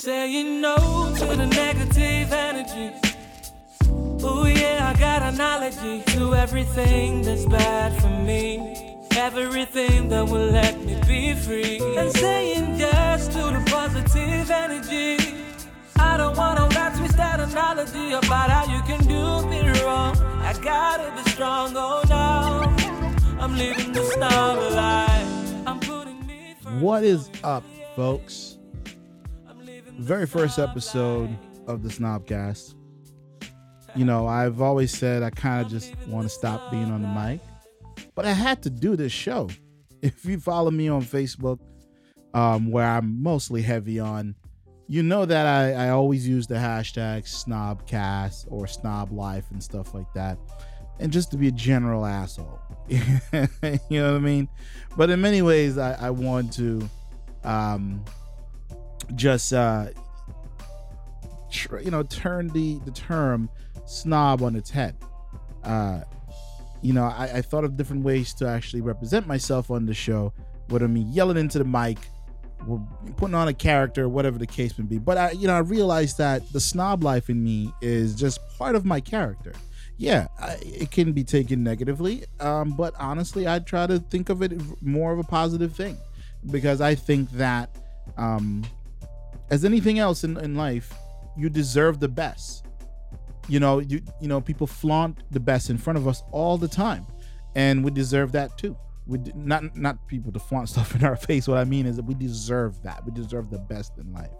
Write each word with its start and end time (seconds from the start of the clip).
Saying 0.00 0.62
no 0.62 0.76
to 1.18 1.26
the 1.26 1.44
negative 1.44 2.32
energy. 2.32 2.90
Ooh, 4.24 4.46
yeah, 4.46 4.94
I 4.94 4.98
got 4.98 5.20
an 5.20 5.38
allergy 5.38 6.00
to 6.14 6.34
everything 6.34 7.20
that's 7.20 7.44
bad 7.44 8.00
for 8.00 8.08
me. 8.08 9.04
Everything 9.14 10.08
that 10.08 10.26
will 10.26 10.50
let 10.52 10.80
me 10.80 10.98
be 11.06 11.34
free. 11.34 11.80
And 11.98 12.10
saying 12.16 12.78
yes 12.80 13.28
to 13.28 13.42
the 13.54 13.62
positive 13.70 14.50
energy. 14.50 15.18
I 15.98 16.16
don't 16.16 16.34
wanna 16.34 16.70
about 18.24 18.48
how 18.48 18.64
you 18.74 18.80
can 18.84 19.06
do 19.06 19.46
me 19.50 19.68
wrong. 19.82 20.16
I 20.40 20.54
gotta 20.62 21.12
be 21.14 21.30
strong, 21.30 21.74
oh 21.76 22.02
no. 22.08 23.38
I'm 23.38 23.54
living 23.54 23.92
the 23.92 24.02
star 24.04 24.56
life. 24.70 25.66
I'm 25.66 25.78
putting 25.78 26.26
me 26.26 26.54
first. 26.62 26.76
What 26.76 27.04
is 27.04 27.28
up, 27.44 27.64
folks? 27.96 28.49
Very 30.10 30.26
first 30.26 30.58
episode 30.58 31.30
of 31.68 31.84
the 31.84 31.88
Snobcast. 31.88 32.74
You 33.94 34.04
know, 34.04 34.26
I've 34.26 34.60
always 34.60 34.90
said 34.90 35.22
I 35.22 35.30
kind 35.30 35.64
of 35.64 35.70
just 35.70 35.94
want 36.08 36.24
to 36.24 36.28
stop 36.28 36.68
being 36.72 36.90
on 36.90 37.02
the 37.02 37.06
mic, 37.06 37.40
but 38.16 38.24
I 38.24 38.32
had 38.32 38.60
to 38.64 38.70
do 38.70 38.96
this 38.96 39.12
show. 39.12 39.48
If 40.02 40.24
you 40.24 40.40
follow 40.40 40.72
me 40.72 40.88
on 40.88 41.02
Facebook, 41.02 41.60
um, 42.34 42.72
where 42.72 42.86
I'm 42.86 43.22
mostly 43.22 43.62
heavy 43.62 44.00
on, 44.00 44.34
you 44.88 45.04
know 45.04 45.24
that 45.26 45.46
I, 45.46 45.86
I 45.86 45.90
always 45.90 46.26
use 46.26 46.48
the 46.48 46.56
hashtag 46.56 47.22
snobcast 47.22 48.46
or 48.50 48.66
snob 48.66 49.12
life 49.12 49.44
and 49.52 49.62
stuff 49.62 49.94
like 49.94 50.12
that. 50.14 50.38
And 50.98 51.12
just 51.12 51.30
to 51.30 51.36
be 51.36 51.46
a 51.46 51.52
general 51.52 52.04
asshole. 52.04 52.58
you 52.88 52.98
know 53.30 54.12
what 54.12 54.16
I 54.16 54.18
mean? 54.18 54.48
But 54.96 55.10
in 55.10 55.20
many 55.20 55.42
ways, 55.42 55.78
I, 55.78 55.92
I 55.92 56.10
want 56.10 56.52
to 56.54 56.90
um, 57.44 58.04
just, 59.14 59.52
uh, 59.52 59.88
tr- 61.50 61.78
you 61.80 61.90
know, 61.90 62.02
turn 62.02 62.48
the, 62.48 62.78
the 62.84 62.90
term 62.90 63.48
snob 63.86 64.42
on 64.42 64.56
its 64.56 64.70
head. 64.70 64.96
Uh, 65.64 66.00
you 66.82 66.92
know, 66.92 67.04
I, 67.04 67.30
I 67.34 67.42
thought 67.42 67.64
of 67.64 67.76
different 67.76 68.04
ways 68.04 68.32
to 68.34 68.48
actually 68.48 68.80
represent 68.80 69.26
myself 69.26 69.70
on 69.70 69.86
the 69.86 69.94
show, 69.94 70.32
whether 70.68 70.88
me 70.88 71.02
yelling 71.02 71.36
into 71.36 71.58
the 71.58 71.64
mic, 71.64 71.98
or 72.68 72.86
putting 73.16 73.34
on 73.34 73.48
a 73.48 73.54
character, 73.54 74.08
whatever 74.08 74.38
the 74.38 74.46
case 74.46 74.78
may 74.78 74.84
be. 74.84 74.98
But 74.98 75.18
I, 75.18 75.30
you 75.32 75.46
know, 75.46 75.54
I 75.54 75.60
realized 75.60 76.18
that 76.18 76.50
the 76.52 76.60
snob 76.60 77.02
life 77.02 77.28
in 77.30 77.42
me 77.42 77.72
is 77.80 78.14
just 78.14 78.40
part 78.58 78.74
of 78.74 78.84
my 78.84 79.00
character. 79.00 79.52
Yeah, 79.96 80.28
it 80.62 80.90
can 80.90 81.12
be 81.12 81.24
taken 81.24 81.62
negatively, 81.62 82.24
um, 82.40 82.70
but 82.70 82.94
honestly, 82.98 83.46
I 83.46 83.58
try 83.58 83.86
to 83.86 83.98
think 83.98 84.30
of 84.30 84.40
it 84.42 84.52
more 84.80 85.12
of 85.12 85.18
a 85.18 85.24
positive 85.24 85.74
thing 85.74 85.98
because 86.50 86.80
I 86.80 86.94
think 86.94 87.30
that, 87.32 87.76
um, 88.16 88.64
as 89.50 89.62
anything 89.66 89.98
else 89.98 90.24
in, 90.24 90.38
in 90.38 90.54
life, 90.54 90.94
you 91.36 91.48
deserve 91.48 92.00
the 92.00 92.08
best. 92.08 92.66
You 93.48 93.60
know 93.60 93.78
you 93.80 94.00
you 94.20 94.28
know 94.28 94.40
people 94.40 94.66
flaunt 94.66 95.22
the 95.30 95.40
best 95.40 95.70
in 95.70 95.78
front 95.78 95.98
of 95.98 96.06
us 96.06 96.22
all 96.30 96.56
the 96.56 96.68
time 96.68 97.06
and 97.56 97.84
we 97.84 97.90
deserve 97.90 98.32
that 98.32 98.56
too. 98.58 98.76
We 99.06 99.18
d- 99.18 99.32
not 99.34 99.76
not 99.76 100.06
people 100.06 100.30
to 100.32 100.38
flaunt 100.38 100.68
stuff 100.74 100.94
in 100.94 101.04
our 101.04 101.16
face. 101.16 101.48
What 101.48 101.58
i 101.58 101.64
mean 101.64 101.86
is 101.86 101.96
that 101.96 102.04
we 102.04 102.14
deserve 102.14 102.80
that. 102.82 103.04
We 103.04 103.12
deserve 103.12 103.50
the 103.50 103.58
best 103.58 103.98
in 103.98 104.12
life. 104.12 104.30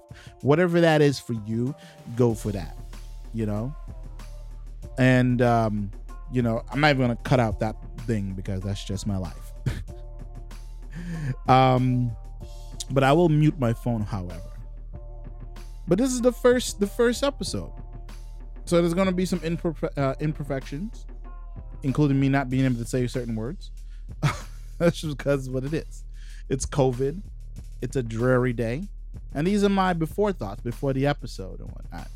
Whatever 0.42 0.80
that 0.80 1.02
is 1.02 1.18
for 1.18 1.32
you 1.46 1.74
go 2.16 2.34
for 2.34 2.52
that 2.52 2.76
you 3.32 3.46
know? 3.46 3.74
And 4.98 5.40
um 5.42 5.90
you 6.32 6.42
know 6.42 6.62
i'm 6.70 6.80
not 6.80 6.90
even 6.90 7.00
gonna 7.00 7.16
cut 7.24 7.40
out 7.40 7.58
that 7.60 7.76
thing 8.06 8.32
because 8.34 8.60
that's 8.62 8.84
just 8.84 9.06
my 9.06 9.16
life. 9.16 9.52
Um 11.48 12.12
but 12.90 13.02
i 13.02 13.12
will 13.12 13.28
mute 13.28 13.58
my 13.58 13.72
phone 13.72 14.02
however 14.02 14.49
but 15.90 15.98
this 15.98 16.10
is 16.10 16.22
the 16.22 16.32
first 16.32 16.80
the 16.80 16.86
first 16.86 17.22
episode 17.22 17.72
so 18.70 18.80
there's 18.80 18.94
to 18.94 19.10
be 19.10 19.26
some 19.26 19.40
imperfe- 19.40 19.98
uh, 19.98 20.14
imperfections, 20.20 21.04
including 21.82 22.20
me 22.20 22.28
not 22.28 22.48
being 22.48 22.64
able 22.64 22.76
to 22.76 22.84
say 22.84 23.04
certain 23.08 23.34
words. 23.34 23.72
That's 24.78 25.00
just 25.00 25.18
because 25.18 25.50
what 25.50 25.64
it 25.64 25.74
is. 25.74 26.04
It's 26.48 26.66
COVID. 26.66 27.20
It's 27.82 27.96
a 27.96 28.02
dreary 28.04 28.52
day. 28.52 28.84
And 29.34 29.44
these 29.44 29.64
are 29.64 29.68
my 29.68 29.92
before 29.92 30.32
thoughts 30.32 30.60
before 30.60 30.92
the 30.92 31.04
episode 31.04 31.58
and 31.58 31.68
whatnot. 31.68 32.06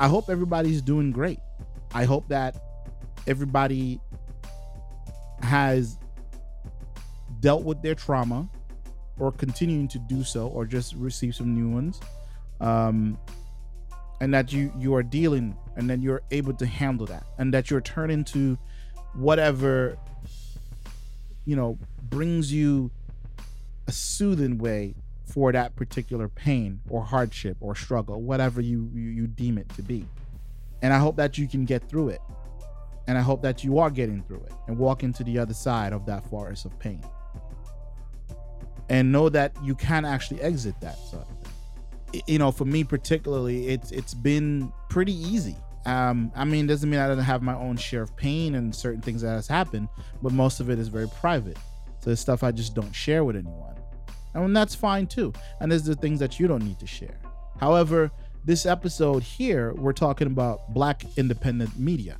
I 0.00 0.08
hope 0.08 0.28
everybody's 0.28 0.82
doing 0.82 1.12
great. 1.12 1.38
I 1.94 2.06
hope 2.06 2.28
that 2.28 2.60
everybody 3.28 4.00
has 5.42 5.96
dealt 7.38 7.62
with 7.62 7.82
their 7.82 7.94
trauma 7.94 8.50
or 9.20 9.30
continuing 9.30 9.86
to 9.86 10.00
do 10.00 10.24
so 10.24 10.48
or 10.48 10.64
just 10.64 10.96
receive 10.96 11.36
some 11.36 11.54
new 11.54 11.68
ones. 11.68 12.00
Um, 12.60 13.18
and 14.20 14.34
that 14.34 14.52
you 14.52 14.72
you 14.78 14.94
are 14.94 15.02
dealing 15.02 15.56
and 15.76 15.88
then 15.88 16.02
you're 16.02 16.22
able 16.30 16.52
to 16.52 16.66
handle 16.66 17.06
that 17.06 17.24
and 17.38 17.52
that 17.54 17.70
you're 17.70 17.80
turning 17.80 18.22
to 18.22 18.58
whatever 19.14 19.98
you 21.46 21.56
know 21.56 21.78
brings 22.02 22.52
you 22.52 22.90
a 23.88 23.92
soothing 23.92 24.58
way 24.58 24.94
for 25.24 25.52
that 25.52 25.74
particular 25.76 26.28
pain 26.28 26.80
or 26.88 27.02
hardship 27.02 27.56
or 27.60 27.74
struggle 27.74 28.20
whatever 28.20 28.60
you, 28.60 28.90
you 28.92 29.10
you 29.10 29.26
deem 29.26 29.58
it 29.58 29.68
to 29.70 29.82
be. 29.82 30.06
And 30.82 30.92
i 30.92 30.98
hope 30.98 31.16
that 31.16 31.38
you 31.38 31.48
can 31.48 31.64
get 31.64 31.88
through 31.88 32.10
it. 32.10 32.20
And 33.06 33.16
i 33.16 33.22
hope 33.22 33.42
that 33.42 33.64
you 33.64 33.78
are 33.78 33.90
getting 33.90 34.22
through 34.22 34.42
it 34.44 34.52
and 34.68 34.76
walk 34.76 35.02
into 35.02 35.24
the 35.24 35.38
other 35.38 35.54
side 35.54 35.92
of 35.92 36.04
that 36.06 36.28
forest 36.28 36.66
of 36.66 36.78
pain. 36.78 37.02
And 38.88 39.12
know 39.12 39.28
that 39.28 39.56
you 39.62 39.74
can 39.74 40.04
actually 40.04 40.40
exit 40.42 40.74
that 40.80 40.98
side 40.98 41.39
you 42.26 42.38
know, 42.38 42.50
for 42.50 42.64
me 42.64 42.84
particularly, 42.84 43.68
it's 43.68 43.90
it's 43.92 44.14
been 44.14 44.72
pretty 44.88 45.14
easy. 45.14 45.56
Um, 45.86 46.30
I 46.34 46.44
mean, 46.44 46.66
doesn't 46.66 46.88
mean 46.88 47.00
I 47.00 47.08
don't 47.08 47.18
have 47.18 47.42
my 47.42 47.54
own 47.54 47.76
share 47.76 48.02
of 48.02 48.14
pain 48.16 48.54
and 48.54 48.74
certain 48.74 49.00
things 49.00 49.22
that 49.22 49.30
has 49.30 49.48
happened, 49.48 49.88
but 50.22 50.32
most 50.32 50.60
of 50.60 50.68
it 50.68 50.78
is 50.78 50.88
very 50.88 51.08
private. 51.08 51.56
So 52.00 52.10
it's 52.10 52.20
stuff 52.20 52.42
I 52.42 52.50
just 52.50 52.74
don't 52.74 52.92
share 52.94 53.24
with 53.24 53.36
anyone, 53.36 53.76
and 54.34 54.56
that's 54.56 54.74
fine 54.74 55.06
too. 55.06 55.32
And 55.60 55.70
there's 55.70 55.84
the 55.84 55.94
things 55.94 56.20
that 56.20 56.38
you 56.38 56.46
don't 56.46 56.64
need 56.64 56.78
to 56.80 56.86
share. 56.86 57.18
However, 57.58 58.10
this 58.44 58.66
episode 58.66 59.22
here, 59.22 59.74
we're 59.74 59.92
talking 59.92 60.26
about 60.26 60.72
Black 60.72 61.04
independent 61.16 61.78
media 61.78 62.18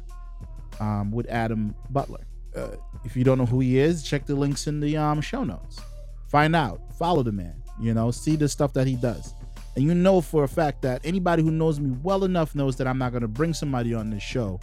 um, 0.80 1.10
with 1.10 1.28
Adam 1.28 1.74
Butler. 1.90 2.26
Uh, 2.54 2.76
if 3.04 3.16
you 3.16 3.24
don't 3.24 3.38
know 3.38 3.46
who 3.46 3.60
he 3.60 3.78
is, 3.78 4.02
check 4.02 4.26
the 4.26 4.34
links 4.34 4.66
in 4.66 4.80
the 4.80 4.96
um, 4.96 5.20
show 5.20 5.44
notes. 5.44 5.80
Find 6.28 6.54
out, 6.54 6.80
follow 6.98 7.22
the 7.22 7.32
man. 7.32 7.62
You 7.80 7.94
know, 7.94 8.10
see 8.10 8.36
the 8.36 8.48
stuff 8.48 8.72
that 8.74 8.86
he 8.86 8.96
does. 8.96 9.34
And 9.76 9.84
you 9.84 9.94
know 9.94 10.20
for 10.20 10.44
a 10.44 10.48
fact 10.48 10.82
that 10.82 11.00
anybody 11.04 11.42
who 11.42 11.50
knows 11.50 11.78
me 11.78 11.97
well 12.03 12.25
enough 12.25 12.54
knows 12.54 12.76
that 12.76 12.86
I'm 12.86 12.98
not 12.98 13.12
going 13.12 13.22
to 13.22 13.28
bring 13.28 13.54
somebody 13.54 13.94
on 13.94 14.10
this 14.10 14.22
show 14.22 14.58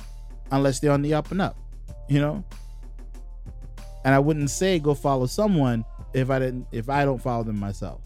unless 0.51 0.79
they're 0.79 0.91
on 0.91 1.01
the 1.01 1.13
up 1.13 1.31
and 1.31 1.41
up, 1.41 1.57
you 2.09 2.19
know? 2.19 2.43
And 4.03 4.13
I 4.13 4.19
wouldn't 4.19 4.49
say 4.49 4.79
go 4.79 4.93
follow 4.93 5.25
someone 5.25 5.85
if 6.13 6.29
I 6.29 6.39
didn't 6.39 6.67
if 6.71 6.89
I 6.89 7.05
don't 7.05 7.21
follow 7.21 7.43
them 7.43 7.59
myself. 7.59 8.01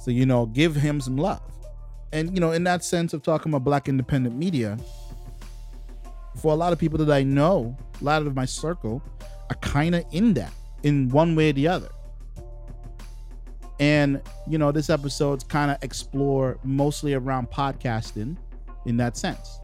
So 0.00 0.10
you 0.10 0.26
know, 0.26 0.46
give 0.46 0.74
him 0.74 1.00
some 1.00 1.16
love. 1.16 1.42
And 2.12 2.34
you 2.34 2.40
know, 2.40 2.52
in 2.52 2.64
that 2.64 2.84
sense 2.84 3.12
of 3.12 3.22
talking 3.22 3.52
about 3.52 3.64
black 3.64 3.88
independent 3.88 4.36
media, 4.36 4.76
for 6.36 6.52
a 6.52 6.56
lot 6.56 6.72
of 6.72 6.78
people 6.78 6.98
that 6.98 7.12
I 7.12 7.22
know, 7.22 7.76
a 8.00 8.04
lot 8.04 8.22
of 8.22 8.34
my 8.34 8.44
circle 8.44 9.02
are 9.50 9.56
kind 9.56 9.94
of 9.94 10.04
in 10.12 10.34
that 10.34 10.52
in 10.82 11.08
one 11.08 11.34
way 11.34 11.50
or 11.50 11.52
the 11.52 11.68
other 11.68 11.88
and 13.80 14.20
you 14.48 14.58
know 14.58 14.70
this 14.72 14.90
episode's 14.90 15.44
kind 15.44 15.70
of 15.70 15.78
explore 15.82 16.58
mostly 16.62 17.14
around 17.14 17.50
podcasting 17.50 18.36
in 18.86 18.96
that 18.98 19.16
sense. 19.16 19.58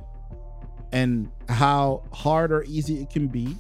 And 0.93 1.31
how 1.49 2.03
hard 2.13 2.51
or 2.51 2.65
easy 2.65 3.01
it 3.01 3.11
can 3.11 3.29
be 3.29 3.57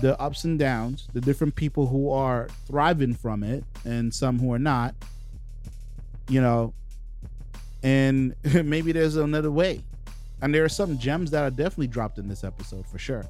the 0.00 0.20
ups 0.20 0.42
and 0.42 0.58
downs 0.58 1.08
the 1.12 1.20
different 1.20 1.54
people 1.54 1.86
who 1.86 2.10
are 2.10 2.48
thriving 2.66 3.14
from 3.14 3.44
it 3.44 3.62
and 3.84 4.12
some 4.12 4.40
who 4.40 4.52
are 4.52 4.58
not 4.58 4.92
you 6.28 6.40
know 6.40 6.74
and 7.84 8.34
maybe 8.64 8.92
there's 8.92 9.16
another 9.16 9.50
way. 9.50 9.84
And 10.42 10.54
there 10.54 10.64
are 10.64 10.68
some 10.68 10.98
gems 10.98 11.30
that 11.30 11.42
are 11.44 11.50
definitely 11.50 11.86
dropped 11.86 12.18
in 12.18 12.28
this 12.28 12.44
episode 12.44 12.86
for 12.86 12.98
sure. 12.98 13.24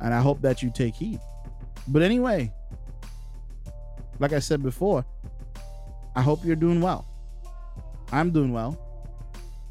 And 0.00 0.12
i 0.12 0.20
hope 0.20 0.40
that 0.42 0.62
you 0.62 0.70
take 0.74 0.94
heed. 0.94 1.20
But 1.88 2.02
anyway 2.02 2.52
like 4.22 4.32
I 4.32 4.38
said 4.38 4.62
before, 4.62 5.04
I 6.14 6.22
hope 6.22 6.44
you're 6.44 6.54
doing 6.54 6.80
well. 6.80 7.04
I'm 8.12 8.30
doing 8.30 8.52
well. 8.52 8.78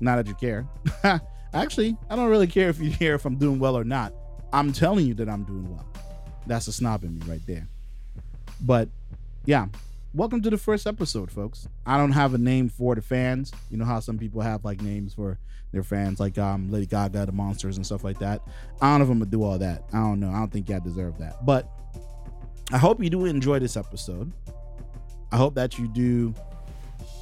Not 0.01 0.17
that 0.17 0.27
you 0.27 0.35
care. 0.35 0.67
Actually, 1.53 1.95
I 2.09 2.17
don't 2.17 2.27
really 2.27 2.47
care 2.47 2.67
if 2.67 2.79
you 2.79 2.91
care 2.91 3.15
if 3.15 3.25
I'm 3.25 3.37
doing 3.37 3.59
well 3.59 3.77
or 3.77 3.85
not. 3.85 4.13
I'm 4.51 4.73
telling 4.73 5.05
you 5.05 5.13
that 5.15 5.29
I'm 5.29 5.43
doing 5.43 5.73
well. 5.73 5.85
That's 6.47 6.67
a 6.67 6.73
snob 6.73 7.05
in 7.05 7.17
me 7.17 7.25
right 7.27 7.39
there. 7.47 7.65
But 8.59 8.89
yeah, 9.45 9.67
welcome 10.13 10.41
to 10.41 10.49
the 10.49 10.57
first 10.57 10.85
episode, 10.85 11.31
folks. 11.31 11.69
I 11.85 11.97
don't 11.97 12.11
have 12.11 12.33
a 12.33 12.37
name 12.37 12.67
for 12.67 12.93
the 12.93 13.01
fans. 13.01 13.53
You 13.69 13.77
know 13.77 13.85
how 13.85 14.01
some 14.01 14.17
people 14.17 14.41
have 14.41 14.65
like 14.65 14.81
names 14.81 15.13
for 15.13 15.39
their 15.71 15.83
fans, 15.83 16.19
like 16.19 16.37
um 16.37 16.69
Lady 16.69 16.87
Gaga, 16.87 17.25
the 17.25 17.31
monsters, 17.31 17.77
and 17.77 17.85
stuff 17.85 18.03
like 18.03 18.19
that. 18.19 18.41
I 18.81 18.91
don't 18.91 18.99
know 18.99 19.05
if 19.05 19.11
I'm 19.11 19.19
gonna 19.19 19.31
do 19.31 19.43
all 19.43 19.57
that. 19.59 19.85
I 19.93 19.99
don't 19.99 20.19
know. 20.19 20.29
I 20.29 20.39
don't 20.39 20.51
think 20.51 20.67
y'all 20.67 20.81
deserve 20.81 21.17
that. 21.19 21.45
But 21.45 21.71
I 22.73 22.77
hope 22.77 23.03
you 23.03 23.09
do 23.09 23.25
enjoy 23.25 23.59
this 23.59 23.75
episode. 23.75 24.31
I 25.31 25.35
hope 25.35 25.55
that 25.55 25.77
you 25.77 25.89
do 25.89 26.33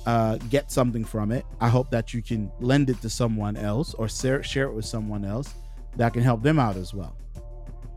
uh, 0.05 0.37
get 0.49 0.71
something 0.71 1.03
from 1.03 1.31
it. 1.31 1.43
I 1.59 1.69
hope 1.69 1.89
that 1.89 2.13
you 2.13 2.21
can 2.21 2.51
lend 2.59 2.89
it 2.91 3.01
to 3.01 3.09
someone 3.09 3.57
else 3.57 3.95
or 3.95 4.07
share, 4.07 4.43
share 4.43 4.65
it 4.65 4.73
with 4.73 4.85
someone 4.85 5.25
else 5.25 5.53
that 5.97 6.13
can 6.13 6.21
help 6.21 6.43
them 6.43 6.59
out 6.59 6.77
as 6.77 6.93
well. 6.93 7.15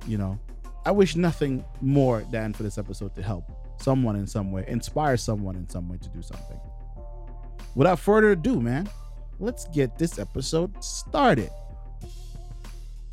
You 0.06 0.16
know, 0.16 0.38
I 0.86 0.92
wish 0.92 1.14
nothing 1.14 1.62
more 1.82 2.24
than 2.30 2.54
for 2.54 2.62
this 2.62 2.78
episode 2.78 3.14
to 3.16 3.22
help 3.22 3.44
someone 3.80 4.16
in 4.16 4.26
some 4.26 4.50
way, 4.50 4.64
inspire 4.66 5.18
someone 5.18 5.54
in 5.56 5.68
some 5.68 5.88
way 5.90 5.98
to 5.98 6.08
do 6.08 6.22
something. 6.22 6.58
Without 7.74 7.98
further 7.98 8.30
ado, 8.30 8.60
man, 8.60 8.88
let's 9.38 9.66
get 9.68 9.98
this 9.98 10.18
episode 10.18 10.82
started. 10.82 11.50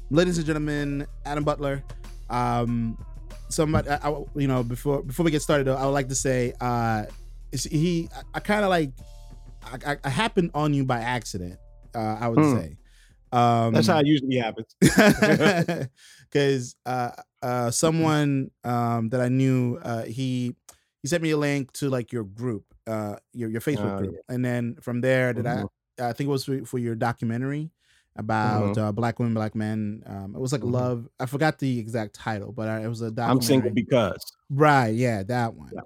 Ladies 0.09 0.37
and 0.37 0.47
gentlemen, 0.47 1.05
Adam 1.25 1.43
Butler. 1.43 1.83
Um, 2.29 2.97
somebody, 3.49 3.89
I, 3.89 4.09
I, 4.09 4.23
you 4.35 4.47
know, 4.47 4.63
before 4.63 5.03
before 5.03 5.23
we 5.23 5.31
get 5.31 5.41
started, 5.41 5.67
though, 5.67 5.75
I 5.75 5.85
would 5.85 5.91
like 5.91 6.09
to 6.09 6.15
say, 6.15 6.53
uh, 6.61 7.05
he, 7.51 8.09
I, 8.15 8.21
I 8.35 8.39
kind 8.39 8.63
of 8.63 8.69
like, 8.69 8.91
I, 9.63 9.97
I, 10.03 10.09
happened 10.09 10.51
on 10.53 10.73
you 10.73 10.85
by 10.85 10.99
accident. 10.99 11.59
Uh, 11.93 12.17
I 12.19 12.27
would 12.27 12.39
hmm. 12.39 12.57
say. 12.57 12.77
Um, 13.31 13.73
That's 13.73 13.87
how 13.87 13.99
it 13.99 14.07
usually 14.07 14.37
happens. 14.37 14.75
Because 16.31 16.75
uh, 16.85 17.09
uh, 17.41 17.71
someone 17.71 18.51
um, 18.63 19.09
that 19.09 19.19
I 19.19 19.29
knew, 19.29 19.79
uh, 19.81 20.03
he 20.03 20.55
he 21.01 21.07
sent 21.07 21.23
me 21.23 21.31
a 21.31 21.37
link 21.37 21.71
to 21.73 21.89
like 21.89 22.11
your 22.11 22.23
group, 22.23 22.65
uh, 22.85 23.15
your 23.33 23.49
your 23.49 23.61
Facebook 23.61 23.95
oh, 23.95 23.97
group, 23.97 24.13
yeah. 24.13 24.35
and 24.35 24.45
then 24.45 24.75
from 24.79 25.01
there, 25.01 25.33
did 25.33 25.45
mm-hmm. 25.45 25.65
I 25.99 26.09
I 26.09 26.13
think 26.13 26.27
it 26.27 26.31
was 26.31 26.45
for, 26.45 26.63
for 26.65 26.77
your 26.77 26.93
documentary 26.93 27.71
about 28.15 28.75
mm-hmm. 28.75 28.81
uh, 28.81 28.91
black 28.91 29.19
women, 29.19 29.33
black 29.33 29.55
men. 29.55 30.03
Um, 30.05 30.35
it 30.35 30.39
was 30.39 30.51
like 30.51 30.61
mm-hmm. 30.61 30.73
love. 30.73 31.09
I 31.19 31.25
forgot 31.25 31.59
the 31.59 31.79
exact 31.79 32.15
title, 32.15 32.51
but 32.51 32.67
I, 32.67 32.83
it 32.83 32.87
was 32.87 33.01
a 33.01 33.11
documentary. 33.11 33.31
I'm 33.35 33.41
single 33.41 33.71
because. 33.71 34.33
Right. 34.49 34.93
Yeah, 34.93 35.23
that 35.23 35.53
one. 35.53 35.71
Yeah. 35.73 35.81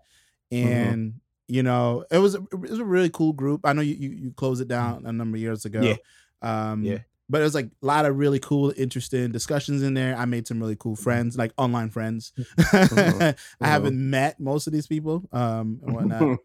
Mm-hmm. 0.57 0.71
And 0.71 1.09
mm-hmm. 1.09 1.17
you 1.53 1.63
know, 1.63 2.05
it 2.11 2.17
was 2.17 2.35
a, 2.35 2.39
it 2.51 2.59
was 2.59 2.79
a 2.79 2.85
really 2.85 3.09
cool 3.09 3.33
group. 3.33 3.61
I 3.63 3.73
know 3.73 3.81
you 3.81 3.95
you, 3.95 4.09
you 4.09 4.31
closed 4.31 4.61
it 4.61 4.67
mm-hmm. 4.67 5.03
down 5.03 5.05
a 5.05 5.11
number 5.11 5.37
of 5.37 5.41
years 5.41 5.65
ago. 5.65 5.81
Yeah. 5.81 5.95
Um, 6.41 6.83
yeah 6.83 6.99
but 7.29 7.41
it 7.41 7.45
was 7.45 7.55
like 7.55 7.65
a 7.81 7.85
lot 7.85 8.05
of 8.05 8.17
really 8.17 8.39
cool, 8.39 8.73
interesting 8.75 9.31
discussions 9.31 9.81
in 9.81 9.93
there. 9.93 10.15
I 10.15 10.25
made 10.25 10.47
some 10.47 10.59
really 10.59 10.75
cool 10.75 10.93
mm-hmm. 10.93 11.03
friends, 11.03 11.37
like 11.37 11.53
online 11.57 11.89
friends. 11.89 12.33
Uh-huh. 12.57 13.33
I 13.61 13.67
haven't 13.67 13.97
met 13.97 14.39
most 14.39 14.67
of 14.67 14.73
these 14.73 14.87
people 14.87 15.23
um, 15.31 15.79
and 15.85 15.95
whatnot. 15.95 16.39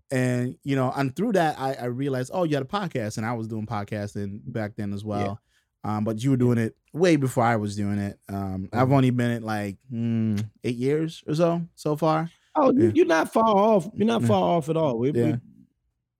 and 0.10 0.56
you 0.64 0.76
know, 0.76 0.92
and 0.94 1.14
through 1.14 1.32
that, 1.32 1.58
I, 1.58 1.74
I, 1.74 1.84
realized, 1.86 2.30
oh, 2.34 2.44
you 2.44 2.56
had 2.56 2.64
a 2.64 2.68
podcast, 2.68 3.16
and 3.16 3.26
I 3.26 3.32
was 3.32 3.48
doing 3.48 3.66
podcasting 3.66 4.40
back 4.46 4.76
then 4.76 4.92
as 4.92 5.04
well. 5.04 5.40
Yeah. 5.84 5.96
Um, 5.96 6.04
but 6.04 6.22
you 6.22 6.30
were 6.30 6.36
doing 6.36 6.58
it 6.58 6.74
way 6.92 7.16
before 7.16 7.44
I 7.44 7.56
was 7.56 7.76
doing 7.76 7.98
it. 7.98 8.18
Um, 8.28 8.70
I've 8.72 8.84
mm-hmm. 8.84 8.94
only 8.94 9.10
been 9.10 9.30
at 9.32 9.42
like 9.42 9.76
mm, 9.92 10.42
eight 10.64 10.76
years 10.76 11.22
or 11.26 11.34
so 11.34 11.62
so 11.74 11.96
far. 11.96 12.30
Oh, 12.56 12.72
yeah. 12.74 12.90
you're 12.94 13.06
not 13.06 13.32
far 13.32 13.44
off. 13.44 13.88
You're 13.94 14.06
not 14.06 14.22
far 14.24 14.56
off 14.56 14.68
at 14.68 14.76
all. 14.76 14.98
We, 14.98 15.10
yeah. 15.12 15.24
we, 15.24 15.32
I 15.32 15.38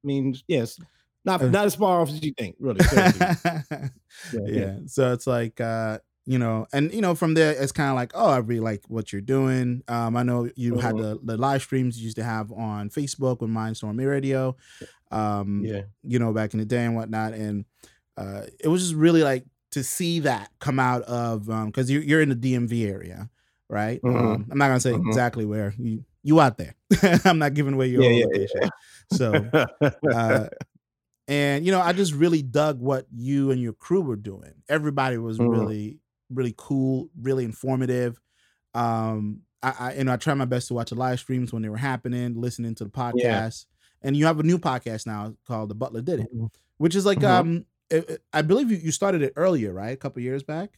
mean, 0.03 0.37
yes, 0.49 0.79
not 1.25 1.43
uh, 1.43 1.49
not 1.49 1.67
as 1.67 1.75
far 1.75 2.01
off 2.01 2.09
as 2.09 2.23
you 2.23 2.33
think, 2.37 2.57
really. 2.59 2.81
yeah, 2.93 3.89
yeah. 4.33 4.77
So 4.87 5.13
it's 5.13 5.27
like 5.27 5.61
uh, 5.61 5.99
you 6.27 6.39
know, 6.39 6.67
and 6.73 6.93
you 6.93 7.01
know, 7.01 7.15
from 7.15 7.35
there 7.35 7.53
it's 7.53 7.73
kind 7.73 7.91
of 7.91 7.97
like, 7.97 8.13
oh, 8.15 8.31
I 8.31 8.39
really 8.39 8.61
like 8.61 8.83
what 8.89 9.13
you're 9.13 9.23
doing. 9.23 9.83
Um, 9.89 10.17
I 10.17 10.23
know 10.23 10.51
you 10.57 10.79
had 10.79 10.95
uh-huh. 10.95 11.03
the, 11.03 11.21
the 11.23 11.37
live 11.37 11.63
streams 11.63 11.99
you 11.99 12.05
used 12.05 12.17
to 12.17 12.25
have 12.25 12.51
on 12.53 12.89
Facebook 12.91 13.41
with 13.41 13.51
Mindstorm 13.51 14.05
Radio. 14.07 14.57
Um, 15.11 15.63
yeah, 15.65 15.83
you 16.03 16.19
know, 16.19 16.33
back 16.33 16.55
in 16.55 16.61
the 16.61 16.67
day 16.67 16.85
and 16.85 16.97
whatnot. 16.97 17.35
And 17.35 17.65
uh 18.17 18.43
it 18.61 18.69
was 18.69 18.83
just 18.83 18.95
really 18.95 19.23
like 19.23 19.45
to 19.73 19.83
see 19.83 20.21
that 20.21 20.51
come 20.61 20.79
out 20.79 21.03
of 21.03 21.51
um 21.51 21.67
because 21.67 21.91
you're 21.91 22.03
you're 22.03 22.23
in 22.23 22.29
the 22.29 22.37
DMV 22.37 22.89
area, 22.89 23.29
right? 23.69 24.01
Mm-hmm. 24.03 24.17
Um, 24.17 24.47
I'm 24.51 24.59
not 24.59 24.69
gonna 24.69 24.81
say 24.81 24.93
mm-hmm. 24.93 25.09
exactly 25.09 25.45
where 25.45 25.75
you 25.79 26.05
you 26.23 26.41
out 26.41 26.57
there. 26.57 26.75
I'm 27.25 27.39
not 27.39 27.55
giving 27.55 27.75
away 27.75 27.89
your 27.89 28.03
yeah, 28.03 28.25
location. 28.25 28.61
Yeah, 28.63 28.69
yeah. 29.81 29.91
So 29.93 30.11
uh 30.11 30.47
and 31.29 31.65
you 31.65 31.73
know 31.73 31.81
i 31.81 31.93
just 31.93 32.13
really 32.13 32.43
dug 32.43 32.81
what 32.81 33.07
you 33.15 33.51
and 33.51 33.61
your 33.61 33.73
crew 33.73 34.01
were 34.01 34.17
doing 34.17 34.53
everybody 34.69 35.17
was 35.17 35.39
mm-hmm. 35.39 35.49
really 35.49 35.99
really 36.31 36.55
cool 36.57 37.09
really 37.21 37.45
informative 37.45 38.21
um 38.75 39.41
I, 39.63 39.75
I 39.79 39.95
you 39.95 40.05
know 40.05 40.13
i 40.13 40.17
try 40.17 40.35
my 40.35 40.45
best 40.45 40.69
to 40.69 40.75
watch 40.75 40.91
the 40.91 40.97
live 40.97 41.21
streams 41.21 41.53
when 41.53 41.63
they 41.63 41.69
were 41.69 41.77
happening 41.77 42.41
listening 42.41 42.75
to 42.77 42.85
the 42.85 42.91
podcast 42.91 43.17
yeah. 43.23 43.49
and 44.03 44.17
you 44.17 44.27
have 44.27 44.41
a 44.41 44.43
new 44.43 44.59
podcast 44.59 45.07
now 45.07 45.35
called 45.47 45.71
the 45.71 45.75
butler 45.75 46.03
did 46.03 46.21
it 46.21 46.35
mm-hmm. 46.35 46.47
which 46.79 46.95
is 46.95 47.07
like 47.07 47.19
mm-hmm. 47.19 47.27
um 47.27 47.67
it, 47.91 48.09
it, 48.11 48.23
i 48.33 48.43
believe 48.43 48.71
you, 48.71 48.77
you 48.77 48.93
started 48.93 49.23
it 49.23 49.33
earlier 49.37 49.73
right 49.73 49.93
a 49.93 49.97
couple 49.97 50.23
years 50.23 50.43
back 50.43 50.71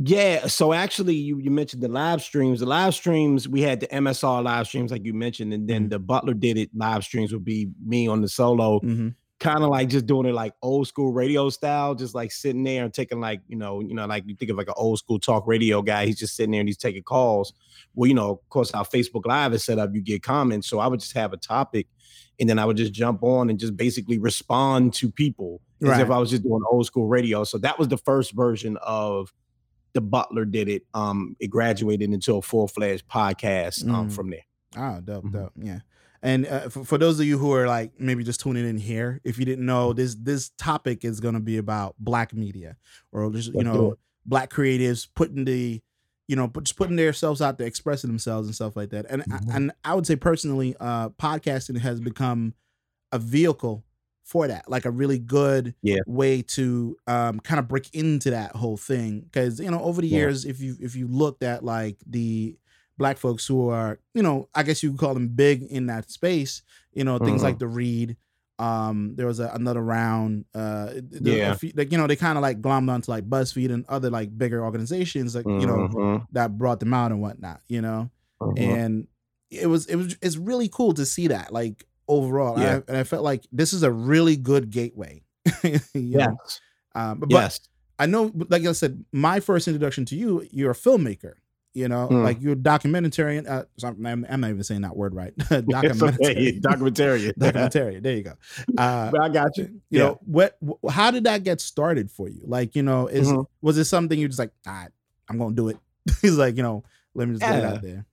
yeah, 0.00 0.46
so 0.46 0.72
actually, 0.72 1.16
you 1.16 1.40
you 1.40 1.50
mentioned 1.50 1.82
the 1.82 1.88
live 1.88 2.22
streams. 2.22 2.60
The 2.60 2.66
live 2.66 2.94
streams 2.94 3.48
we 3.48 3.62
had 3.62 3.80
the 3.80 3.88
MSR 3.88 4.44
live 4.44 4.68
streams, 4.68 4.92
like 4.92 5.04
you 5.04 5.12
mentioned, 5.12 5.52
and 5.52 5.66
then 5.66 5.82
mm-hmm. 5.82 5.88
the 5.88 5.98
Butler 5.98 6.34
did 6.34 6.56
it 6.56 6.70
live 6.72 7.02
streams 7.02 7.32
would 7.32 7.44
be 7.44 7.70
me 7.84 8.06
on 8.06 8.20
the 8.22 8.28
solo. 8.28 8.78
Mm-hmm 8.78 9.08
kind 9.38 9.62
of 9.62 9.70
like 9.70 9.88
just 9.88 10.06
doing 10.06 10.26
it 10.26 10.34
like 10.34 10.52
old 10.62 10.88
school 10.88 11.12
radio 11.12 11.48
style, 11.48 11.94
just 11.94 12.14
like 12.14 12.32
sitting 12.32 12.64
there 12.64 12.84
and 12.84 12.92
taking 12.92 13.20
like, 13.20 13.40
you 13.46 13.56
know, 13.56 13.80
you 13.80 13.94
know, 13.94 14.06
like 14.06 14.24
you 14.26 14.34
think 14.34 14.50
of 14.50 14.56
like 14.56 14.68
an 14.68 14.74
old 14.76 14.98
school 14.98 15.18
talk 15.18 15.46
radio 15.46 15.80
guy, 15.80 16.06
he's 16.06 16.18
just 16.18 16.34
sitting 16.34 16.50
there 16.50 16.60
and 16.60 16.68
he's 16.68 16.76
taking 16.76 17.02
calls. 17.02 17.52
Well, 17.94 18.08
you 18.08 18.14
know, 18.14 18.30
of 18.30 18.48
course, 18.48 18.72
our 18.72 18.84
Facebook 18.84 19.26
Live 19.26 19.52
is 19.52 19.64
set 19.64 19.78
up, 19.78 19.90
you 19.94 20.00
get 20.00 20.22
comments. 20.22 20.68
So 20.68 20.80
I 20.80 20.88
would 20.88 21.00
just 21.00 21.12
have 21.12 21.32
a 21.32 21.36
topic 21.36 21.86
and 22.40 22.48
then 22.48 22.58
I 22.58 22.64
would 22.64 22.76
just 22.76 22.92
jump 22.92 23.22
on 23.22 23.48
and 23.48 23.58
just 23.58 23.76
basically 23.76 24.18
respond 24.18 24.94
to 24.94 25.10
people 25.10 25.60
as 25.82 25.88
right. 25.88 26.00
if 26.00 26.10
I 26.10 26.18
was 26.18 26.30
just 26.30 26.42
doing 26.42 26.60
old 26.70 26.86
school 26.86 27.06
radio. 27.06 27.44
So 27.44 27.58
that 27.58 27.78
was 27.78 27.88
the 27.88 27.98
first 27.98 28.32
version 28.32 28.76
of 28.82 29.32
the 29.92 30.00
Butler 30.00 30.44
did 30.44 30.68
it. 30.68 30.82
Um, 30.94 31.36
it 31.38 31.48
graduated 31.48 32.12
into 32.12 32.36
a 32.36 32.42
full 32.42 32.66
fledged 32.66 33.06
podcast 33.08 33.88
um, 33.88 34.08
mm. 34.08 34.12
from 34.12 34.30
there. 34.30 34.44
Oh, 34.76 35.00
dope, 35.00 35.24
mm-hmm. 35.24 35.36
dope. 35.36 35.52
Yeah. 35.56 35.80
And 36.22 36.46
uh, 36.46 36.68
for, 36.68 36.84
for, 36.84 36.98
those 36.98 37.20
of 37.20 37.26
you 37.26 37.38
who 37.38 37.52
are 37.52 37.66
like 37.66 37.92
maybe 37.98 38.24
just 38.24 38.40
tuning 38.40 38.68
in 38.68 38.78
here, 38.78 39.20
if 39.24 39.38
you 39.38 39.44
didn't 39.44 39.64
know, 39.64 39.92
this 39.92 40.14
this 40.16 40.50
topic 40.58 41.04
is 41.04 41.20
going 41.20 41.34
to 41.34 41.40
be 41.40 41.58
about 41.58 41.94
black 41.98 42.34
media 42.34 42.76
or 43.12 43.30
just 43.30 43.52
you 43.54 43.64
know 43.64 43.96
black 44.26 44.50
creatives 44.50 45.06
putting 45.14 45.44
the 45.44 45.80
you 46.26 46.36
know 46.36 46.50
just 46.62 46.76
putting 46.76 46.96
themselves 46.96 47.40
out 47.40 47.58
there, 47.58 47.66
expressing 47.66 48.08
themselves 48.08 48.48
and 48.48 48.54
stuff 48.54 48.76
like 48.76 48.90
that. 48.90 49.06
And 49.08 49.22
mm-hmm. 49.22 49.50
and 49.50 49.72
I 49.84 49.94
would 49.94 50.06
say 50.06 50.16
personally, 50.16 50.74
uh, 50.80 51.10
podcasting 51.10 51.78
has 51.78 52.00
become 52.00 52.54
a 53.12 53.18
vehicle 53.18 53.84
for 54.28 54.46
that, 54.46 54.68
like 54.68 54.84
a 54.84 54.90
really 54.90 55.18
good 55.18 55.74
yeah. 55.82 56.00
way 56.06 56.42
to 56.42 56.96
um, 57.06 57.40
kind 57.40 57.58
of 57.58 57.66
break 57.66 57.94
into 57.94 58.30
that 58.30 58.54
whole 58.54 58.76
thing. 58.76 59.20
Because 59.20 59.58
you 59.58 59.70
know, 59.70 59.82
over 59.82 60.02
the 60.02 60.08
yeah. 60.08 60.18
years, 60.18 60.44
if 60.44 60.60
you 60.60 60.76
if 60.80 60.94
you 60.94 61.08
looked 61.08 61.42
at 61.42 61.64
like 61.64 61.96
the 62.06 62.56
black 62.98 63.16
folks 63.16 63.46
who 63.46 63.68
are, 63.68 63.98
you 64.14 64.22
know, 64.22 64.48
I 64.54 64.62
guess 64.62 64.82
you 64.82 64.90
could 64.90 65.00
call 65.00 65.14
them 65.14 65.28
big 65.28 65.62
in 65.62 65.86
that 65.86 66.10
space. 66.10 66.62
You 66.92 67.04
know, 67.04 67.18
things 67.18 67.36
mm-hmm. 67.36 67.44
like 67.44 67.58
the 67.58 67.68
Read. 67.68 68.16
Um, 68.58 69.14
there 69.14 69.26
was 69.26 69.38
a, 69.38 69.48
another 69.54 69.82
round. 69.82 70.44
Uh, 70.52 70.94
yeah, 71.12 71.56
like 71.74 71.92
you 71.92 71.98
know, 71.98 72.08
they 72.08 72.16
kind 72.16 72.36
of 72.36 72.42
like 72.42 72.60
glommed 72.60 72.90
onto 72.90 73.10
like 73.10 73.28
BuzzFeed 73.28 73.72
and 73.72 73.86
other 73.88 74.10
like 74.10 74.36
bigger 74.36 74.64
organizations, 74.64 75.36
like 75.36 75.44
mm-hmm. 75.44 75.60
you 75.60 75.66
know, 75.66 75.88
mm-hmm. 75.88 76.24
that 76.32 76.58
brought 76.58 76.80
them 76.80 76.92
out 76.92 77.12
and 77.12 77.22
whatnot. 77.22 77.60
You 77.68 77.82
know, 77.82 78.10
mm-hmm. 78.40 78.58
and 78.58 79.06
it 79.50 79.68
was 79.68 79.86
it 79.86 79.96
was 79.96 80.16
it's 80.20 80.36
really 80.36 80.68
cool 80.68 80.92
to 80.94 81.06
see 81.06 81.28
that 81.28 81.52
like 81.52 81.86
overall. 82.08 82.58
Yeah. 82.58 82.76
I, 82.76 82.82
and 82.88 82.96
I 82.96 83.04
felt 83.04 83.22
like 83.22 83.44
this 83.52 83.72
is 83.72 83.82
a 83.82 83.92
really 83.92 84.36
good 84.36 84.70
gateway. 84.70 85.22
yes. 85.94 86.60
Um, 86.94 87.20
but, 87.20 87.30
yes. 87.30 87.60
I 87.98 88.06
know, 88.06 88.32
like 88.48 88.64
I 88.64 88.72
said, 88.72 89.04
my 89.12 89.40
first 89.40 89.68
introduction 89.68 90.04
to 90.06 90.16
you, 90.16 90.46
you're 90.50 90.70
a 90.70 90.74
filmmaker. 90.74 91.34
You 91.78 91.88
know, 91.88 92.08
mm. 92.08 92.24
like 92.24 92.42
you're 92.42 92.56
documentarian. 92.56 93.48
Uh, 93.48 93.64
I'm, 93.84 94.26
I'm, 94.28 94.40
not 94.40 94.50
even 94.50 94.64
saying 94.64 94.80
that 94.80 94.96
word 94.96 95.14
right. 95.14 95.32
documentarian. 95.38 96.60
documentarian. 96.62 97.32
documentarian. 97.34 98.02
There 98.02 98.16
you 98.16 98.22
go. 98.24 98.34
Uh, 98.76 99.12
I 99.20 99.28
got 99.28 99.56
you. 99.56 99.64
You 99.90 99.98
yeah. 100.00 100.04
know, 100.04 100.20
what? 100.24 100.58
How 100.90 101.12
did 101.12 101.24
that 101.24 101.44
get 101.44 101.60
started 101.60 102.10
for 102.10 102.28
you? 102.28 102.40
Like, 102.44 102.74
you 102.74 102.82
know, 102.82 103.06
is 103.06 103.28
mm-hmm. 103.28 103.42
was 103.60 103.78
it 103.78 103.84
something 103.84 104.18
you 104.18 104.26
just 104.26 104.40
like? 104.40 104.50
right, 104.66 104.88
I'm 105.28 105.38
gonna 105.38 105.54
do 105.54 105.68
it. 105.68 105.78
He's 106.20 106.36
like, 106.36 106.56
you 106.56 106.64
know, 106.64 106.82
let 107.14 107.28
me 107.28 107.34
just 107.34 107.42
yeah. 107.42 107.60
get 107.60 107.64
it 107.64 107.76
out 107.76 107.82
there. 107.82 108.06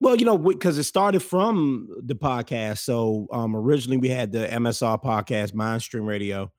Well, 0.00 0.16
you 0.16 0.24
know, 0.24 0.36
because 0.36 0.78
it 0.78 0.82
started 0.82 1.20
from 1.20 1.88
the 2.02 2.16
podcast. 2.16 2.78
So 2.78 3.28
um 3.32 3.54
originally 3.54 3.98
we 3.98 4.08
had 4.08 4.32
the 4.32 4.48
MSR 4.48 5.00
podcast, 5.00 5.52
Mindstream 5.52 6.06
Radio, 6.06 6.50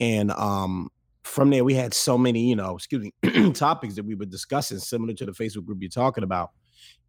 and 0.00 0.30
um 0.30 0.90
from 1.26 1.50
there, 1.50 1.64
we 1.64 1.74
had 1.74 1.92
so 1.92 2.16
many, 2.16 2.48
you 2.48 2.56
know, 2.56 2.76
excuse 2.76 3.10
me, 3.22 3.50
topics 3.52 3.96
that 3.96 4.04
we 4.04 4.14
were 4.14 4.24
discussing, 4.24 4.78
similar 4.78 5.12
to 5.14 5.26
the 5.26 5.32
Facebook 5.32 5.64
group 5.64 5.78
you're 5.80 5.90
talking 5.90 6.24
about. 6.24 6.50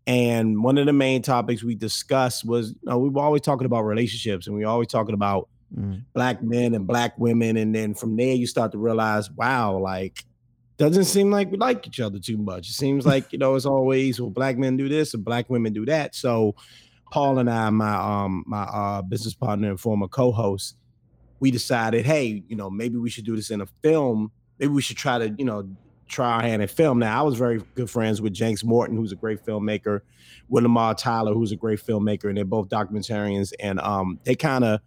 And 0.05 0.63
one 0.63 0.77
of 0.77 0.85
the 0.85 0.93
main 0.93 1.21
topics 1.21 1.63
we 1.63 1.75
discussed 1.75 2.45
was, 2.45 2.69
you 2.69 2.89
know, 2.89 2.97
we 2.97 3.09
were 3.09 3.21
always 3.21 3.41
talking 3.41 3.65
about 3.65 3.81
relationships 3.81 4.47
and 4.47 4.55
we 4.55 4.63
were 4.63 4.71
always 4.71 4.87
talking 4.87 5.13
about 5.13 5.49
mm. 5.77 6.01
black 6.13 6.41
men 6.41 6.73
and 6.73 6.87
black 6.87 7.17
women. 7.17 7.57
And 7.57 7.75
then 7.75 7.93
from 7.93 8.15
there, 8.15 8.33
you 8.33 8.47
start 8.47 8.71
to 8.71 8.77
realize, 8.77 9.29
wow, 9.31 9.77
like, 9.77 10.23
doesn't 10.77 11.05
seem 11.05 11.29
like 11.29 11.51
we 11.51 11.57
like 11.57 11.85
each 11.87 11.99
other 11.99 12.19
too 12.19 12.37
much. 12.37 12.69
It 12.69 12.73
seems 12.73 13.05
like, 13.05 13.33
you 13.33 13.39
know, 13.39 13.55
it's 13.55 13.65
always, 13.65 14.21
well, 14.21 14.29
black 14.29 14.57
men 14.57 14.77
do 14.77 14.87
this 14.87 15.13
and 15.13 15.25
black 15.25 15.49
women 15.49 15.73
do 15.73 15.85
that. 15.85 16.15
So 16.15 16.55
Paul 17.11 17.39
and 17.39 17.49
I, 17.49 17.69
my 17.69 17.95
um 17.95 18.43
my 18.47 18.63
uh 18.63 19.01
business 19.01 19.33
partner 19.33 19.69
and 19.69 19.79
former 19.79 20.07
co-host, 20.07 20.75
we 21.39 21.51
decided, 21.51 22.05
hey, 22.05 22.43
you 22.47 22.55
know, 22.55 22.69
maybe 22.69 22.97
we 22.97 23.09
should 23.09 23.25
do 23.25 23.35
this 23.35 23.51
in 23.51 23.61
a 23.61 23.65
film. 23.83 24.31
Maybe 24.59 24.71
we 24.73 24.81
should 24.81 24.97
try 24.97 25.19
to, 25.19 25.33
you 25.37 25.45
know, 25.45 25.69
try 26.07 26.33
our 26.33 26.41
hand 26.41 26.61
in 26.61 26.67
film. 26.67 26.99
Now, 26.99 27.19
I 27.19 27.23
was 27.23 27.37
very 27.37 27.61
good 27.75 27.89
friends 27.89 28.21
with 28.21 28.33
Jenks 28.33 28.63
Morton, 28.63 28.97
who's 28.97 29.11
a 29.11 29.15
great 29.15 29.45
filmmaker, 29.45 30.01
with 30.49 30.63
Lamar 30.63 30.95
Tyler, 30.95 31.33
who's 31.33 31.51
a 31.51 31.55
great 31.55 31.79
filmmaker, 31.79 32.25
and 32.25 32.37
they're 32.37 32.45
both 32.45 32.69
documentarians. 32.69 33.53
And 33.59 33.79
um, 33.79 34.19
they 34.23 34.35
kind 34.35 34.63
of 34.63 34.79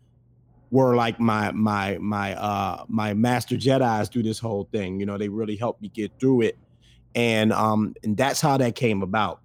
were 0.71 0.95
like 0.95 1.19
my 1.19 1.50
my 1.52 1.99
my 1.99 2.35
uh 2.37 2.85
my 2.88 3.12
master 3.12 3.57
Jedi's 3.57 4.09
through 4.09 4.23
this 4.23 4.38
whole 4.38 4.69
thing. 4.73 5.00
You 5.00 5.07
know, 5.07 5.19
they 5.19 5.28
really 5.28 5.57
helped 5.57 5.83
me 5.83 5.88
get 5.88 6.12
through 6.19 6.42
it, 6.42 6.59
and 7.14 7.52
um 7.52 7.95
and 8.02 8.16
that's 8.16 8.40
how 8.40 8.57
that 8.57 8.75
came 8.75 9.02
about. 9.02 9.40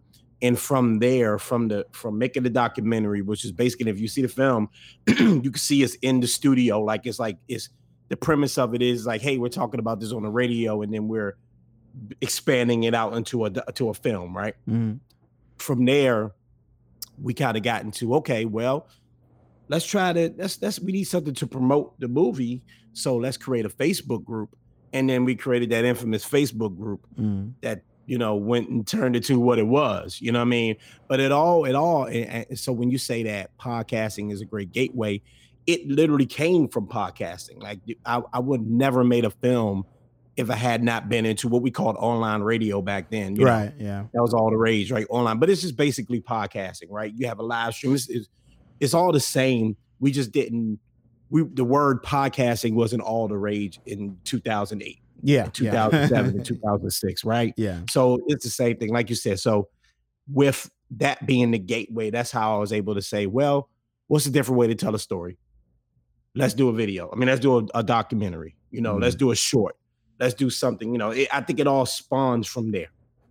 And 0.45 0.59
from 0.59 0.99
there, 0.99 1.39
from 1.39 1.67
the 1.69 1.85
from 1.91 2.17
making 2.17 2.43
the 2.43 2.49
documentary, 2.49 3.21
which 3.23 3.43
is 3.45 3.51
basically 3.51 3.89
if 3.89 3.99
you 3.99 4.07
see 4.07 4.21
the 4.21 4.27
film, 4.27 4.69
you 5.07 5.41
can 5.41 5.55
see 5.55 5.83
us 5.83 5.95
in 6.01 6.19
the 6.19 6.27
studio. 6.27 6.81
Like 6.81 7.05
it's 7.07 7.19
like 7.19 7.37
it's 7.47 7.69
the 8.09 8.17
premise 8.17 8.57
of 8.59 8.75
it 8.75 8.81
is 8.81 9.05
like, 9.07 9.21
hey, 9.21 9.37
we're 9.39 9.49
talking 9.61 9.79
about 9.79 9.99
this 9.99 10.11
on 10.11 10.21
the 10.23 10.29
radio, 10.29 10.81
and 10.83 10.93
then 10.93 11.07
we're 11.07 11.35
expanding 12.21 12.83
it 12.83 12.93
out 12.93 13.13
into 13.15 13.45
a 13.45 13.49
to 13.49 13.89
a 13.89 13.93
film, 13.93 14.35
right? 14.37 14.55
Mhm. 14.69 14.99
From 15.57 15.85
there, 15.85 16.33
we 17.21 17.33
kind 17.33 17.57
of 17.57 17.63
got 17.63 17.83
into 17.83 18.13
okay, 18.15 18.45
well, 18.45 18.87
let's 19.69 19.85
try 19.85 20.13
to 20.13 20.33
let's 20.37 20.61
let's 20.61 20.79
we 20.79 20.91
need 20.91 21.05
something 21.05 21.33
to 21.33 21.47
promote 21.47 21.99
the 21.99 22.07
movie, 22.07 22.61
so 22.93 23.15
let's 23.17 23.37
create 23.37 23.65
a 23.65 23.69
Facebook 23.69 24.23
group, 24.23 24.55
and 24.93 25.09
then 25.09 25.25
we 25.25 25.35
created 25.35 25.69
that 25.71 25.85
infamous 25.85 26.23
Facebook 26.23 26.77
group 26.77 27.07
Mhm. 27.17 27.53
that 27.61 27.81
you 28.05 28.17
know 28.17 28.35
went 28.35 28.69
and 28.69 28.85
turned 28.85 29.15
it 29.15 29.23
to 29.25 29.39
what 29.39 29.59
it 29.59 29.67
was. 29.67 30.19
You 30.21 30.31
know 30.31 30.39
what 30.39 30.47
I 30.47 30.49
mean? 30.49 30.75
But 31.07 31.19
it 31.19 31.31
all 31.31 31.65
it 31.65 31.75
all 31.75 32.05
and, 32.05 32.45
and 32.49 32.59
so 32.59 32.71
when 32.71 32.91
you 32.91 32.97
say 32.97 33.23
that 33.23 33.57
podcasting 33.57 34.31
is 34.31 34.41
a 34.41 34.45
great 34.45 34.71
gateway, 34.71 35.21
it 35.67 35.87
literally 35.87 36.25
came 36.25 36.67
from 36.67 36.87
podcasting. 36.87 37.61
Like 37.61 37.79
I, 38.05 38.21
I 38.33 38.39
would 38.39 38.61
never 38.61 39.03
made 39.03 39.25
a 39.25 39.31
film 39.31 39.85
if 40.37 40.49
I 40.49 40.55
had 40.55 40.83
not 40.83 41.07
been 41.07 41.25
into 41.25 41.47
what 41.47 41.61
we 41.61 41.71
called 41.71 41.95
online 41.97 42.41
radio 42.41 42.81
back 42.81 43.09
then. 43.09 43.35
you 43.35 43.45
know? 43.45 43.51
Right. 43.51 43.73
Yeah. 43.77 44.05
that 44.13 44.21
was 44.21 44.33
all 44.33 44.49
the 44.49 44.57
rage, 44.57 44.91
right? 44.91 45.05
Online, 45.09 45.39
but 45.39 45.49
it's 45.49 45.61
just 45.61 45.77
basically 45.77 46.21
podcasting, 46.21 46.89
right? 46.89 47.13
You 47.15 47.27
have 47.27 47.39
a 47.39 47.43
live 47.43 47.73
stream. 47.73 47.95
It's, 47.95 48.09
it's, 48.09 48.27
it's 48.79 48.93
all 48.93 49.11
the 49.11 49.19
same. 49.19 49.77
We 49.99 50.11
just 50.11 50.31
didn't. 50.31 50.79
We 51.29 51.43
the 51.43 51.63
word 51.63 52.03
podcasting 52.03 52.73
wasn't 52.73 53.01
all 53.01 53.27
the 53.27 53.37
rage 53.37 53.79
in 53.85 54.17
2008, 54.25 54.99
Yeah. 55.21 55.45
2007, 55.47 56.25
Yeah. 56.25 56.31
and 56.37 56.45
2006, 56.45 57.23
right? 57.25 57.53
yeah. 57.57 57.81
So 57.89 58.19
it's 58.27 58.43
the 58.43 58.49
same 58.51 58.77
thing, 58.77 58.91
like 58.93 59.09
you 59.09 59.15
said. 59.15 59.39
So 59.39 59.69
with 60.31 60.69
that 60.91 61.25
being 61.25 61.51
the 61.51 61.59
gateway, 61.59 62.09
that's 62.09 62.31
how 62.31 62.55
I 62.55 62.59
was 62.59 62.71
able 62.73 62.95
to 62.95 63.01
say, 63.01 63.25
well, 63.25 63.69
what's 64.07 64.25
a 64.25 64.31
different 64.31 64.59
way 64.59 64.67
to 64.67 64.75
tell 64.75 64.93
a 64.95 64.99
story? 64.99 65.37
Let's 66.35 66.53
do 66.53 66.67
a 66.69 66.73
video. 66.73 67.09
I 67.11 67.15
mean, 67.15 67.27
let's 67.27 67.39
do 67.39 67.59
a, 67.59 67.65
a 67.75 67.83
documentary. 67.83 68.55
You 68.71 68.81
know, 68.81 68.97
let's 68.97 69.15
do 69.15 69.31
a 69.31 69.35
short. 69.35 69.77
Let's 70.19 70.33
do 70.33 70.49
something. 70.49 70.91
You 70.91 70.97
know, 70.97 71.11
it, 71.11 71.27
I 71.31 71.41
think 71.41 71.59
it 71.59 71.67
all 71.67 71.85
spawns 71.85 72.45
from 72.47 72.71
there. 72.71 72.87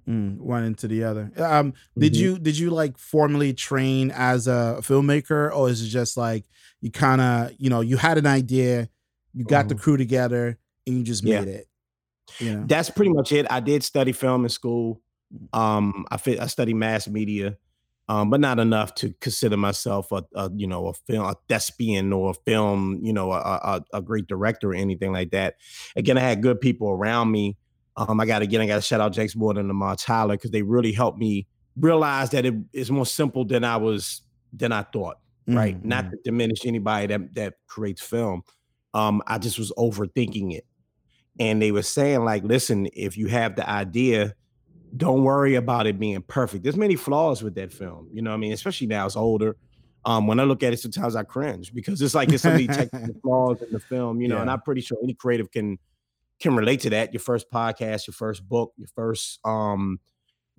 Mm, 0.09 0.39
one 0.39 0.65
into 0.65 0.89
the 0.89 1.05
other. 1.05 1.31
Um, 1.37 1.75
did 1.99 2.13
Mhm. 2.15 2.17
you 2.19 2.39
did 2.39 2.59
you 2.59 2.71
like 2.71 2.99
formally 2.99 3.53
train 3.55 4.11
as 4.11 4.47
a 4.47 4.79
filmmaker, 4.81 5.55
or 5.55 5.69
is 5.71 5.83
it 5.83 5.89
just 5.89 6.17
like 6.17 6.45
you 6.83 6.91
kind 6.91 7.21
of 7.21 7.53
you 7.59 7.71
know 7.71 7.81
you 7.81 7.97
had 7.97 8.19
an 8.19 8.27
idea, 8.27 8.89
you 9.33 9.45
got 9.45 9.69
the 9.69 9.75
Mhm. 9.75 9.81
crew 9.81 9.97
together, 9.97 10.59
and 10.87 10.99
you 10.99 11.05
just 11.05 11.23
Yeah. 11.25 11.41
made 11.41 11.49
it? 11.49 11.69
Know. 12.41 12.65
That's 12.67 12.91
pretty 12.91 13.13
much 13.13 13.33
it. 13.33 13.47
I 13.51 13.61
did 13.61 13.83
study 13.83 14.13
film 14.13 14.45
in 14.45 14.49
school. 14.49 15.01
Um, 15.53 16.07
I 16.11 16.17
fit, 16.17 16.41
I 16.41 16.47
studied 16.47 16.75
mass 16.75 17.09
media, 17.09 17.57
um, 18.09 18.31
but 18.31 18.41
not 18.41 18.59
enough 18.59 18.95
to 18.97 19.13
consider 19.21 19.57
myself 19.57 20.13
a, 20.13 20.25
a 20.35 20.51
you 20.55 20.67
know 20.67 20.87
a 20.89 20.95
film 20.95 21.27
a 21.27 21.35
thespian 21.49 22.13
or 22.13 22.31
a 22.31 22.35
film 22.35 23.01
you 23.03 23.13
know 23.13 23.33
a, 23.33 23.37
a, 23.39 23.85
a 23.95 24.03
great 24.03 24.27
director 24.27 24.71
or 24.71 24.75
anything 24.75 25.13
like 25.13 25.31
that. 25.31 25.57
Again, 25.97 26.19
I 26.19 26.21
had 26.21 26.43
good 26.43 26.61
people 26.61 26.89
around 26.89 27.31
me. 27.31 27.57
Um, 27.97 28.21
I 28.21 28.27
got 28.27 28.43
again, 28.43 28.61
I 28.61 28.67
got 28.67 28.77
to 28.77 28.83
shout 28.83 29.01
out 29.01 29.13
Jenks 29.13 29.37
Morton 29.37 29.61
and 29.61 29.69
Lamar 29.69 29.97
Tyler 29.97 30.37
because 30.37 30.51
they 30.51 30.63
really 30.63 30.93
helped 30.93 31.19
me 31.19 31.47
realize 31.77 32.31
that 32.31 32.45
it 32.47 32.55
is 32.73 32.91
more 32.91 33.07
simple 33.07 33.45
than 33.45 33.65
I 33.65 33.77
was 33.77 34.23
than 34.53 34.73
I 34.73 34.83
thought. 34.83 35.19
Right, 35.47 35.77
Mhm, 35.81 35.85
not 35.85 36.05
mhm. 36.07 36.11
to 36.13 36.17
diminish 36.25 36.65
anybody 36.65 37.07
that 37.09 37.35
that 37.35 37.55
creates 37.67 38.03
film. 38.03 38.43
Um, 38.95 39.23
I 39.27 39.39
just 39.39 39.59
was 39.59 39.73
overthinking 39.77 40.55
it 40.55 40.65
and 41.41 41.61
they 41.61 41.73
were 41.73 41.83
saying 41.83 42.25
like 42.25 42.43
listen 42.45 42.89
if 42.95 43.17
you 43.17 43.27
have 43.27 43.57
the 43.57 43.69
idea 43.69 44.35
don't 44.97 45.25
worry 45.25 45.57
about 45.57 45.89
it 45.89 45.99
being 45.99 46.23
perfect. 46.23 46.63
There's 46.63 46.77
many 46.77 46.95
flaws 46.95 47.43
with 47.43 47.55
that 47.57 47.73
film 47.73 48.09
you 48.13 48.23
know 48.23 48.31
what 48.31 48.37
i 48.37 48.41
mean? 48.41 48.53
Especially 48.53 48.87
now 48.87 49.07
it's 49.07 49.17
older. 49.17 49.57
Um 50.05 50.27
when 50.27 50.39
i 50.39 50.45
look 50.45 50.63
at 50.63 50.73
it 50.73 50.79
sometimes 50.81 51.17
i 51.17 51.23
cringe 51.25 51.73
because 51.75 52.01
it's 52.01 52.15
like 52.15 52.29
there's 52.29 52.43
so 52.43 52.51
many 52.51 52.67
technical 52.67 53.15
flaws 53.23 53.63
in 53.63 53.73
the 53.73 53.81
film 53.81 54.21
you 54.21 54.29
know 54.29 54.39
and 54.39 54.51
i'm 54.51 54.61
pretty 54.61 54.81
sure 54.83 54.97
any 55.03 55.15
creative 55.15 55.51
can 55.51 55.79
can 56.41 56.57
relate 56.57 56.81
to 56.81 56.91
that. 56.91 57.13
Your 57.13 57.21
first 57.21 57.47
podcast 57.53 58.07
your 58.09 58.13
first 58.15 58.47
book 58.49 58.73
your 58.77 58.89
first 58.95 59.41
um 59.45 59.99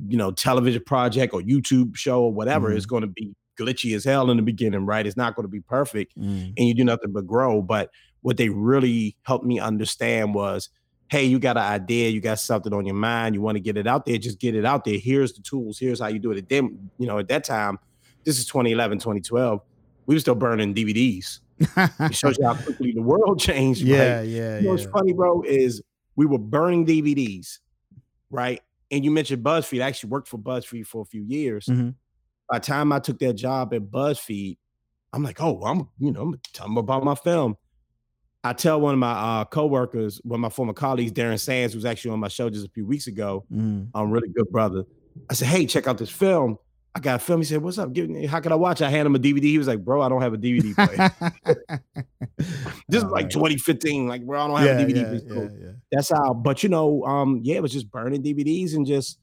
you 0.08 0.18
know 0.18 0.32
television 0.32 0.84
project 0.86 1.34
or 1.34 1.42
youtube 1.42 1.96
show 1.96 2.22
or 2.24 2.34
whatever 2.34 2.72
is 2.72 2.86
going 2.86 3.02
to 3.02 3.08
be 3.08 3.34
glitchy 3.60 3.96
as 3.96 4.04
hell 4.04 4.30
in 4.32 4.36
the 4.38 4.44
beginning 4.44 4.86
right? 4.86 5.06
It's 5.08 5.16
not 5.16 5.36
going 5.36 5.46
to 5.46 5.50
be 5.50 5.62
perfect 5.62 6.18
Mm. 6.18 6.54
and 6.58 6.68
you 6.68 6.74
do 6.74 6.84
nothing 6.84 7.14
but 7.14 7.26
grow. 7.26 7.62
But 7.62 7.90
what 8.26 8.38
they 8.38 8.50
really 8.50 9.16
helped 9.22 9.46
me 9.46 9.60
understand 9.60 10.34
was, 10.34 10.70
hey, 11.10 11.24
you 11.24 11.38
got 11.38 11.58
an 11.58 11.62
idea, 11.64 12.10
you 12.10 12.20
got 12.20 12.40
something 12.40 12.74
on 12.74 12.84
your 12.84 12.96
mind, 12.96 13.36
you 13.36 13.42
want 13.42 13.56
to 13.56 13.60
get 13.60 13.78
it 13.78 13.86
out 13.86 14.04
there, 14.04 14.18
just 14.18 14.40
get 14.40 14.56
it 14.56 14.66
out 14.66 14.84
there. 14.84 14.98
Here's 14.98 15.34
the 15.34 15.44
tools, 15.44 15.78
here's 15.78 16.00
how 16.00 16.08
you 16.08 16.18
do 16.18 16.32
it. 16.32 16.40
And 16.40 16.50
then, 16.50 16.90
you 16.98 17.06
know, 17.06 17.20
at 17.20 17.28
that 17.28 17.44
time, 17.44 17.78
this 18.24 18.40
is 18.40 18.48
2011, 18.48 18.98
2012, 18.98 19.62
we 20.08 20.16
were 20.16 20.20
still 20.20 20.34
burning 20.34 20.74
DVDs. 20.74 21.42
It 21.60 22.16
shows 22.16 22.40
you 22.40 22.46
how 22.48 22.56
quickly 22.56 22.94
the 22.94 23.04
world 23.04 23.40
changed. 23.50 23.82
yeah, 23.84 24.18
right? 24.18 24.28
yeah, 24.28 24.58
You 24.58 24.64
know 24.64 24.72
what's 24.72 24.86
yeah. 24.86 24.90
funny, 24.90 25.14
bro, 25.14 25.44
is 25.44 25.84
we 26.16 26.26
were 26.26 26.40
burning 26.40 26.84
DVDs, 26.84 27.60
right? 28.32 28.60
And 28.90 29.06
you 29.06 29.12
mentioned 29.12 29.44
BuzzFeed. 29.44 29.84
I 29.84 29.88
actually 29.88 30.10
worked 30.10 30.30
for 30.30 30.40
BuzzFeed 30.40 30.88
for 30.88 31.04
a 31.04 31.06
few 31.06 31.22
years. 31.22 31.68
Mhm. 31.68 31.94
By 32.50 32.58
the 32.58 32.66
time 32.66 32.92
I 32.92 32.98
took 32.98 33.20
that 33.20 33.34
job 33.34 33.72
at 33.76 33.84
BuzzFeed, 33.84 34.58
I'm 35.14 35.22
like, 35.22 35.40
oh, 35.44 35.62
I'm, 35.64 35.90
you 36.00 36.12
know, 36.12 36.22
I'm 36.22 36.40
them 36.60 36.78
about 36.78 37.04
my 37.04 37.14
film. 37.14 37.56
I 38.46 38.54
tell 38.54 38.80
one 38.80 38.94
of 38.94 39.00
my 39.00 39.12
uh, 39.12 39.46
coworkers, 39.46 40.22
one 40.24 40.38
of 40.38 40.42
my 40.42 40.50
former 40.50 40.74
colleagues, 40.74 41.12
Darren 41.12 41.40
Sands, 41.40 41.74
who's 41.74 41.84
actually 41.84 42.12
on 42.12 42.20
my 42.20 42.28
show 42.28 42.50
just 42.50 42.66
a 42.66 42.70
few 42.70 42.86
weeks 42.86 43.08
ago, 43.08 43.44
Mm. 43.52 43.90
um, 43.96 44.12
really 44.12 44.30
good 44.30 44.50
brother. 44.52 44.84
I 45.30 45.34
said, 45.34 45.48
hey, 45.48 45.66
check 45.66 45.88
out 45.88 45.98
this 45.98 46.12
film. 46.12 46.58
I 46.94 47.00
got 47.00 47.16
a 47.16 47.20
film. 47.20 47.42
He 47.42 47.46
said, 47.46 47.62
what's 47.62 47.78
up? 47.78 47.92
Give 47.92 48.08
me, 48.10 48.26
how 48.26 48.40
can 48.40 48.52
I 48.52 48.56
watch? 48.56 48.82
I 48.82 48.90
hand 48.90 49.08
him 49.08 49.16
a 49.16 49.20
DVD. 49.20 49.44
He 49.44 49.58
was 49.58 49.68
like, 49.68 49.84
bro, 49.84 50.02
I 50.02 50.10
don't 50.10 50.22
have 50.22 50.34
a 50.34 50.38
DVD 50.38 50.76
player. 50.76 51.82
this 52.88 53.04
is 53.04 53.04
like 53.06 53.24
right. 53.26 53.32
2015. 53.32 54.08
Like, 54.08 54.24
bro, 54.26 54.40
I 54.42 54.48
don't 54.48 54.58
have 54.60 54.80
yeah, 54.80 54.86
a 54.86 54.90
DVD. 54.90 55.14
yeah, 55.28 55.34
player. 55.34 55.58
Yeah, 55.60 55.72
that's 55.92 56.10
how 56.10 56.34
but 56.34 56.62
you 56.64 56.70
know 56.70 57.04
um 57.06 57.40
yeah 57.44 57.56
it 57.56 57.62
was 57.62 57.72
just 57.72 57.90
burning 57.92 58.22
dvds 58.24 58.76
and 58.76 58.86
just 58.86 59.20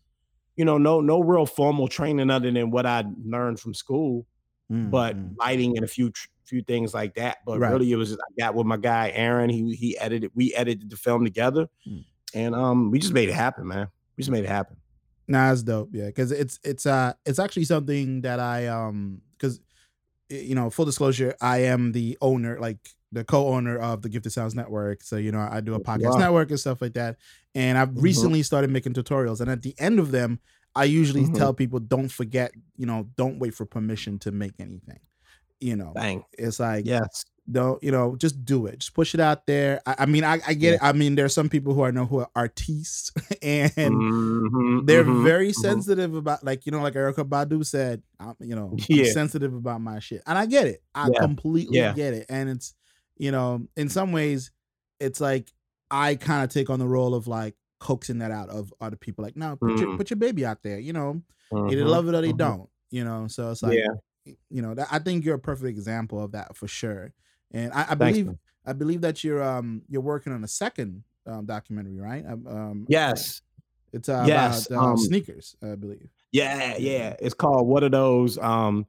you 0.57 0.65
know 0.65 0.79
no 0.79 1.01
no 1.01 1.21
real 1.21 1.45
formal 1.47 1.89
training 1.89 2.31
other 2.31 2.51
than 2.51 2.71
what 2.71 2.87
i 2.87 3.05
learned 3.25 3.59
from 3.61 3.75
school 3.75 4.27
Mm, 4.71 4.91
but 4.91 5.17
mm. 5.17 5.35
lighting 5.39 5.77
and 5.77 5.85
a 5.85 5.89
few 5.89 6.11
tr- 6.11 6.29
few 6.53 6.63
things 6.63 6.93
like 6.93 7.15
that 7.15 7.39
but 7.47 7.59
Right. 7.59 7.73
really 7.73 7.91
it 7.91 7.97
was 7.97 8.11
just, 8.11 8.21
i 8.21 8.31
got 8.39 8.55
with 8.55 8.67
my 8.67 8.77
guy 8.77 9.11
aaron 9.15 9.49
he 9.49 9.75
he 9.75 9.97
edited 9.99 10.31
we 10.35 10.53
edited 10.55 10.91
the 10.91 10.97
film 10.97 11.25
together 11.25 11.67
Mm. 11.89 12.05
and 12.35 12.55
um 12.55 12.91
we 12.91 12.99
just 12.99 13.15
made 13.15 13.29
it 13.31 13.35
happen 13.35 13.67
man 13.67 13.87
we 14.17 14.23
just 14.23 14.31
made 14.31 14.45
it 14.45 14.49
happen 14.59 14.77
Nah, 15.29 15.53
it's 15.53 15.63
dope. 15.63 15.91
Yeah, 15.93 16.07
because 16.07 16.31
it's 16.33 16.59
it's 16.65 16.85
uh 16.85 17.13
it's 17.25 17.39
actually 17.39 17.65
something 17.65 18.23
that 18.23 18.39
I 18.41 18.67
um 18.67 19.23
because 19.33 19.61
you 20.29 20.55
know 20.55 20.69
full 20.69 20.85
disclosure 20.85 21.35
I 21.41 21.59
am 21.73 21.93
the 21.93 22.19
owner 22.21 22.59
like 22.61 22.79
the 23.13 23.25
co-owner 23.25 23.79
of 23.79 24.03
the 24.03 24.09
Gifted 24.09 24.33
Sounds 24.33 24.55
Network. 24.55 25.03
So 25.05 25.17
you 25.17 25.31
know 25.33 25.39
I 25.51 25.61
do 25.61 25.75
a 25.75 25.81
podcast 25.81 26.15
Wow. 26.15 26.25
network 26.27 26.51
and 26.51 26.59
stuff 26.61 26.83
like 26.83 26.95
that. 26.95 27.17
And 27.55 27.79
I've 27.79 27.91
Mhm. 27.91 28.03
recently 28.03 28.43
started 28.43 28.71
making 28.71 28.95
tutorials, 28.95 29.41
and 29.41 29.49
at 29.49 29.63
the 29.63 29.75
end 29.79 30.01
of 30.01 30.11
them, 30.11 30.41
I 30.75 30.85
usually 30.85 31.25
Mhm. 31.29 31.35
tell 31.35 31.55
people 31.55 31.79
don't 31.79 32.11
forget 32.11 32.53
you 32.77 32.85
know 32.87 33.09
don't 33.17 33.39
wait 33.39 33.55
for 33.55 33.65
permission 33.65 34.19
to 34.21 34.33
make 34.33 34.55
anything. 34.59 34.99
You 35.63 35.77
know, 35.77 35.93
bang 35.95 36.25
it's 36.39 36.59
like 36.61 36.87
yes. 36.87 37.25
don't 37.51 37.83
you 37.83 37.91
know 37.91 38.17
just 38.17 38.45
do 38.45 38.67
it 38.67 38.81
just 38.81 38.95
push 38.95 39.15
it 39.15 39.21
out 39.21 39.47
there. 39.47 39.81
I, 39.87 39.97
I 40.01 40.07
mean 40.07 40.25
I, 40.25 40.41
I 40.47 40.55
get 40.55 40.75
it. 40.75 40.81
I 40.83 40.93
mean 40.93 41.15
there's 41.15 41.35
some 41.35 41.49
people 41.49 41.73
who 41.75 41.85
i 41.85 41.91
know 41.91 42.05
who 42.07 42.19
are 42.19 42.31
artistes 42.35 43.13
and 43.43 43.77
Mhm, 43.77 44.87
they're 44.87 45.05
mhm, 45.05 45.23
very 45.23 45.51
mhm. 45.51 45.55
sensitive 45.55 46.15
about 46.15 46.43
like 46.45 46.67
you 46.67 46.73
know 46.73 46.83
like 46.83 46.95
erykah 46.95 47.29
badu 47.29 47.65
said 47.65 48.03
I'm, 48.19 48.35
you 48.41 48.57
know 48.57 48.71
I'm 48.91 49.05
sensitive 49.05 49.55
about 49.55 49.81
my 49.81 49.99
shit. 50.01 50.23
And 50.27 50.37
i 50.39 50.47
get 50.47 50.67
it. 50.67 50.83
I 50.95 51.11
Yeah. 51.11 51.21
completely 51.21 51.79
Yeah. 51.79 51.95
get 51.95 52.15
it. 52.15 52.27
And 52.29 52.49
it's 52.51 52.75
you 53.17 53.31
know 53.31 53.67
in 53.77 53.89
some 53.89 54.13
ways 54.13 54.51
it's 55.01 55.21
like 55.21 55.53
i 55.91 56.15
kind 56.17 56.43
of 56.45 56.51
take 56.51 56.71
on 56.71 56.79
the 56.79 56.89
role 56.89 57.15
of 57.15 57.29
like 57.29 57.55
coaxing 57.79 58.19
that 58.19 58.31
out 58.31 58.49
of 58.49 58.73
other 58.81 58.97
people 58.97 59.25
like 59.25 59.37
no 59.37 59.57
put, 59.57 59.81
your, 59.81 59.89
Mm. 59.91 59.97
put 59.97 60.11
your 60.11 60.17
baby 60.17 60.47
out 60.47 60.63
there 60.63 60.79
you 60.79 60.93
know 60.93 61.21
either 61.69 61.85
Mhm, 61.85 61.91
love 61.91 62.09
it 62.09 62.15
or 62.15 62.21
they 62.23 62.33
mhm. 62.33 62.39
don't 62.39 62.69
you 62.91 63.05
know? 63.05 63.27
So 63.27 63.51
it's 63.51 63.63
like 63.63 63.79
yeah 63.79 63.89
you 64.25 64.63
know 64.63 64.75
that, 64.75 64.89
i 64.91 64.99
think 64.99 65.25
you're 65.25 65.35
a 65.37 65.39
perfect 65.41 65.69
example 65.69 66.23
of 66.23 66.33
that 66.33 66.57
for 66.57 66.69
sure 66.69 67.13
and 67.51 67.73
i, 67.73 67.87
I 67.91 67.95
believe 67.95 68.33
i 68.65 68.73
believe 68.73 69.01
that 69.03 69.25
you're 69.25 69.43
um 69.43 69.83
you're 69.89 70.03
working 70.03 70.33
on 70.33 70.45
a 70.45 70.49
second 70.49 71.05
um 71.27 71.47
documentary 71.47 71.99
right 71.99 72.25
um, 72.27 72.47
um 72.47 72.89
yes 72.89 73.43
it's 73.93 74.09
uh 74.09 74.25
Yes, 74.25 74.67
about 74.67 74.71
uh, 74.71 74.75
um, 74.81 74.97
sneakers 74.97 75.57
i 75.63 75.75
believe 75.75 76.11
Yeah, 76.33 76.77
yeah. 76.77 77.17
It's 77.21 77.35
called 77.35 77.67
What 77.69 77.85
Are 77.85 77.89
Those? 77.91 78.39
Um, 78.39 78.87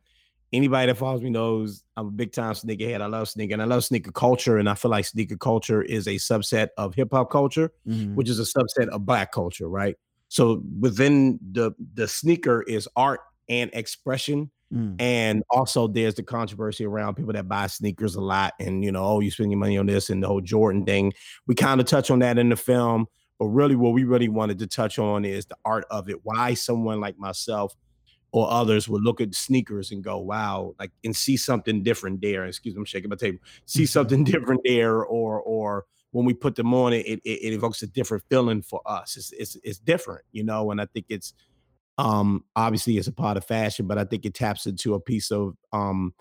anybody 0.53 0.87
that 0.91 0.97
follows 0.97 1.21
me 1.21 1.29
knows 1.29 1.83
I'm 1.97 2.07
a 2.07 2.11
big 2.11 2.31
time 2.31 2.53
sneakerhead. 2.53 3.01
I 3.01 3.07
love 3.07 3.29
sneaker 3.29 3.53
and 3.53 3.61
I 3.61 3.65
love 3.65 3.83
sneaker 3.83 4.11
culture. 4.11 4.57
And 4.57 4.69
I 4.69 4.75
feel 4.75 4.91
like 4.91 5.05
sneaker 5.05 5.37
culture 5.37 5.81
is 5.81 6.07
a 6.07 6.15
subset 6.15 6.69
of 6.77 6.95
hip 6.95 7.09
hop 7.11 7.31
culture, 7.31 7.71
Mhm. 7.85 8.15
which 8.15 8.29
is 8.29 8.39
a 8.39 8.43
subset 8.43 8.87
of 8.89 9.05
black 9.05 9.31
culture, 9.31 9.67
right? 9.67 9.95
So 10.29 10.63
within 10.79 11.39
the 11.51 11.73
the 11.93 12.07
sneaker 12.07 12.63
is 12.63 12.87
art 12.95 13.21
and 13.49 13.69
expression. 13.73 14.51
Mm. 14.73 14.95
And 14.99 15.43
also, 15.49 15.87
there's 15.87 16.15
the 16.15 16.23
controversy 16.23 16.85
around 16.85 17.15
people 17.15 17.33
that 17.33 17.47
buy 17.47 17.67
sneakers 17.67 18.15
a 18.15 18.21
lot, 18.21 18.53
and 18.59 18.83
you 18.83 18.91
know, 18.91 19.03
oh, 19.03 19.19
you 19.19 19.29
spend 19.29 19.51
your 19.51 19.59
money 19.59 19.77
on 19.77 19.85
this 19.85 20.09
and 20.09 20.23
the 20.23 20.27
whole 20.27 20.41
Jordan 20.41 20.83
thing. 20.83 21.13
We 21.45 21.53
kind 21.53 21.79
of 21.79 21.85
touch 21.85 22.09
on 22.09 22.19
that 22.19 22.39
in 22.39 22.49
the 22.49 22.55
film, 22.55 23.05
but 23.37 23.47
really, 23.47 23.75
what 23.75 23.93
we 23.93 24.03
really 24.03 24.29
wanted 24.29 24.57
to 24.59 24.67
touch 24.67 24.97
on 24.97 25.25
is 25.25 25.45
the 25.45 25.57
art 25.63 25.85
of 25.91 26.09
it. 26.09 26.21
Why 26.23 26.55
someone 26.55 26.99
like 26.99 27.19
myself 27.19 27.75
or 28.31 28.49
others 28.49 28.89
would 28.89 29.03
look 29.03 29.21
at 29.21 29.35
sneakers 29.35 29.91
and 29.91 30.03
go, 30.03 30.17
"Wow!" 30.17 30.73
like 30.79 30.91
and 31.03 31.15
see 31.15 31.37
something 31.37 31.83
different 31.83 32.21
there. 32.21 32.45
Excuse 32.45 32.73
me, 32.73 32.79
I'm 32.79 32.85
shaking 32.85 33.11
my 33.11 33.15
table. 33.15 33.39
See 33.65 33.85
something 33.87 34.23
different 34.23 34.61
there, 34.65 35.03
or 35.03 35.39
or 35.41 35.85
when 36.11 36.25
we 36.25 36.33
put 36.33 36.55
them 36.55 36.73
on, 36.73 36.93
it 36.93 37.05
it, 37.05 37.21
it 37.23 37.53
evokes 37.53 37.83
a 37.83 37.87
different 37.87 38.23
feeling 38.27 38.63
for 38.63 38.81
us. 38.87 39.17
It's, 39.17 39.31
it's 39.33 39.57
it's 39.63 39.77
different, 39.77 40.23
you 40.31 40.43
know. 40.43 40.71
And 40.71 40.81
I 40.81 40.87
think 40.87 41.05
it's 41.09 41.35
um 41.97 42.43
obviously 42.55 42.97
it's 42.97 43.07
a 43.07 43.11
part 43.11 43.37
of 43.37 43.45
fashion 43.45 43.87
but 43.87 43.97
i 43.97 44.03
think 44.03 44.25
it 44.25 44.33
taps 44.33 44.65
into 44.65 44.95
a 44.95 44.99
piece 44.99 45.31
of 45.31 45.55
um 45.73 46.13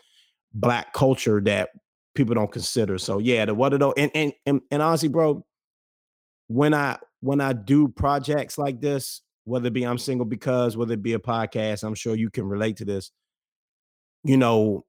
black 0.54 0.92
culture 0.92 1.40
that 1.40 1.70
people 2.14 2.34
don't 2.34 2.52
consider. 2.52 2.98
So 2.98 3.18
yeah 3.18 3.44
the 3.44 3.54
what 3.54 3.72
it 3.72 3.82
and, 3.82 4.10
and 4.14 4.32
and 4.46 4.60
and 4.70 4.82
honestly 4.82 5.08
bro 5.08 5.44
when 6.48 6.74
i 6.74 6.98
when 7.20 7.40
i 7.40 7.52
do 7.52 7.88
projects 7.88 8.58
like 8.58 8.80
this 8.80 9.22
whether 9.44 9.68
it 9.68 9.72
be 9.72 9.84
i'm 9.84 9.98
single 9.98 10.26
because 10.26 10.76
whether 10.76 10.92
it 10.92 11.02
be 11.02 11.14
a 11.14 11.18
podcast 11.18 11.84
i'm 11.84 11.94
sure 11.94 12.14
you 12.14 12.30
can 12.30 12.44
relate 12.44 12.76
to 12.76 12.84
this 12.84 13.10
you 14.24 14.36
know 14.36 14.84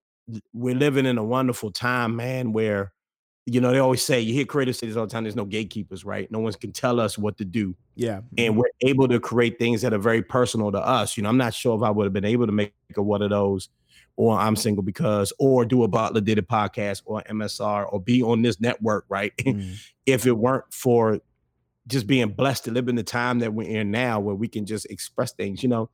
we're 0.52 0.75
living 0.75 1.06
in 1.06 1.18
a 1.18 1.24
wonderful 1.24 1.72
time 1.72 2.16
man 2.16 2.52
where 2.52 2.92
you 3.46 3.60
know, 3.60 3.72
they 3.72 3.80
always 3.80 4.02
say 4.02 4.22
you 4.22 4.34
hear 4.34 4.46
creators 4.46 4.80
say 4.80 4.88
this 4.88 4.96
all 4.96 5.06
the 5.06 5.12
time. 5.12 5.24
There's 5.24 5.36
no 5.36 5.46
gatekeepers, 5.46 6.06
right? 6.06 6.32
No 6.32 6.40
one 6.40 6.54
can 6.54 6.72
tell 6.72 7.00
us 7.00 7.18
what 7.18 7.38
to 7.40 7.46
do. 7.46 7.76
Yeah, 7.96 8.22
and 8.38 8.58
we're 8.58 8.72
able 8.82 9.08
to 9.10 9.20
create 9.20 9.60
things 9.60 9.82
that 9.82 9.94
are 9.94 10.00
very 10.00 10.22
personal 10.22 10.72
to 10.72 10.80
us. 10.80 11.18
You 11.18 11.24
know, 11.24 11.30
I'm 11.30 11.38
not 11.38 11.54
sure 11.54 11.76
if 11.76 11.84
I 11.84 11.90
would 11.90 12.06
have 12.06 12.14
been 12.14 12.26
able 12.26 12.46
to 12.46 12.54
make 12.54 12.74
a 12.96 13.02
one 13.02 13.22
of 13.22 13.32
those, 13.32 13.70
or 14.16 14.38
I'm 14.38 14.56
single 14.56 14.84
because, 14.84 15.34
or 15.40 15.66
do 15.66 15.84
a 15.84 15.88
Butler 15.90 16.22
did 16.22 16.38
a 16.38 16.42
podcast, 16.42 17.02
or 17.06 17.22
MSR, 17.24 17.92
or 17.92 18.00
be 18.00 18.24
on 18.24 18.42
this 18.42 18.62
network, 18.62 19.06
right? 19.10 19.34
Mm. 19.44 19.76
if 20.06 20.26
it 20.26 20.34
weren't 20.34 20.74
for 20.74 21.20
just 21.88 22.08
being 22.08 22.30
blessed 22.30 22.64
to 22.66 22.72
live 22.72 22.88
in 22.88 22.96
the 22.96 23.04
time 23.04 23.40
that 23.40 23.54
we're 23.54 23.68
in 23.68 23.92
now, 23.92 24.22
where 24.22 24.36
we 24.36 24.48
can 24.48 24.66
just 24.66 24.86
express 24.86 25.34
things. 25.34 25.62
You 25.62 25.70
know, 25.70 25.90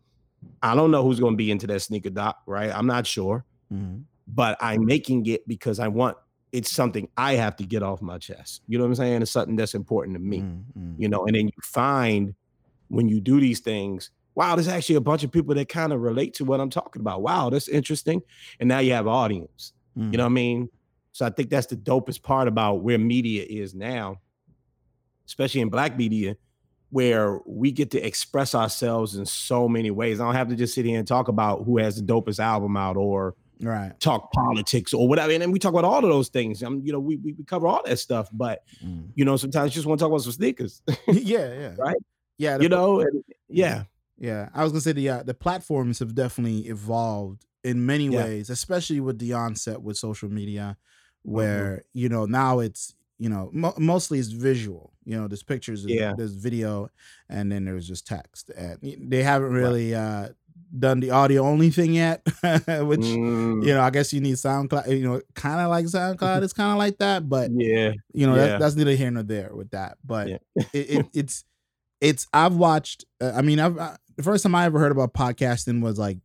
I 0.61 0.75
don't 0.75 0.91
know 0.91 1.03
who's 1.03 1.19
going 1.19 1.33
to 1.33 1.37
be 1.37 1.49
into 1.49 1.65
that 1.67 1.81
sneaker 1.81 2.11
doc, 2.11 2.41
right? 2.45 2.71
I'm 2.71 2.85
not 2.85 3.07
sure, 3.07 3.43
mm. 3.73 4.03
but 4.27 4.55
I'm 4.61 4.85
making 4.85 5.25
it 5.25 5.47
because 5.47 5.79
I 5.79 5.87
want 5.87 6.17
it's 6.51 6.71
something 6.71 7.07
I 7.17 7.33
have 7.33 7.55
to 7.57 7.65
get 7.65 7.83
off 7.83 8.01
my 8.01 8.17
chest. 8.17 8.61
You 8.67 8.77
know 8.77 8.83
what 8.85 8.89
I'm 8.89 8.95
saying? 8.95 9.21
It's 9.21 9.31
something 9.31 9.55
that's 9.55 9.75
important 9.75 10.15
to 10.15 10.21
me. 10.21 10.39
Mm-hmm. 10.39 11.01
You 11.01 11.09
know, 11.09 11.25
and 11.25 11.35
then 11.35 11.47
you 11.47 11.61
find 11.63 12.33
when 12.87 13.07
you 13.07 13.21
do 13.21 13.39
these 13.39 13.59
things, 13.59 14.09
wow, 14.35 14.55
there's 14.55 14.67
actually 14.67 14.95
a 14.95 15.01
bunch 15.01 15.23
of 15.23 15.31
people 15.31 15.53
that 15.55 15.69
kind 15.69 15.93
of 15.93 16.01
relate 16.01 16.33
to 16.35 16.45
what 16.45 16.59
I'm 16.59 16.69
talking 16.69 17.01
about. 17.01 17.21
Wow, 17.21 17.49
that's 17.49 17.67
interesting. 17.67 18.21
And 18.59 18.67
now 18.69 18.79
you 18.79 18.93
have 18.93 19.07
audience. 19.07 19.73
Mm-hmm. 19.97 20.11
You 20.11 20.17
know 20.17 20.23
mm. 20.23 20.27
what 20.27 20.31
I 20.31 20.33
mean? 20.33 20.69
So 21.11 21.25
I 21.25 21.29
think 21.29 21.49
that's 21.49 21.67
the 21.67 21.75
dopest 21.75 22.23
part 22.23 22.47
about 22.47 22.75
where 22.75 22.97
media 22.97 23.45
is 23.47 23.75
now, 23.75 24.21
especially 25.27 25.61
in 25.61 25.69
black 25.69 25.97
media, 25.97 26.37
where 26.91 27.39
we 27.45 27.71
get 27.71 27.91
to 27.91 27.99
express 27.99 28.55
ourselves 28.55 29.15
in 29.15 29.25
so 29.25 29.67
many 29.67 29.91
ways. 29.91 30.19
I 30.19 30.25
don't 30.25 30.35
have 30.35 30.49
to 30.49 30.55
just 30.55 30.73
sit 30.73 30.85
here 30.85 30.97
and 30.97 31.07
talk 31.07 31.27
about 31.27 31.65
who 31.65 31.77
has 31.77 31.97
the 31.97 32.01
dopest 32.01 32.39
album 32.39 32.77
out 32.77 32.97
or 32.97 33.35
right 33.61 33.99
talk 33.99 34.31
politics 34.31 34.93
or 34.93 35.07
whatever 35.07 35.31
and 35.31 35.41
then 35.41 35.51
we 35.51 35.59
talk 35.59 35.73
about 35.73 35.83
all 35.83 36.03
of 36.03 36.09
those 36.09 36.29
things 36.29 36.61
i'm 36.63 36.81
you 36.85 36.93
know 36.93 36.99
we, 36.99 37.17
we 37.17 37.35
cover 37.45 37.67
all 37.67 37.81
that 37.85 37.99
stuff 37.99 38.29
but 38.31 38.63
mm. 38.83 39.05
you 39.15 39.25
know 39.25 39.35
sometimes 39.35 39.71
you 39.71 39.75
just 39.75 39.87
want 39.87 39.99
to 39.99 40.03
talk 40.03 40.11
about 40.11 40.21
some 40.21 40.31
sneakers 40.31 40.81
yeah 41.07 41.53
yeah 41.53 41.75
right 41.77 41.97
yeah 42.37 42.57
you 42.59 42.69
know 42.69 43.01
and, 43.01 43.23
yeah 43.49 43.83
yeah 44.17 44.49
i 44.53 44.63
was 44.63 44.71
gonna 44.71 44.81
say 44.81 44.93
the 44.93 45.09
uh, 45.09 45.23
the 45.23 45.33
platforms 45.33 45.99
have 45.99 46.15
definitely 46.15 46.67
evolved 46.67 47.45
in 47.63 47.85
many 47.85 48.07
yeah. 48.07 48.23
ways 48.23 48.49
especially 48.49 48.99
with 48.99 49.19
the 49.19 49.33
onset 49.33 49.81
with 49.81 49.97
social 49.97 50.29
media 50.29 50.77
mm-hmm. 51.25 51.35
where 51.35 51.65
mm-hmm. 51.65 51.99
you 51.99 52.09
know 52.09 52.25
now 52.25 52.59
it's 52.59 52.95
you 53.17 53.27
know 53.27 53.49
mo- 53.51 53.73
mostly 53.77 54.19
it's 54.19 54.29
visual 54.29 54.93
you 55.03 55.19
know 55.19 55.27
there's 55.27 55.43
pictures 55.43 55.85
yeah. 55.85 56.13
there's 56.17 56.33
video 56.33 56.89
and 57.29 57.51
then 57.51 57.65
there's 57.65 57.87
just 57.87 58.07
text 58.07 58.49
and 58.51 58.79
they 58.81 59.21
haven't 59.21 59.51
really 59.51 59.93
right. 59.93 59.99
uh 59.99 60.29
done 60.77 60.99
the 60.99 61.11
audio 61.11 61.43
only 61.43 61.69
thing 61.69 61.93
yet, 61.93 62.21
which 62.43 63.01
mm. 63.01 63.65
you 63.65 63.73
know 63.73 63.81
I 63.81 63.89
guess 63.89 64.13
you 64.13 64.21
need 64.21 64.35
SoundCloud. 64.35 64.89
You 64.89 65.03
know, 65.03 65.21
kind 65.35 65.59
of 65.59 65.69
like 65.69 65.85
SoundCloud. 65.85 66.43
It's 66.43 66.53
kind 66.53 66.71
of 66.71 66.77
like 66.77 66.97
that, 66.99 67.27
but 67.27 67.51
yeah, 67.51 67.93
you 68.13 68.27
know 68.27 68.35
yeah. 68.35 68.45
That, 68.45 68.59
that's 68.59 68.75
neither 68.75 68.95
here 68.95 69.11
nor 69.11 69.23
there 69.23 69.51
with 69.53 69.71
that. 69.71 69.97
But 70.03 70.29
yeah. 70.29 70.37
it, 70.73 70.89
it, 70.89 71.05
it's 71.13 71.43
it's 72.01 72.27
I've 72.33 72.55
watched. 72.55 73.05
Uh, 73.19 73.31
I 73.35 73.41
mean, 73.41 73.59
I've 73.59 73.77
uh, 73.77 73.97
the 74.15 74.23
first 74.23 74.43
time 74.43 74.55
I 74.55 74.65
ever 74.65 74.79
heard 74.79 74.91
about 74.91 75.13
podcasting 75.13 75.81
was 75.81 75.97
like 75.97 76.17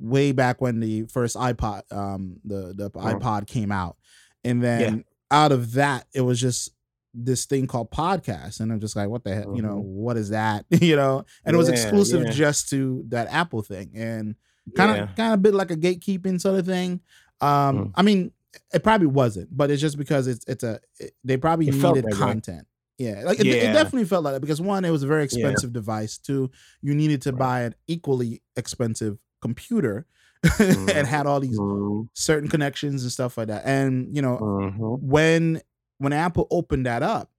way 0.00 0.32
back 0.32 0.60
when 0.60 0.80
the 0.80 1.04
first 1.04 1.36
iPod, 1.36 1.82
um, 1.92 2.40
the 2.44 2.74
the 2.76 2.90
uh-huh. 2.94 3.14
iPod 3.14 3.46
came 3.46 3.72
out, 3.72 3.96
and 4.44 4.62
then 4.62 4.80
yeah. 4.80 5.02
out 5.30 5.52
of 5.52 5.72
that, 5.72 6.06
it 6.12 6.22
was 6.22 6.40
just 6.40 6.72
this 7.16 7.46
thing 7.46 7.66
called 7.66 7.90
podcast 7.90 8.60
and 8.60 8.70
i'm 8.70 8.80
just 8.80 8.94
like 8.94 9.08
what 9.08 9.24
the 9.24 9.34
hell 9.34 9.44
mm-hmm. 9.44 9.56
you 9.56 9.62
know 9.62 9.76
mm-hmm. 9.76 9.88
what 9.88 10.16
is 10.16 10.30
that 10.30 10.64
you 10.70 10.94
know 10.94 11.24
and 11.44 11.54
it 11.54 11.56
was 11.56 11.68
exclusive 11.68 12.24
yeah. 12.24 12.30
just 12.30 12.68
to 12.68 13.04
that 13.08 13.26
apple 13.28 13.62
thing 13.62 13.90
and 13.94 14.34
kind 14.76 14.90
of 14.90 14.96
yeah. 14.96 15.06
kind 15.14 15.34
of 15.34 15.42
bit 15.42 15.54
like 15.54 15.70
a 15.70 15.76
gatekeeping 15.76 16.40
sort 16.40 16.58
of 16.58 16.66
thing 16.66 17.00
um 17.40 17.78
mm. 17.78 17.92
i 17.94 18.02
mean 18.02 18.30
it 18.72 18.82
probably 18.82 19.06
wasn't 19.06 19.48
but 19.56 19.70
it's 19.70 19.80
just 19.80 19.96
because 19.96 20.26
it's 20.26 20.44
it's 20.46 20.64
a 20.64 20.80
it, 20.98 21.12
they 21.24 21.36
probably 21.36 21.68
it 21.68 21.74
needed 21.74 22.04
content 22.12 22.66
yeah 22.98 23.22
like 23.24 23.38
it, 23.38 23.46
it, 23.46 23.72
definitely 23.72 24.04
felt 24.04 24.24
like 24.24 24.34
that 24.34 24.40
because 24.40 24.60
one 24.60 24.84
it 24.84 24.90
was 24.90 25.02
a 25.02 25.06
very 25.06 25.24
expensive 25.24 25.72
device 25.72 26.18
two 26.18 26.50
you 26.80 26.94
needed 26.94 27.22
to 27.22 27.30
right. 27.32 27.38
buy 27.38 27.60
an 27.62 27.74
equally 27.86 28.42
expensive 28.56 29.18
computer 29.40 30.06
and 30.58 31.06
had 31.06 31.26
all 31.26 31.40
these 31.40 31.58
mm. 31.58 32.08
certain 32.12 32.48
connections 32.48 33.02
and 33.02 33.12
stuff 33.12 33.36
like 33.36 33.48
that 33.48 33.62
and 33.64 34.14
you 34.14 34.22
know 34.22 34.38
mm-hmm. 34.38 34.94
when 35.06 35.60
when 35.98 36.12
Apple 36.12 36.46
opened 36.50 36.86
that 36.86 37.02
up, 37.02 37.30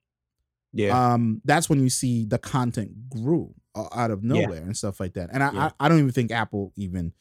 yeah, 0.74 1.13
um, 1.13 1.41
that's 1.46 1.70
when 1.70 1.82
you 1.82 1.89
see 1.89 2.26
the 2.26 2.38
content 2.38 3.10
grew 3.10 3.54
uh, 3.76 3.88
out 3.93 4.12
of 4.12 4.24
nowhere 4.24 4.56
yeah. 4.56 4.62
and 4.62 4.78
stuff 4.78 5.00
like 5.00 5.13
that. 5.13 5.30
And 5.32 5.43
I, 5.43 5.52
yeah. 5.52 5.70
I, 5.80 5.86
I, 5.86 5.89
don't 5.89 6.00
even 6.00 6.12
think 6.12 6.32
Apple 6.32 6.74
even. 6.76 7.13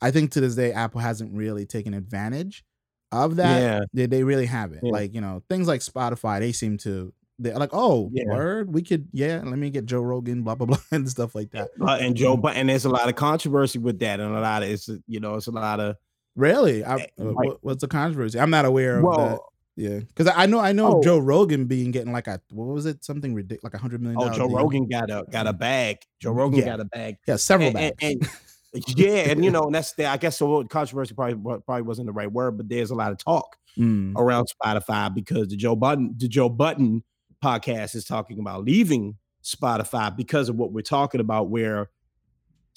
I 0.00 0.10
think 0.10 0.32
to 0.32 0.40
this 0.40 0.54
day, 0.54 0.72
Apple 0.72 1.00
hasn't 1.00 1.32
really 1.34 1.66
taken 1.66 1.94
advantage 1.94 2.64
of 3.12 3.36
that. 3.36 3.60
Yeah. 3.60 3.80
They, 3.92 4.06
they 4.06 4.24
really 4.24 4.46
haven't. 4.46 4.80
Yeah. 4.82 4.92
Like 4.92 5.14
you 5.14 5.20
know, 5.20 5.42
things 5.48 5.68
like 5.68 5.80
Spotify, 5.80 6.40
they 6.40 6.52
seem 6.52 6.78
to. 6.78 7.12
They're 7.42 7.56
like, 7.56 7.70
oh, 7.72 8.10
yeah. 8.12 8.24
word, 8.26 8.70
we 8.70 8.82
could, 8.82 9.08
yeah. 9.12 9.40
Let 9.42 9.58
me 9.58 9.70
get 9.70 9.86
Joe 9.86 10.02
Rogan, 10.02 10.42
blah 10.42 10.56
blah 10.56 10.66
blah, 10.66 10.78
and 10.90 11.08
stuff 11.08 11.34
like 11.34 11.52
that. 11.52 11.70
Uh, 11.80 11.96
and 11.98 12.14
Joe, 12.14 12.36
but 12.36 12.54
and 12.54 12.68
there's 12.68 12.84
a 12.84 12.90
lot 12.90 13.08
of 13.08 13.14
controversy 13.14 13.78
with 13.78 13.98
that, 14.00 14.20
and 14.20 14.34
a 14.34 14.40
lot 14.40 14.62
of 14.62 14.68
it's, 14.68 14.90
you 15.06 15.20
know, 15.20 15.36
it's 15.36 15.46
a 15.46 15.50
lot 15.50 15.80
of 15.80 15.96
really. 16.36 16.84
I, 16.84 17.08
uh, 17.18 17.32
what's 17.62 17.80
the 17.80 17.88
controversy? 17.88 18.38
I'm 18.38 18.50
not 18.50 18.66
aware 18.66 19.00
well, 19.00 19.20
of 19.20 19.30
that. 19.30 19.40
Yeah, 19.76 20.00
because 20.00 20.30
I 20.34 20.46
know 20.46 20.58
I 20.58 20.72
know 20.72 20.98
oh. 20.98 21.02
Joe 21.02 21.18
Rogan 21.18 21.66
being 21.66 21.90
getting 21.90 22.12
like 22.12 22.26
a 22.26 22.40
what 22.50 22.66
was 22.66 22.86
it 22.86 23.04
something 23.04 23.34
ridiculous 23.34 23.64
like 23.64 23.74
a 23.74 23.78
hundred 23.78 24.02
million. 24.02 24.20
Oh, 24.20 24.28
Joe 24.30 24.48
deal. 24.48 24.56
Rogan 24.56 24.88
got 24.88 25.10
a 25.10 25.24
got 25.30 25.46
a 25.46 25.52
bag. 25.52 25.98
Joe 26.20 26.32
Rogan 26.32 26.58
yeah. 26.58 26.64
got 26.66 26.80
a 26.80 26.84
bag. 26.84 27.16
Yeah, 27.26 27.36
several 27.36 27.68
and, 27.68 27.74
bags. 27.74 27.96
And, 28.02 28.28
and, 28.74 28.98
yeah, 28.98 29.30
and 29.30 29.44
you 29.44 29.50
know, 29.50 29.64
and 29.64 29.74
that's 29.74 29.92
the 29.92 30.06
I 30.06 30.16
guess 30.16 30.38
so 30.38 30.64
controversy 30.64 31.14
probably 31.14 31.60
probably 31.64 31.82
wasn't 31.82 32.06
the 32.06 32.12
right 32.12 32.30
word, 32.30 32.56
but 32.56 32.68
there's 32.68 32.90
a 32.90 32.94
lot 32.94 33.12
of 33.12 33.18
talk 33.18 33.56
mm. 33.78 34.12
around 34.16 34.48
Spotify 34.62 35.14
because 35.14 35.48
the 35.48 35.56
Joe 35.56 35.76
Budden 35.76 36.14
the 36.16 36.28
Joe 36.28 36.48
Budden 36.48 37.02
podcast 37.42 37.94
is 37.94 38.04
talking 38.04 38.38
about 38.38 38.64
leaving 38.64 39.16
Spotify 39.42 40.14
because 40.14 40.48
of 40.48 40.56
what 40.56 40.72
we're 40.72 40.82
talking 40.82 41.20
about, 41.20 41.48
where 41.48 41.88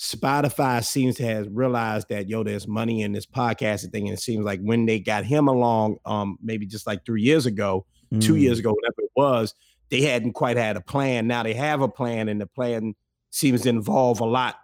Spotify 0.03 0.83
seems 0.83 1.15
to 1.15 1.23
have 1.23 1.47
realized 1.49 2.09
that 2.09 2.27
yo, 2.27 2.43
there's 2.43 2.67
money 2.67 3.03
in 3.03 3.13
this 3.13 3.25
podcasting 3.25 3.93
thing, 3.93 4.09
and 4.09 4.17
it 4.17 4.21
seems 4.21 4.43
like 4.43 4.59
when 4.59 4.85
they 4.85 4.99
got 4.99 5.23
him 5.23 5.47
along, 5.47 5.95
um, 6.05 6.37
maybe 6.43 6.65
just 6.65 6.85
like 6.85 7.05
three 7.05 7.21
years 7.21 7.45
ago, 7.45 7.85
mm. 8.13 8.21
two 8.21 8.35
years 8.35 8.57
mm. 8.57 8.61
ago, 8.61 8.73
whatever 8.73 8.95
it 8.97 9.11
was, 9.15 9.55
they 9.89 10.01
hadn't 10.01 10.33
quite 10.33 10.57
had 10.57 10.75
a 10.75 10.81
plan. 10.81 11.25
Now 11.25 11.41
they 11.41 11.53
have 11.53 11.81
a 11.81 11.87
plan, 11.87 12.27
and 12.27 12.41
the 12.41 12.47
plan 12.47 12.95
seems 13.29 13.61
to 13.61 13.69
involve 13.69 14.19
a 14.19 14.25
lot, 14.25 14.57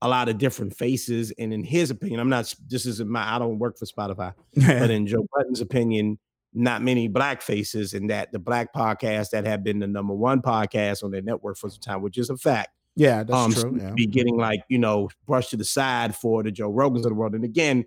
a 0.00 0.08
lot 0.08 0.28
of 0.28 0.38
different 0.38 0.76
faces. 0.76 1.32
And 1.32 1.52
in 1.52 1.64
his 1.64 1.90
opinion, 1.90 2.20
I'm 2.20 2.28
not. 2.28 2.54
This 2.68 2.86
isn't 2.86 3.10
my. 3.10 3.34
I 3.34 3.40
don't 3.40 3.58
work 3.58 3.78
for 3.78 3.84
Spotify, 3.84 4.32
but 4.54 4.90
in 4.92 5.08
Joe 5.08 5.26
Budden's 5.34 5.60
opinion, 5.60 6.20
not 6.54 6.82
many 6.82 7.08
black 7.08 7.42
faces, 7.42 7.94
and 7.94 8.08
that 8.10 8.30
the 8.30 8.38
black 8.38 8.72
podcast 8.72 9.30
that 9.30 9.44
have 9.44 9.64
been 9.64 9.80
the 9.80 9.88
number 9.88 10.14
one 10.14 10.40
podcast 10.40 11.02
on 11.02 11.10
their 11.10 11.22
network 11.22 11.56
for 11.56 11.68
some 11.68 11.80
time, 11.80 12.00
which 12.00 12.16
is 12.16 12.30
a 12.30 12.36
fact 12.36 12.68
yeah, 12.96 13.22
that's 13.22 13.32
um, 13.36 13.52
true. 13.52 13.78
Yeah. 13.80 13.92
Be 13.94 14.06
getting 14.06 14.36
like 14.36 14.60
you 14.68 14.78
know 14.78 15.08
brushed 15.26 15.50
to 15.50 15.56
the 15.56 15.64
side 15.64 16.16
for 16.16 16.42
the 16.42 16.50
Joe 16.50 16.72
Rogans 16.72 16.98
of 16.98 17.04
the 17.04 17.14
world. 17.14 17.34
And 17.34 17.44
again, 17.44 17.84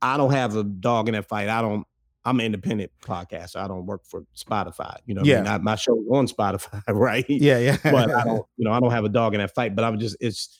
I 0.00 0.16
don't 0.16 0.32
have 0.32 0.56
a 0.56 0.64
dog 0.64 1.08
in 1.08 1.14
that 1.14 1.28
fight. 1.28 1.48
I 1.48 1.62
don't. 1.62 1.86
I'm 2.24 2.38
an 2.38 2.46
independent 2.46 2.92
podcaster. 3.02 3.56
I 3.56 3.66
don't 3.66 3.86
work 3.86 4.02
for 4.04 4.24
Spotify. 4.36 4.98
You 5.06 5.14
know, 5.14 5.22
yeah. 5.24 5.40
I 5.40 5.54
mean, 5.54 5.64
my 5.64 5.74
show 5.74 5.94
on 6.12 6.28
Spotify, 6.28 6.82
right? 6.88 7.24
Yeah, 7.28 7.58
yeah. 7.58 7.76
but 7.82 8.14
I 8.14 8.24
don't. 8.24 8.46
You 8.56 8.66
know, 8.66 8.72
I 8.72 8.80
don't 8.80 8.90
have 8.90 9.04
a 9.04 9.08
dog 9.08 9.34
in 9.34 9.40
that 9.40 9.54
fight. 9.54 9.74
But 9.74 9.84
I'm 9.84 9.98
just. 9.98 10.16
It's. 10.20 10.58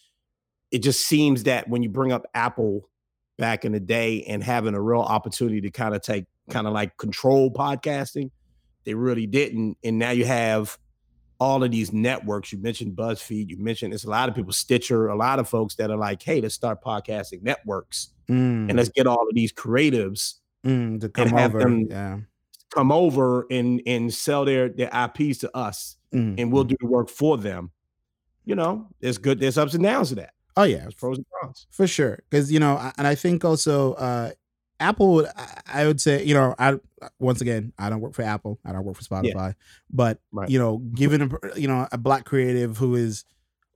It 0.71 0.83
just 0.83 1.07
seems 1.07 1.43
that 1.43 1.69
when 1.69 1.83
you 1.83 1.91
bring 1.91 2.13
up 2.13 2.25
Apple 2.33 2.89
back 3.37 3.67
in 3.67 3.73
the 3.73 3.81
day 3.81 4.23
and 4.23 4.43
having 4.43 4.75
a 4.75 4.81
real 4.81 5.03
opportunity 5.03 5.61
to 5.61 5.71
kind 5.71 5.95
of 5.95 6.01
take 6.01 6.25
kind 6.49 6.67
of 6.67 6.73
like 6.73 6.97
control 6.97 7.53
podcasting, 7.53 8.31
they 8.85 8.95
really 8.95 9.27
didn't. 9.27 9.77
And 9.85 9.99
now 9.99 10.13
you 10.13 10.25
have 10.25 10.79
all 11.43 11.65
of 11.65 11.71
these 11.73 11.93
networks. 11.93 12.53
You 12.53 12.59
mentioned 12.59 12.97
BuzzFeed. 12.97 13.49
You 13.49 13.57
mentioned 13.59 13.93
it's 13.93 14.05
a 14.05 14.11
lot 14.11 14.29
of 14.29 14.35
people, 14.37 14.53
Stitcher, 14.53 15.09
a 15.09 15.17
lot 15.17 15.39
of 15.41 15.49
folks 15.49 15.75
that 15.77 15.91
are 15.91 15.97
like, 15.97 16.23
hey, 16.23 16.41
let's 16.41 16.55
start 16.55 16.81
podcasting 16.83 17.43
networks. 17.43 18.11
Mm, 18.29 18.69
and 18.69 18.75
let's 18.77 18.91
get 18.91 19.07
all 19.09 19.27
of 19.29 19.35
these 19.35 19.53
creatives 19.53 20.35
mm, 20.65 21.01
to 21.01 21.09
come 21.09 21.35
over. 21.35 21.59
them- 21.59 21.87
yeah. 21.91 22.19
come 22.71 22.93
over 22.93 23.47
and 23.51 23.83
and 23.87 24.15
sell 24.15 24.45
their 24.45 24.69
their 24.69 24.91
IPs 25.05 25.39
to 25.39 25.51
us, 25.57 25.97
Mm, 26.15 26.35
and 26.39 26.53
we'll 26.53 26.65
mm. 26.65 26.69
do 26.69 26.77
the 26.81 26.87
work 26.87 27.09
for 27.09 27.37
them. 27.39 27.71
You 28.45 28.55
know, 28.55 28.87
there's 29.01 29.19
good, 29.19 29.41
there's 29.41 29.57
ups 29.59 29.75
and 29.75 29.83
downs 29.83 30.11
to 30.11 30.15
that. 30.17 30.35
Oh 30.57 30.65
yeah, 30.65 30.81
There's 30.83 30.95
pros 30.95 31.17
and 31.17 31.27
cons. 31.41 31.67
for 31.71 31.87
sure. 31.87 32.19
Because 32.29 32.53
you 32.53 32.61
know, 32.61 32.79
and 32.99 33.07
I 33.07 33.15
think 33.15 33.45
also 33.45 33.95
uh 33.95 34.31
Apple. 34.83 35.15
would- 35.15 35.29
I- 35.67 35.87
would 35.87 36.01
say 36.01 36.25
you 36.25 36.35
know, 36.35 36.55
I 36.59 36.79
once 37.19 37.41
again, 37.41 37.73
I 37.79 37.89
don't 37.91 38.01
work 38.01 38.15
for 38.15 38.23
Apple. 38.23 38.59
I 38.65 38.73
don't 38.73 38.85
work 38.85 38.97
for 38.97 39.03
Spotify. 39.05 39.55
But 39.91 40.21
Right. 40.33 40.49
you 40.51 40.59
know, 40.59 40.79
given 40.79 41.23
a 41.23 41.59
you 41.59 41.69
know 41.69 41.89
a 41.93 41.99
black 41.99 42.25
creative 42.25 42.77
who 42.79 42.95
is 42.95 43.25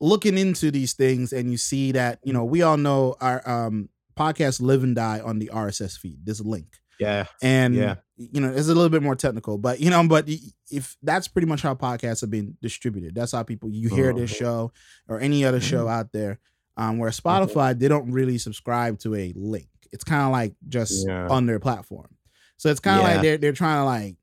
looking 0.01 0.37
into 0.39 0.71
these 0.71 0.93
things, 0.93 1.33
and 1.33 1.51
you 1.51 1.57
see 1.57 1.93
that 1.93 2.19
you 2.23 2.33
know 2.33 2.45
we 2.45 2.63
all 2.63 2.77
know 2.77 3.17
our 3.21 3.41
um 3.49 3.89
podcasts 4.17 4.61
live 4.61 4.83
and 4.83 4.95
die 4.97 5.21
on 5.21 5.39
the 5.39 5.51
RSS 5.53 5.97
feed. 5.99 6.21
A 6.29 6.43
link. 6.43 6.69
Yeah, 6.99 7.27
and 7.43 7.75
Yeah. 7.75 7.97
you 8.17 8.41
know 8.41 8.51
it's 8.51 8.69
a 8.69 8.75
little 8.75 8.89
bit 8.89 9.03
more 9.03 9.15
technical 9.15 9.59
but 9.59 9.81
you 9.81 9.91
know 9.91 10.07
but 10.09 10.27
if 10.71 10.97
that's 11.03 11.29
pretty 11.29 11.47
much 11.47 11.61
how 11.61 11.75
podcasts 11.75 12.23
are 12.23 12.27
being 12.27 12.57
distributed 12.63 13.15
that's 13.15 13.33
how 13.33 13.43
people 13.43 13.69
you 13.71 13.91
hear 13.91 14.15
this 14.15 14.33
Mhm. 14.33 14.37
show 14.39 14.73
or 15.07 15.21
any 15.21 15.45
other 15.45 15.61
show 15.61 15.81
Mm-hmm. 15.85 15.99
out 16.01 16.13
there 16.13 16.39
um 16.79 16.97
where 16.97 17.11
spotify 17.11 17.79
they 17.79 17.89
don't 17.89 18.11
really 18.11 18.39
subscribe 18.39 18.99
to 19.01 19.15
a 19.15 19.35
link 19.37 19.69
it's 19.97 20.05
kind 20.05 20.23
of 20.23 20.31
like 20.31 20.53
just 20.69 21.07
Yeah. 21.09 21.27
on 21.29 21.47
their 21.47 21.59
platform 21.59 22.11
so 22.59 22.71
it's 22.71 22.81
kind 22.81 23.01
of 23.01 23.07
Yeah. 23.07 23.13
like 23.15 23.23
they're 23.23 23.39
they're 23.39 23.53
trying 23.53 23.81
to 23.81 23.85
like 23.85 24.17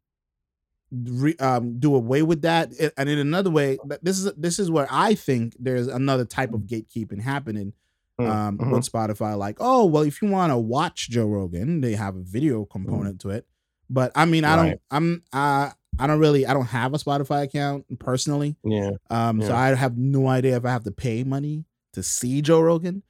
re, 0.92 1.36
um 1.40 1.80
do 1.80 1.96
away 1.96 2.22
with 2.22 2.42
that 2.44 2.72
and 2.98 3.10
in 3.10 3.18
another 3.18 3.50
way 3.50 3.78
this 4.02 4.20
is 4.20 4.32
this 4.36 4.60
is 4.60 4.70
where 4.70 4.88
i 4.92 5.16
think 5.16 5.56
there's 5.60 5.88
another 5.88 6.26
type 6.26 6.54
of 6.54 6.62
gatekeeping 6.62 7.22
happening 7.22 7.74
Mm, 8.22 8.30
um, 8.30 8.58
mhm. 8.60 8.72
with 8.74 8.88
Spotify. 8.88 9.36
Like, 9.36 9.58
oh, 9.60 9.86
well, 9.88 10.04
if 10.04 10.22
you 10.22 10.28
want 10.30 10.52
to 10.54 10.58
watch 10.58 11.10
Joe 11.10 11.26
Rogan, 11.26 11.82
they 11.82 11.94
have 11.96 12.16
a 12.16 12.22
video 12.22 12.64
component 12.64 13.20
to 13.22 13.32
it. 13.32 13.48
But 13.90 14.12
I 14.14 14.26
mean, 14.26 14.46
I 14.46 14.56
don't, 14.56 14.82
I'm, 14.92 15.24
uh, 15.34 15.72
I 15.98 16.06
don't 16.06 16.20
really, 16.20 16.46
I 16.46 16.54
don't 16.54 16.68
have 16.68 16.94
a 16.94 16.98
Spotify 16.98 17.42
account 17.42 17.86
personally. 17.98 18.56
yeah, 18.64 18.92
Um, 19.10 19.42
so 19.42 19.56
I 19.56 19.74
have 19.74 19.98
no 19.98 20.28
idea 20.28 20.56
if 20.58 20.64
I 20.64 20.70
have 20.70 20.84
to 20.84 20.92
pay 20.92 21.24
money 21.24 21.66
to 21.94 22.04
see 22.04 22.44
Joe 22.44 22.62
Rogan. 22.62 23.02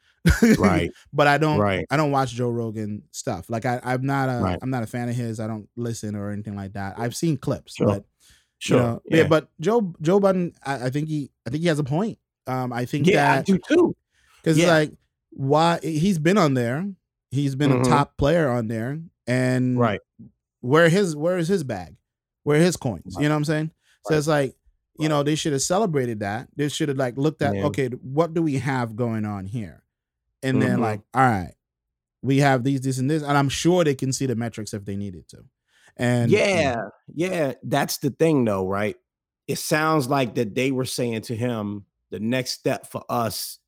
Right, 0.57 0.91
but 1.13 1.27
I 1.27 1.37
don't, 1.37 1.59
right. 1.59 1.85
I 1.89 1.97
don't 1.97 2.11
watch 2.11 2.31
Joe 2.33 2.49
Rogan 2.49 3.03
stuff. 3.11 3.49
Like 3.49 3.65
I, 3.65 3.79
I'm 3.83 4.05
not 4.05 4.29
a, 4.29 4.41
Right. 4.43 4.59
am 4.61 4.69
not 4.69 4.83
a 4.83 4.87
fan 4.87 5.09
of 5.09 5.15
his. 5.15 5.39
I 5.39 5.47
don't 5.47 5.67
listen 5.75 6.15
or 6.15 6.31
anything 6.31 6.55
like 6.55 6.73
that. 6.73 6.95
I've 6.97 7.15
seen 7.15 7.37
clips, 7.37 7.75
Sure. 7.75 7.87
but 7.87 8.05
Sure. 8.59 8.77
you 8.77 8.83
know, 8.83 9.01
yeah. 9.09 9.27
But 9.27 9.49
Joe, 9.59 9.93
Joe 10.01 10.19
Budden, 10.19 10.53
I, 10.65 10.85
I 10.85 10.89
think 10.89 11.09
he, 11.09 11.31
I 11.45 11.49
think 11.49 11.61
he 11.63 11.67
has 11.67 11.79
a 11.79 11.83
point. 11.83 12.17
Um, 12.47 12.71
I 12.73 12.85
think 12.85 13.07
yeah, 13.07 13.33
I 13.33 13.41
do 13.41 13.57
too. 13.57 13.95
because 14.41 14.57
Yeah. 14.57 14.67
like 14.67 14.91
why 15.31 15.79
he's 15.81 16.19
been 16.19 16.37
on 16.37 16.53
there 16.53 16.85
he's 17.31 17.55
been 17.55 17.71
Mhm. 17.71 17.81
a 17.81 17.89
top 17.89 18.17
player 18.17 18.47
on 18.49 18.67
there 18.67 18.99
and 19.25 19.79
Right. 19.79 19.99
where 20.61 20.89
his 20.89 21.15
where 21.15 21.37
is 21.39 21.47
his 21.47 21.63
bag 21.63 21.95
where 22.43 22.59
are 22.59 22.63
his 22.63 22.77
coins 22.77 23.15
you 23.17 23.23
know 23.23 23.29
what 23.29 23.37
i'm 23.37 23.45
saying 23.45 23.71
so 24.05 24.15
it's 24.15 24.27
like 24.27 24.55
you 24.99 25.09
know 25.09 25.23
they 25.23 25.33
should 25.33 25.53
have 25.53 25.61
celebrated 25.63 26.19
that 26.19 26.49
they 26.55 26.69
should 26.69 26.87
have 26.89 26.97
like 26.99 27.17
looked 27.17 27.41
at 27.41 27.55
Yeah. 27.55 27.63
okay 27.65 27.87
what 27.87 28.33
do 28.35 28.43
we 28.43 28.57
have 28.59 28.95
going 28.95 29.25
on 29.25 29.47
here 29.47 29.81
and 30.43 30.61
then 30.61 30.77
Mhm. 30.77 30.81
like 30.81 31.01
all 31.13 31.21
right 31.21 31.53
we 32.21 32.37
have 32.37 32.63
these 32.63 32.81
this 32.81 32.97
and 32.99 33.09
this 33.09 33.23
and 33.23 33.37
i'm 33.37 33.49
sure 33.49 33.83
they 33.83 33.95
can 33.95 34.13
see 34.13 34.25
the 34.25 34.35
metrics 34.35 34.73
if 34.73 34.85
they 34.85 34.95
needed 34.95 35.27
to 35.29 35.43
and 35.95 36.31
yeah, 36.31 36.85
yeah. 37.13 37.53
That's 37.61 37.99
the 37.99 38.09
thing, 38.09 38.45
though, 38.45 38.67
right? 38.67 38.95
It 39.47 39.59
sounds 39.59 40.09
like 40.09 40.33
that 40.33 40.55
they 40.55 40.71
were 40.71 40.85
saying 40.85 41.21
to 41.23 41.35
him, 41.35 41.85
the 42.09 42.19
next 42.19 42.53
step 42.53 42.87
for 42.89 43.03
us, 43.09 43.59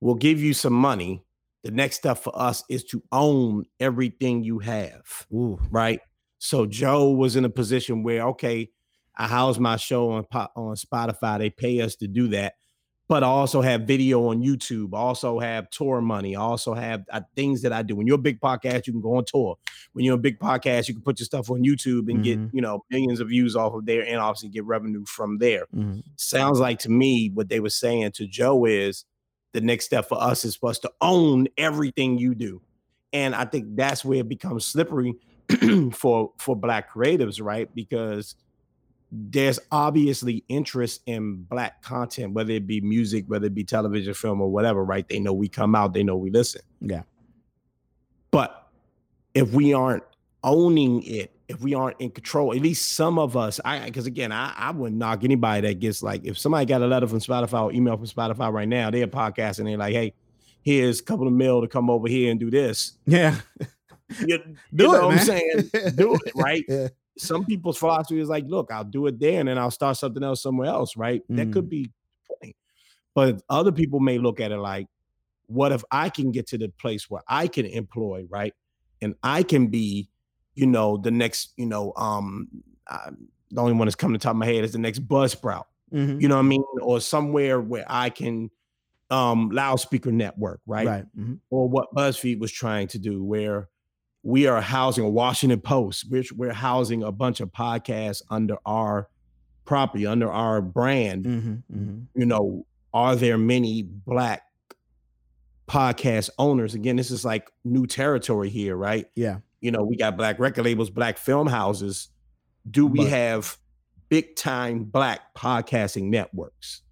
we'll 0.00 0.14
give 0.16 0.40
you 0.40 0.52
some 0.52 0.74
money. 0.74 1.24
The 1.64 1.70
next 1.70 1.96
step 1.96 2.18
for 2.18 2.38
us 2.38 2.64
is 2.68 2.84
to 2.84 3.02
own 3.12 3.64
everything 3.80 4.44
you 4.44 4.58
have, 4.58 5.26
ooh, 5.32 5.58
right? 5.70 6.00
So 6.38 6.66
Joe 6.66 7.12
was 7.12 7.34
in 7.36 7.46
a 7.46 7.50
position 7.50 8.02
where, 8.02 8.26
okay, 8.28 8.70
I 9.16 9.26
house 9.26 9.58
my 9.58 9.76
show 9.76 10.10
on 10.10 10.26
on 10.56 10.76
Spotify. 10.76 11.38
They 11.38 11.48
pay 11.50 11.80
us 11.80 11.96
to 11.96 12.08
do 12.08 12.28
that, 12.28 12.54
but 13.08 13.22
I 13.22 13.26
also 13.26 13.60
have 13.60 13.82
video 13.82 14.28
on 14.28 14.42
YouTube. 14.42 14.94
I 14.94 14.98
also 14.98 15.38
have 15.38 15.68
tour 15.70 16.00
money. 16.00 16.34
I 16.36 16.40
also 16.40 16.72
have 16.74 17.04
uh, 17.10 17.20
things 17.36 17.62
that 17.62 17.72
I 17.72 17.82
do. 17.82 17.94
When 17.96 18.06
you're 18.06 18.16
a 18.16 18.18
big 18.18 18.40
podcast, 18.40 18.86
you 18.86 18.92
can 18.92 19.02
go 19.02 19.16
on 19.16 19.24
tour. 19.26 19.56
When 19.92 20.04
you're 20.04 20.14
a 20.14 20.18
big 20.18 20.38
podcast, 20.38 20.88
you 20.88 20.94
can 20.94 21.02
put 21.02 21.18
your 21.20 21.26
stuff 21.26 21.50
on 21.50 21.62
YouTube 21.62 22.10
and 22.10 22.24
get 22.24 22.38
Mhm. 22.38 22.50
you 22.54 22.60
know 22.62 22.84
millions 22.90 23.20
of 23.20 23.28
views 23.28 23.54
off 23.56 23.74
of 23.74 23.84
there, 23.86 24.02
and 24.06 24.16
obviously 24.18 24.48
get 24.48 24.64
revenue 24.64 25.04
from 25.06 25.38
there. 25.38 25.66
mhm. 25.74 26.02
Sounds 26.16 26.58
like 26.60 26.78
to 26.80 26.90
me 26.90 27.30
what 27.34 27.48
they 27.48 27.60
were 27.60 27.70
saying 27.70 28.12
to 28.12 28.26
Joe 28.26 28.64
is 28.64 29.04
the 29.52 29.60
next 29.60 29.84
step 29.84 30.08
for 30.08 30.18
us 30.22 30.44
is 30.46 30.56
for 30.56 30.70
us 30.70 30.78
to 30.78 30.90
own 31.02 31.46
everything 31.58 32.16
you 32.18 32.34
do, 32.34 32.62
and 33.12 33.34
I 33.34 33.44
think 33.44 33.76
that's 33.76 34.02
where 34.04 34.20
it 34.20 34.28
becomes 34.28 34.64
slippery 34.64 35.14
for 35.92 36.32
for 36.38 36.56
black 36.56 36.90
creatives, 36.94 37.42
right? 37.42 37.68
Because 37.74 38.34
there's 39.14 39.60
obviously 39.70 40.42
interest 40.48 41.02
in 41.04 41.42
black 41.42 41.82
content, 41.82 42.32
whether 42.32 42.52
it 42.52 42.66
be 42.66 42.80
music, 42.80 43.26
whether 43.28 43.46
it 43.46 43.54
be 43.54 43.62
television, 43.62 44.14
film, 44.14 44.40
or 44.40 44.50
whatever, 44.50 44.82
right? 44.82 45.06
They 45.06 45.20
know 45.20 45.34
we 45.34 45.48
come 45.48 45.74
out, 45.74 45.92
they 45.92 46.02
know 46.02 46.16
we 46.16 46.30
listen. 46.30 46.62
Yeah. 46.80 47.02
But 48.30 48.68
if 49.34 49.52
we 49.52 49.74
aren't 49.74 50.02
owning 50.42 51.02
it, 51.02 51.30
if 51.48 51.60
we 51.60 51.74
aren't 51.74 52.00
in 52.00 52.10
control, 52.10 52.54
at 52.54 52.62
least 52.62 52.96
some 52.96 53.18
of 53.18 53.36
us, 53.36 53.60
I 53.66 53.84
because 53.84 54.06
again, 54.06 54.32
I, 54.32 54.54
I 54.56 54.70
wouldn't 54.70 54.98
knock 54.98 55.24
anybody 55.24 55.68
that 55.68 55.80
gets 55.80 56.02
like 56.02 56.24
if 56.24 56.38
somebody 56.38 56.64
got 56.64 56.80
a 56.80 56.86
letter 56.86 57.06
from 57.06 57.20
Spotify 57.20 57.64
or 57.64 57.72
email 57.72 57.98
from 57.98 58.06
Spotify 58.06 58.50
right 58.50 58.68
now, 58.68 58.90
they're 58.90 59.06
podcasting, 59.06 59.64
they're 59.64 59.76
like, 59.76 59.92
hey, 59.92 60.14
here's 60.62 61.00
a 61.00 61.02
couple 61.02 61.26
of 61.26 61.34
mil 61.34 61.60
to 61.60 61.68
come 61.68 61.90
over 61.90 62.08
here 62.08 62.30
and 62.30 62.40
do 62.40 62.50
this. 62.50 62.92
yeah 63.04 63.36
You, 64.20 64.38
do 64.74 64.84
you 64.84 64.94
it 64.94 65.02
what 65.02 65.10
man. 65.10 65.18
I'm 65.18 65.18
saying? 65.18 65.70
Do 65.96 66.14
it, 66.24 66.32
right? 66.34 66.64
yeah. 66.68 66.88
Some 67.18 67.44
people's 67.44 67.78
philosophy 67.78 68.20
is 68.20 68.28
like, 68.28 68.44
look, 68.46 68.70
I'll 68.72 68.84
do 68.84 69.06
it 69.06 69.20
there 69.20 69.40
and 69.40 69.48
then 69.48 69.58
I'll 69.58 69.70
start 69.70 69.96
something 69.96 70.22
else 70.22 70.42
somewhere 70.42 70.68
else, 70.68 70.96
right? 70.96 71.22
That 71.28 71.48
Mm. 71.48 71.52
could 71.52 71.68
be 71.68 71.84
the 72.28 72.36
point. 72.40 72.56
But 73.14 73.42
other 73.50 73.72
people 73.72 74.00
may 74.00 74.18
look 74.18 74.40
at 74.40 74.52
it 74.52 74.58
like, 74.58 74.86
what 75.46 75.72
if 75.72 75.84
I 75.90 76.08
can 76.08 76.30
get 76.32 76.46
to 76.48 76.58
the 76.58 76.68
place 76.70 77.10
where 77.10 77.22
I 77.28 77.48
can 77.48 77.66
employ, 77.66 78.26
right? 78.30 78.54
And 79.02 79.14
I 79.22 79.42
can 79.42 79.66
be, 79.66 80.08
you 80.54 80.66
know, 80.66 80.96
the 80.96 81.10
next, 81.10 81.52
you 81.56 81.66
know, 81.66 81.92
um, 81.96 82.48
uh, 82.86 83.10
the 83.50 83.60
only 83.60 83.74
one 83.74 83.86
that's 83.86 83.96
coming 83.96 84.14
to 84.14 84.18
the 84.18 84.22
top 84.22 84.32
of 84.32 84.38
my 84.38 84.46
head 84.46 84.64
is 84.64 84.72
the 84.72 84.78
next 84.78 85.06
Buzzsprout, 85.06 85.64
Mhm. 85.92 86.22
you 86.22 86.28
know 86.28 86.36
what 86.36 86.44
I 86.44 86.48
mean? 86.48 86.64
Or 86.80 87.00
somewhere 87.00 87.60
where 87.60 87.84
I 87.88 88.08
can, 88.10 88.50
um, 89.10 89.50
loudspeaker 89.50 90.10
network, 90.12 90.62
right? 90.66 90.86
right 90.86 91.04
mhm. 91.16 91.40
or 91.50 91.68
what 91.68 91.92
BuzzFeed 91.94 92.38
was 92.40 92.50
trying 92.50 92.88
to 92.88 92.98
do, 92.98 93.22
where 93.22 93.68
we 94.22 94.46
are 94.46 94.60
housing 94.60 95.04
a 95.04 95.08
Washington 95.08 95.60
Post, 95.60 96.10
which 96.10 96.32
we're 96.32 96.52
housing 96.52 97.02
a 97.02 97.10
bunch 97.12 97.40
of 97.40 97.50
podcasts 97.52 98.22
under 98.30 98.56
our 98.64 99.08
property, 99.64 100.06
under 100.06 100.30
our 100.30 100.60
brand. 100.60 101.24
Mhm. 101.24 101.62
Mhm. 101.72 102.06
You 102.14 102.26
know, 102.26 102.66
are 102.94 103.16
there 103.16 103.38
many 103.38 103.82
black 103.82 104.42
podcast 105.68 106.30
owners? 106.38 106.74
Again, 106.74 106.96
this 106.96 107.10
is 107.10 107.24
like 107.24 107.50
new 107.64 107.86
territory 107.86 108.50
here, 108.50 108.76
right? 108.76 109.06
yeah 109.14 109.38
You 109.60 109.70
know, 109.70 109.82
we 109.84 109.96
got 109.96 110.16
black 110.16 110.38
record 110.38 110.64
labels, 110.64 110.90
black 110.90 111.18
film 111.18 111.46
houses. 111.46 112.08
Do 112.70 112.86
we 112.86 112.98
But- 112.98 113.08
have 113.08 113.58
big 114.08 114.36
time 114.36 114.84
black 114.84 115.34
podcasting 115.34 116.04
networks? 116.10 116.82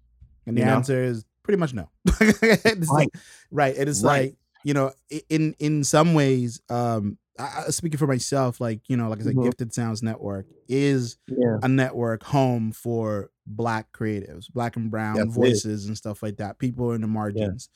And 0.45 0.57
the 0.57 0.61
You 0.61 0.65
know? 0.67 0.75
answer 0.75 1.03
is 1.03 1.23
pretty 1.43 1.59
much 1.59 1.73
no. 1.73 1.89
Right. 2.41 2.87
like- 2.89 3.09
right. 3.51 3.75
It's 3.77 4.01
Right. 4.03 4.21
like, 4.29 4.35
you 4.63 4.73
know, 4.73 4.91
in 5.29 5.53
in 5.59 5.83
some 5.83 6.13
ways, 6.13 6.61
um, 6.69 7.17
I, 7.39 7.63
I- 7.67 7.69
speaking 7.71 7.97
for 7.97 8.07
myself, 8.07 8.59
like, 8.61 8.81
you 8.87 8.97
know, 8.97 9.09
like 9.09 9.19
I 9.19 9.23
said, 9.23 9.35
Mhm. 9.35 9.43
Gifted 9.45 9.73
Sounds 9.73 10.03
Network 10.03 10.45
is 10.67 11.17
Yeah. 11.27 11.57
a 11.63 11.67
network 11.67 12.23
home 12.23 12.71
for 12.71 13.31
black 13.47 13.91
creatives, 13.93 14.51
black 14.51 14.75
and 14.75 14.91
brown 14.91 15.15
Yes, 15.15 15.25
it 15.25 15.29
is. 15.29 15.35
voices 15.35 15.85
and 15.87 15.97
stuff 15.97 16.21
like 16.23 16.37
that, 16.37 16.59
people 16.59 16.91
in 16.93 17.01
the 17.01 17.07
margins. 17.07 17.69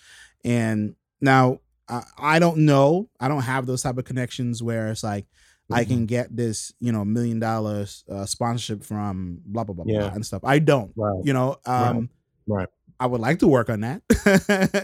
And 0.44 0.96
now 1.22 1.60
I, 1.88 2.04
I 2.18 2.40
don't 2.40 2.60
know, 2.60 3.10
I 3.20 3.28
don't 3.28 3.42
have 3.44 3.66
those 3.66 3.82
type 3.84 3.98
of 3.98 4.06
connections 4.06 4.62
where 4.64 4.90
it's 4.90 5.04
like 5.04 5.26
I 5.72 5.82
Mm-hmm. 5.84 5.90
can 5.94 6.06
get 6.06 6.36
this, 6.36 6.74
you 6.80 6.92
know, 6.92 7.04
million 7.06 7.40
dollars 7.40 8.04
uh, 8.10 8.26
sponsorship 8.26 8.84
from 8.84 9.40
blah 9.46 9.64
blah 9.64 9.74
blah 9.74 9.86
Yeah. 9.88 10.00
blah 10.02 10.10
and 10.10 10.26
stuff. 10.26 10.44
I 10.44 10.60
don't, 10.60 10.92
Right. 10.96 11.22
you 11.26 11.34
know. 11.34 11.58
Right. 11.68 11.88
Um, 11.90 12.10
Right. 12.48 12.70
I 13.00 13.08
would 13.08 13.22
like 13.22 13.40
to 13.40 13.48
work 13.48 13.70
on 13.70 13.82
that, 13.82 14.02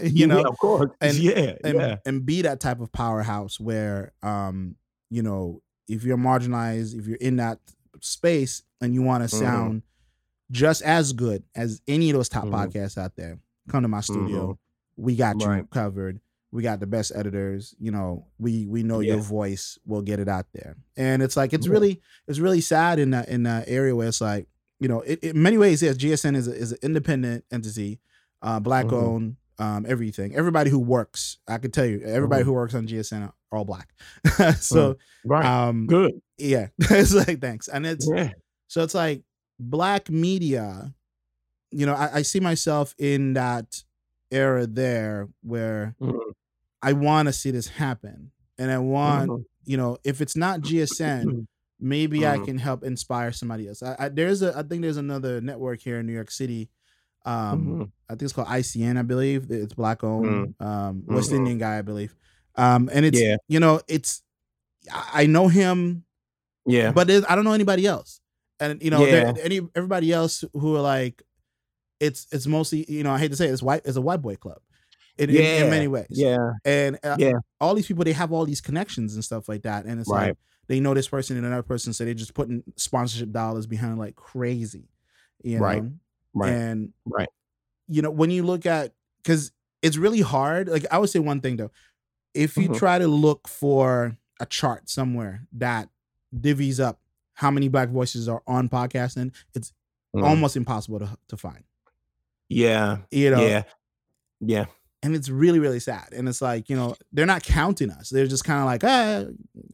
you 0.02 0.26
know, 0.26 0.40
yeah, 0.40 0.46
of 0.48 0.58
course. 0.58 0.90
and- 1.00 1.16
yeah, 1.16 1.54
and 1.64 1.74
yeah. 1.78 1.96
and 2.06 2.24
be 2.26 2.42
that 2.42 2.60
type 2.60 2.80
of 2.80 2.92
powerhouse 2.92 3.58
where, 3.60 4.12
um, 4.22 4.76
you 5.10 5.22
know, 5.22 5.62
if 5.88 6.04
you're 6.04 6.16
marginalized, 6.18 6.98
if 6.98 7.06
you're 7.06 7.16
in 7.16 7.36
that 7.36 7.58
space 8.00 8.62
and 8.80 8.94
you 8.94 9.02
want 9.02 9.28
to 9.28 9.34
Mhm. 9.34 9.38
sound 9.38 9.82
just 10.50 10.82
as 10.82 11.12
good 11.12 11.42
as 11.54 11.80
any 11.88 12.10
of 12.10 12.16
those 12.16 12.28
top 12.28 12.44
Mhm. 12.44 12.52
podcasts 12.52 12.98
out 12.98 13.16
there, 13.16 13.38
come 13.68 13.82
to 13.82 13.88
my 13.88 14.00
studio. 14.00 14.58
We 14.96 15.16
got 15.16 15.40
you 15.40 15.46
Right. 15.46 15.70
covered. 15.70 16.20
We 16.50 16.62
got 16.62 16.80
the 16.80 16.86
best 16.86 17.12
editors. 17.14 17.74
You 17.78 17.90
know, 17.92 18.26
we 18.38 18.66
we 18.66 18.82
know 18.82 19.00
your 19.00 19.16
voice. 19.20 19.78
We'll 19.86 20.02
get 20.02 20.20
it 20.20 20.28
out 20.28 20.46
there. 20.52 20.76
And 20.98 21.22
it's 21.22 21.36
like 21.36 21.54
it's 21.54 21.66
Yeah. 21.66 21.72
really 21.72 22.02
it's 22.28 22.38
really 22.38 22.60
sad 22.60 22.98
in 22.98 23.10
that 23.12 23.28
in 23.30 23.44
that 23.44 23.64
area 23.68 23.96
where 23.96 24.08
it's 24.08 24.20
like 24.20 24.48
you 24.82 24.88
know, 24.88 25.00
it, 25.02 25.20
in 25.22 25.40
many 25.40 25.56
ways, 25.58 25.80
yes, 25.82 25.96
GSN 25.96 26.34
is 26.36 26.48
a, 26.48 26.52
is 26.54 26.72
an 26.72 26.78
independent 26.82 27.44
entity, 27.52 28.00
uh, 28.42 28.58
black 28.58 28.86
Mhm. 28.86 28.92
owned, 28.92 29.36
um, 29.58 29.86
everything. 29.88 30.34
Everybody 30.34 30.70
who 30.70 30.78
works, 30.80 31.38
I 31.46 31.58
can 31.58 31.70
tell 31.70 31.86
you, 31.86 32.00
everybody 32.02 32.42
Mhm. 32.42 32.46
who 32.46 32.52
works 32.54 32.74
on 32.74 32.86
GSN 32.88 33.22
are 33.22 33.32
all 33.58 33.64
black. 33.64 33.90
so 34.60 34.96
Right. 35.24 35.44
um, 35.44 35.86
Good. 35.86 36.20
yeah, 36.36 36.68
it's 36.78 37.14
like 37.14 37.40
thanks, 37.40 37.68
and 37.68 37.86
it's 37.86 38.08
Yeah. 38.12 38.30
so 38.66 38.82
it's 38.82 38.94
like 38.94 39.22
black 39.60 40.10
media. 40.10 40.92
You 41.70 41.86
know, 41.86 41.94
I, 41.94 42.16
I 42.18 42.22
see 42.22 42.40
myself 42.40 42.94
in 42.98 43.34
that 43.34 43.84
era 44.30 44.66
there 44.66 45.28
where 45.42 45.94
Mhm. 46.00 46.32
I 46.82 46.92
want 46.94 47.28
to 47.28 47.32
see 47.32 47.52
this 47.52 47.68
happen, 47.68 48.32
and 48.58 48.70
I 48.72 48.78
want 48.78 49.30
Mhm. 49.30 49.44
you 49.64 49.76
know 49.76 49.96
if 50.02 50.20
it's 50.20 50.34
not 50.34 50.60
GSN, 50.62 51.46
maybe 51.82 52.26
I 52.26 52.38
Mhm. 52.38 52.44
can 52.46 52.58
help 52.58 52.84
inspire 52.84 53.32
somebody 53.32 53.68
else. 53.68 53.82
I, 53.82 53.96
I 53.98 54.08
there's 54.08 54.40
a 54.42 54.56
I 54.56 54.62
think 54.62 54.82
there's 54.82 54.96
another 54.96 55.40
network 55.40 55.80
here 55.80 55.98
in 56.00 56.06
New 56.06 56.12
York 56.14 56.30
City. 56.30 56.70
Um, 57.24 57.66
Mhm. 57.66 57.92
I 58.08 58.12
think 58.14 58.22
it's 58.22 58.32
called 58.32 58.48
ICN. 58.48 58.96
I 58.98 59.02
believe 59.02 59.50
it's 59.50 59.74
black 59.74 60.02
owned. 60.04 60.54
Um, 60.60 61.04
West 61.06 61.30
Mhm. 61.30 61.36
Indian 61.36 61.58
guy, 61.58 61.78
I 61.78 61.82
believe. 61.82 62.14
Um, 62.56 62.88
and 62.92 63.04
it's 63.04 63.20
Yeah. 63.20 63.36
you 63.48 63.60
know 63.60 63.80
it's 63.88 64.22
I 64.90 65.22
I 65.22 65.26
know 65.26 65.48
him, 65.48 66.04
Yeah. 66.66 66.92
but 66.92 67.10
I 67.10 67.34
don't 67.36 67.44
know 67.44 67.52
anybody 67.52 67.86
else. 67.86 68.20
And 68.60 68.82
you 68.82 68.90
know, 68.90 69.04
there- 69.04 69.32
Yeah. 69.36 69.42
any 69.42 69.60
everybody 69.74 70.12
else 70.12 70.44
who 70.52 70.76
are 70.76 70.80
like, 70.82 71.22
it's 72.00 72.26
it's 72.32 72.46
mostly 72.46 72.84
you 72.90 73.02
know 73.04 73.12
I 73.12 73.18
hate 73.18 73.30
to 73.30 73.36
say 73.36 73.48
it, 73.48 73.52
it's 73.52 73.62
white 73.62 73.82
it's 73.84 73.96
a 73.96 74.00
white 74.00 74.22
boy 74.22 74.36
club, 74.36 74.60
in, 75.18 75.30
in, 75.30 75.36
in 75.64 75.70
many 75.70 75.86
ways. 75.88 76.06
yeah. 76.10 76.38
And 76.64 76.98
uh, 77.04 77.16
Yeah. 77.18 77.34
all 77.60 77.74
these 77.74 77.86
people 77.86 78.04
they 78.04 78.12
have 78.12 78.32
all 78.32 78.44
these 78.44 78.60
connections 78.60 79.14
and 79.14 79.24
stuff 79.24 79.48
like 79.48 79.62
that, 79.62 79.84
and 79.86 80.00
it's 80.00 80.08
Right. 80.08 80.28
like 80.28 80.38
they 80.68 80.80
know 80.80 80.94
this 80.94 81.08
person 81.08 81.36
and 81.36 81.44
another 81.46 81.62
person, 81.62 81.92
so 81.92 82.04
they're 82.04 82.14
just 82.14 82.34
putting 82.34 82.62
sponsorship 82.76 83.30
dollars 83.32 83.66
behind 83.66 83.98
like 83.98 84.14
crazy, 84.16 84.88
you 85.42 85.56
know. 85.58 85.64
Right. 85.64 85.82
Right. 86.34 86.52
And 86.52 86.92
Right. 87.04 87.28
you 87.88 88.02
know 88.02 88.10
when 88.10 88.30
you 88.30 88.42
look 88.44 88.64
at 88.66 88.94
because 89.22 89.52
it's 89.82 89.96
really 89.96 90.20
hard. 90.20 90.68
Like 90.68 90.86
I 90.90 90.98
would 90.98 91.10
say 91.10 91.18
one 91.18 91.40
thing 91.40 91.56
though, 91.56 91.70
if 92.34 92.56
you 92.56 92.68
Mhm. 92.68 92.78
try 92.78 92.98
to 92.98 93.08
look 93.08 93.48
for 93.48 94.16
a 94.40 94.46
chart 94.46 94.88
somewhere 94.88 95.46
that 95.52 95.88
divvies 96.34 96.80
up 96.80 97.00
how 97.34 97.50
many 97.50 97.68
black 97.68 97.88
voices 97.90 98.28
are 98.28 98.42
on 98.46 98.68
podcasting, 98.68 99.34
it's 99.54 99.72
Mhm. 100.14 100.24
almost 100.24 100.56
impossible 100.56 100.98
to 101.00 101.18
to 101.28 101.36
find. 101.36 101.64
Yeah. 102.48 102.98
You 103.10 103.30
know, 103.30 103.46
Yeah. 103.46 103.62
Yeah. 104.40 104.66
And 105.04 105.16
it's 105.16 105.28
really 105.28 105.58
really 105.58 105.80
sad. 105.80 106.08
And 106.12 106.28
it's 106.28 106.40
like 106.40 106.70
you 106.70 106.76
know 106.76 106.94
they're 107.12 107.26
not 107.26 107.42
counting 107.42 107.90
us. 107.90 108.08
They're 108.10 108.26
just 108.26 108.44
kind 108.44 108.60
of 108.60 108.66
like, 108.66 108.84
ah, 108.84 109.24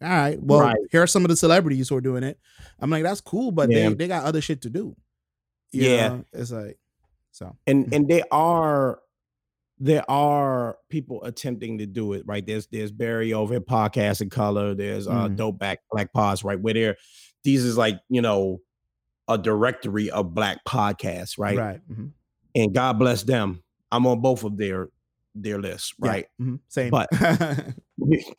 all 0.02 0.08
right, 0.08 0.42
well 0.42 0.60
Right. 0.60 0.76
here 0.90 1.02
are 1.02 1.06
some 1.06 1.24
of 1.24 1.28
the 1.28 1.36
celebrities 1.36 1.88
who 1.88 1.96
are 1.96 2.00
doing 2.00 2.22
it. 2.22 2.38
I'm 2.80 2.90
like, 2.90 3.02
that's 3.02 3.20
cool, 3.20 3.50
but 3.52 3.70
Yeah. 3.70 3.88
they 3.90 3.94
they 3.94 4.08
got 4.08 4.24
other 4.24 4.40
shit 4.40 4.62
to 4.62 4.70
do. 4.70 4.96
You 5.72 5.82
Yeah. 5.90 6.08
know? 6.08 6.24
it's 6.32 6.50
like 6.50 6.78
so. 7.30 7.56
and 7.66 7.92
and 7.94 8.08
there 8.08 8.24
are 8.30 9.00
there 9.80 10.10
are 10.10 10.76
people 10.88 11.22
attempting 11.24 11.78
to 11.78 11.86
do 11.86 12.12
it 12.14 12.24
right 12.26 12.44
there's 12.44 12.66
there's 12.68 12.90
barry 12.90 13.32
over 13.32 13.54
at 13.56 13.66
podcast 13.66 14.20
in 14.20 14.28
color 14.28 14.74
there's 14.74 15.06
uh 15.06 15.28
Mhm. 15.28 15.36
dope 15.36 15.58
back 15.60 15.78
black 15.92 16.12
pods 16.12 16.42
right 16.42 16.60
where 16.60 16.74
they're 16.74 16.96
these 17.44 17.64
is 17.64 17.76
like 17.78 18.00
you 18.08 18.20
know 18.20 18.58
a 19.28 19.38
directory 19.38 20.10
of 20.10 20.34
black 20.34 20.64
podcasts 20.66 21.38
right, 21.38 21.56
Right. 21.56 21.80
mhm. 21.88 22.10
and 22.56 22.74
god 22.74 22.98
bless 22.98 23.22
them 23.22 23.62
i'm 23.92 24.04
on 24.06 24.20
both 24.20 24.42
of 24.42 24.56
their 24.56 24.88
their 25.42 25.60
Yeah, 26.02 26.10
right 26.10 26.26
mhm, 26.40 26.60
Same. 26.68 26.90
But- 26.90 27.08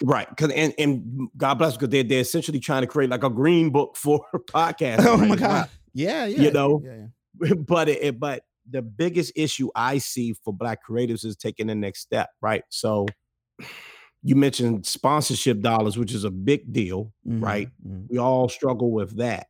right 0.04 0.28
because 0.30 0.52
and 0.52 0.74
and 0.78 1.30
god 1.38 1.56
bless 1.56 1.74
because 1.76 1.90
they're, 1.90 2.04
they're 2.04 2.22
essentially 2.22 2.60
trying 2.60 2.82
to 2.82 2.88
create 2.88 3.10
like 3.10 3.24
a 3.24 3.30
green 3.30 3.70
book 3.70 3.96
for 3.98 4.26
podcasts 4.50 5.06
oh 5.06 5.18
my 5.18 5.30
right? 5.30 5.40
god. 5.40 5.70
Yeah. 5.94 6.26
Yeah. 6.26 6.42
You 6.42 6.52
know, 6.52 6.82
Yeah. 6.86 7.06
yeah. 7.42 7.54
but 7.68 7.90
it, 7.90 8.20
but 8.20 8.44
the 8.70 8.82
biggest 8.82 9.34
issue 9.36 9.70
I 9.76 9.98
see 9.98 10.34
for 10.44 10.54
black 10.54 10.80
creatives 10.88 11.26
is 11.26 11.36
taking 11.36 11.68
the 11.68 11.76
next 11.76 12.02
step, 12.02 12.30
right? 12.42 12.64
So 12.70 13.08
you 14.22 14.36
mentioned 14.36 14.86
sponsorship 14.86 15.62
dollars, 15.62 15.98
which 15.98 16.14
is 16.14 16.24
a 16.24 16.30
big 16.32 16.72
deal. 16.72 17.12
Right. 17.26 17.70
Mhm, 17.86 17.92
mhm. 18.04 18.06
We 18.10 18.18
all 18.20 18.48
struggle 18.50 18.92
with 18.92 19.18
that. 19.18 19.48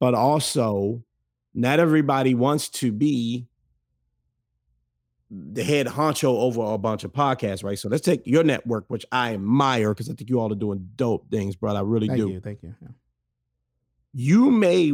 But 0.00 0.14
also, 0.14 1.02
not 1.54 1.78
everybody 1.80 2.34
wants 2.34 2.68
to 2.70 2.90
be 2.92 3.46
the 5.52 5.64
head 5.64 5.86
honcho 5.86 6.24
over 6.38 6.62
a 6.62 6.78
bunch 6.78 7.02
of 7.02 7.12
podcasts, 7.12 7.64
right? 7.64 7.78
So 7.78 7.88
let's 7.88 8.04
take 8.04 8.22
your 8.26 8.44
network, 8.44 8.84
which 8.88 9.04
I 9.10 9.34
admire 9.34 9.92
because 9.92 10.08
I 10.08 10.14
think 10.14 10.30
you 10.30 10.38
all 10.38 10.52
are 10.52 10.56
doing 10.56 10.88
dope 10.96 11.28
things, 11.30 11.56
brother. 11.56 11.80
I 11.80 11.82
really 11.82 12.08
do. 12.08 12.14
Thank 12.14 12.26
do 12.26 12.32
you. 12.32 12.40
Thank 12.40 12.62
you. 12.62 12.74
Yeah. 12.80 12.88
you 14.12 14.50
may 14.50 14.92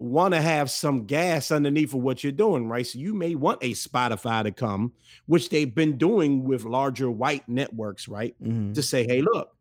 want 0.00 0.32
to 0.34 0.40
have 0.40 0.70
some 0.70 1.06
gas 1.06 1.50
underneath 1.50 1.92
of 1.92 2.00
what 2.00 2.22
you're 2.22 2.32
doing, 2.32 2.68
right? 2.68 2.86
So 2.86 2.98
you 2.98 3.14
may 3.14 3.34
want 3.34 3.62
a 3.62 3.72
Spotify 3.72 4.44
to 4.44 4.52
come, 4.52 4.92
which 5.26 5.48
they've 5.50 5.72
been 5.74 5.96
doing 5.96 6.44
with 6.44 6.64
larger 6.64 7.10
white 7.10 7.48
networks, 7.48 8.06
right? 8.08 8.34
Mhm. 8.42 8.74
To 8.74 8.82
say, 8.82 9.04
hey, 9.06 9.22
look, 9.22 9.56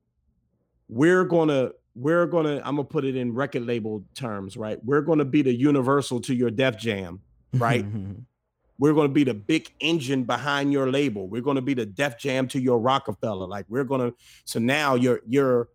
we're 0.90 1.26
gonna, 1.26 1.72
we're 1.96 2.28
gonna, 2.28 2.58
I'm 2.64 2.76
gonna 2.76 2.84
put 2.84 3.04
it 3.04 3.16
in 3.16 3.34
record 3.34 3.66
label 3.66 4.04
terms, 4.14 4.56
right? 4.58 4.84
We're 4.86 5.02
gonna 5.02 5.26
be 5.26 5.42
the 5.42 5.54
universal 5.54 6.22
to 6.22 6.34
your 6.36 6.52
Def 6.52 6.78
Jam. 6.78 7.22
right? 7.54 7.86
We're 8.80 8.94
gonna 8.94 9.10
be 9.10 9.24
the 9.24 9.34
big 9.34 9.72
engine 9.80 10.24
behind 10.24 10.72
your 10.72 10.92
label. 10.92 11.28
We're 11.28 11.42
gonna 11.42 11.62
be 11.62 11.74
the 11.74 11.86
Def 11.86 12.18
Jam 12.20 12.48
to 12.50 12.60
your 12.60 12.80
Roc-A-Fella. 12.80 13.46
Like 13.46 13.66
we're 13.70 13.84
gonna, 13.84 14.14
so 14.46 14.60
now 14.60 14.96
your 14.96 15.22
your 15.28 15.70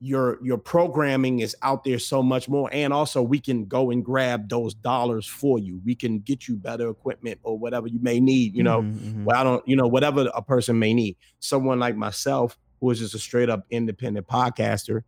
your 0.00 0.38
your 0.44 0.58
programming 0.58 1.38
is 1.38 1.56
out 1.62 1.84
there 1.84 1.98
so 1.98 2.22
much 2.22 2.48
more 2.48 2.68
and 2.74 2.92
also 2.92 3.22
we 3.22 3.38
can 3.38 3.64
go 3.64 3.90
and 3.90 4.04
grab 4.04 4.48
those 4.50 4.74
dollars 4.74 5.24
for 5.26 5.58
you 5.58 5.80
we 5.86 5.94
can 5.94 6.18
get 6.18 6.46
you 6.48 6.56
better 6.56 6.90
equipment 6.90 7.38
or 7.44 7.56
whatever 7.56 7.86
you 7.86 7.98
may 8.02 8.18
need 8.20 8.54
you 8.54 8.62
know 8.62 8.82
Mhm, 8.82 8.98
mhm. 8.98 9.24
well 9.24 9.40
i 9.40 9.44
don't 9.44 9.66
you 9.66 9.76
know 9.76 9.86
whatever 9.86 10.28
a 10.34 10.42
person 10.42 10.78
may 10.78 10.92
need 10.92 11.16
someone 11.38 11.78
like 11.78 11.96
myself 11.96 12.58
who 12.80 12.90
is 12.90 12.98
just 12.98 13.14
a 13.14 13.18
straight 13.18 13.48
up 13.48 13.64
independent 13.70 14.26
podcaster 14.26 15.04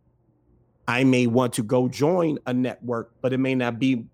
i 0.87 1.03
may 1.03 1.27
want 1.27 1.53
to 1.53 1.63
go 1.63 1.87
join 1.89 2.39
a 2.47 2.53
network 2.53 3.11
but 3.21 3.33
it 3.33 3.39
may 3.39 3.53
not 3.53 3.77
be 3.77 4.05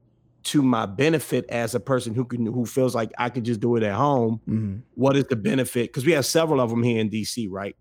to 0.43 0.61
my 0.61 0.85
benefit 0.85 1.45
as 1.49 1.73
a 1.75 1.79
person 1.79 2.13
who 2.13 2.25
can 2.25 2.45
who 2.45 2.65
feels 2.65 2.93
like 2.93 3.11
i 3.17 3.29
could 3.29 3.43
just 3.45 3.59
do 3.61 3.75
it 3.77 3.83
at 3.83 3.93
home 3.95 4.41
Mhm. 4.47 4.81
what 4.95 5.15
is 5.15 5.25
the 5.25 5.35
benefit? 5.35 5.89
Because 5.89 6.05
we 6.05 6.11
have 6.13 6.25
several 6.25 6.59
of 6.59 6.69
them 6.69 6.83
here 6.83 6.99
in 6.99 7.09
DC, 7.09 7.47
right? 7.49 7.75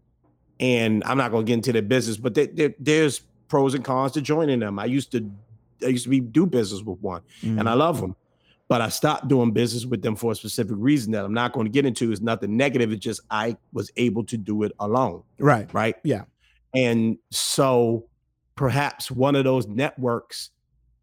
And 0.61 1.03
I'm 1.05 1.19
not 1.19 1.31
going 1.33 1.45
to 1.45 1.51
get 1.51 1.55
into 1.55 1.73
their 1.73 1.83
business, 1.83 2.17
but 2.17 2.35
there- 2.35 2.47
there- 2.47 2.75
there's 2.79 3.21
pros 3.49 3.75
and 3.75 3.85
cons 3.85 4.13
to 4.13 4.21
joining 4.23 4.61
them. 4.61 4.79
I 4.79 4.85
used 4.85 5.11
to, 5.13 5.29
I 5.85 5.89
used 5.89 6.05
to 6.05 6.11
be 6.11 6.21
do 6.21 6.47
business 6.47 6.83
with 6.83 7.01
one, 7.01 7.23
and 7.43 7.69
I 7.69 7.75
love 7.75 8.01
them, 8.01 8.15
but 8.69 8.81
I 8.81 8.89
stopped 8.89 9.27
doing 9.29 9.51
business 9.51 9.85
with 9.85 10.03
them 10.03 10.15
for 10.15 10.31
a 10.33 10.35
specific 10.37 10.77
reason 10.79 11.13
that 11.13 11.25
I'm 11.25 11.35
not 11.35 11.53
going 11.53 11.67
to 11.67 11.71
get 11.73 11.85
into. 11.85 12.13
Is 12.13 12.21
nothing 12.23 12.57
negative. 12.57 12.93
It's 12.93 13.05
just 13.05 13.21
I 13.31 13.57
was 13.73 13.91
able 13.97 14.25
to 14.25 14.37
do 14.39 14.63
it 14.63 14.73
alone, 14.79 15.23
Right. 15.39 15.73
right? 15.75 15.97
Yeah. 16.05 16.23
And 16.75 17.19
so 17.31 18.05
perhaps 18.55 19.11
one 19.11 19.35
of 19.35 19.43
those 19.45 19.67
networks 19.67 20.51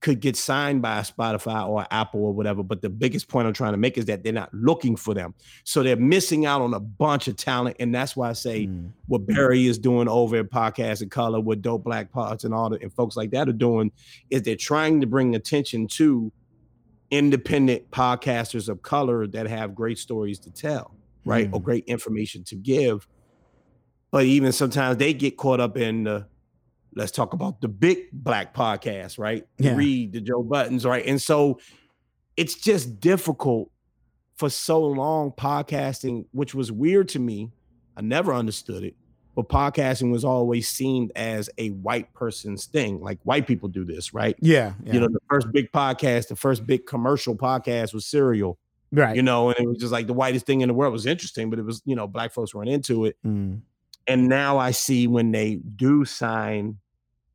could 0.01 0.21
get 0.21 0.37
signed 0.37 0.81
by 0.81 1.01
Spotify 1.01 1.67
or 1.67 1.85
Apple 1.91 2.21
or 2.23 2.31
whatever. 2.33 2.63
But 2.63 2.81
the 2.81 2.89
biggest 2.89 3.27
point 3.27 3.47
I'm 3.47 3.53
trying 3.53 3.73
to 3.73 3.77
make 3.77 3.97
is 3.97 4.05
that 4.05 4.23
they're 4.23 4.31
not 4.31 4.53
looking 4.53 4.95
for 4.95 5.13
them. 5.13 5.33
So 5.65 5.83
they're 5.83 5.97
missing 5.97 6.45
out 6.45 6.61
on 6.61 6.73
a 6.73 6.79
bunch 6.79 7.27
of 7.27 7.35
talent. 7.35 7.75
And 7.81 7.93
that's 7.93 8.15
why 8.15 8.29
I 8.29 8.33
say 8.33 8.67
Mm. 8.67 8.91
what 9.07 9.25
Barry 9.27 9.67
is 9.67 9.77
doing 9.77 10.07
over 10.07 10.37
at 10.37 10.49
Podcast 10.49 11.01
in 11.01 11.09
Color, 11.09 11.41
what 11.41 11.61
Dope 11.61 11.83
Black 11.83 12.11
Pods 12.13 12.45
and 12.45 12.53
all 12.53 12.69
the 12.69 12.79
and 12.81 12.93
folks 12.93 13.17
like 13.17 13.31
that 13.31 13.49
are 13.49 13.53
doing 13.53 13.91
is 14.29 14.43
they're 14.43 14.55
trying 14.55 15.01
to 15.01 15.07
bring 15.07 15.35
attention 15.35 15.85
to 15.87 16.31
independent 17.11 17.89
podcasters 17.91 18.69
of 18.69 18.81
color 18.81 19.27
that 19.27 19.47
have 19.47 19.75
great 19.75 19.97
stories 19.97 20.39
to 20.39 20.51
tell, 20.51 20.95
right? 21.25 21.49
Or 21.51 21.59
Mm. 21.59 21.63
great 21.63 21.83
information 21.85 22.43
to 22.45 22.55
give. 22.55 23.05
But 24.11 24.25
even 24.25 24.51
sometimes 24.53 24.97
they 24.97 25.13
get 25.13 25.35
caught 25.35 25.59
up 25.59 25.75
in 25.75 26.03
the 26.05 26.27
let's 26.95 27.11
talk 27.11 27.33
about 27.33 27.61
the 27.61 27.67
big 27.67 28.11
black 28.11 28.53
podcast, 28.53 29.19
right? 29.19 29.47
Yeah. 29.57 29.75
Read 29.75 30.13
the 30.13 30.21
Joe 30.21 30.43
Buddens, 30.43 30.85
right? 30.85 31.05
And 31.05 31.21
so 31.21 31.59
it's 32.35 32.55
just 32.55 32.99
difficult 32.99 33.69
for 34.35 34.49
so 34.49 34.81
long 34.81 35.31
podcasting, 35.31 36.25
which 36.31 36.55
was 36.55 36.71
weird 36.71 37.09
to 37.09 37.19
me. 37.19 37.51
I 37.97 38.01
never 38.01 38.33
understood 38.33 38.83
it. 38.83 38.95
But 39.35 39.49
podcasting 39.49 40.11
was 40.11 40.25
always 40.25 40.67
seen 40.67 41.11
as 41.15 41.49
a 41.57 41.69
white 41.69 42.13
person's 42.13 42.65
thing. 42.65 42.99
Like 42.99 43.19
white 43.23 43.47
people 43.47 43.69
do 43.69 43.85
this, 43.85 44.13
right? 44.13 44.35
Yeah. 44.41 44.73
yeah. 44.83 44.93
You 44.93 44.99
know, 45.01 45.07
the 45.07 45.19
first 45.29 45.51
big 45.51 45.71
podcast, 45.71 46.29
the 46.29 46.35
first 46.35 46.65
big 46.65 46.85
commercial 46.85 47.35
podcast 47.35 47.93
was 47.93 48.05
Serial, 48.05 48.57
right. 48.91 49.15
you 49.15 49.21
know, 49.21 49.49
and 49.49 49.59
it 49.59 49.67
was 49.67 49.77
just 49.77 49.91
like 49.91 50.07
the 50.07 50.13
whitest 50.13 50.45
thing 50.45 50.61
in 50.61 50.67
the 50.67 50.73
world. 50.73 50.91
It 50.91 50.93
was 50.93 51.05
interesting, 51.05 51.49
but 51.49 51.59
it 51.59 51.65
was, 51.65 51.81
you 51.85 51.95
know, 51.95 52.07
black 52.07 52.33
folks 52.33 52.53
weren't 52.53 52.69
into 52.69 53.05
it. 53.05 53.17
Mm. 53.25 53.61
And 54.09 54.27
now 54.27 54.57
I 54.57 54.71
see 54.71 55.05
when 55.05 55.31
they 55.31 55.55
do 55.55 56.03
sign, 56.03 56.77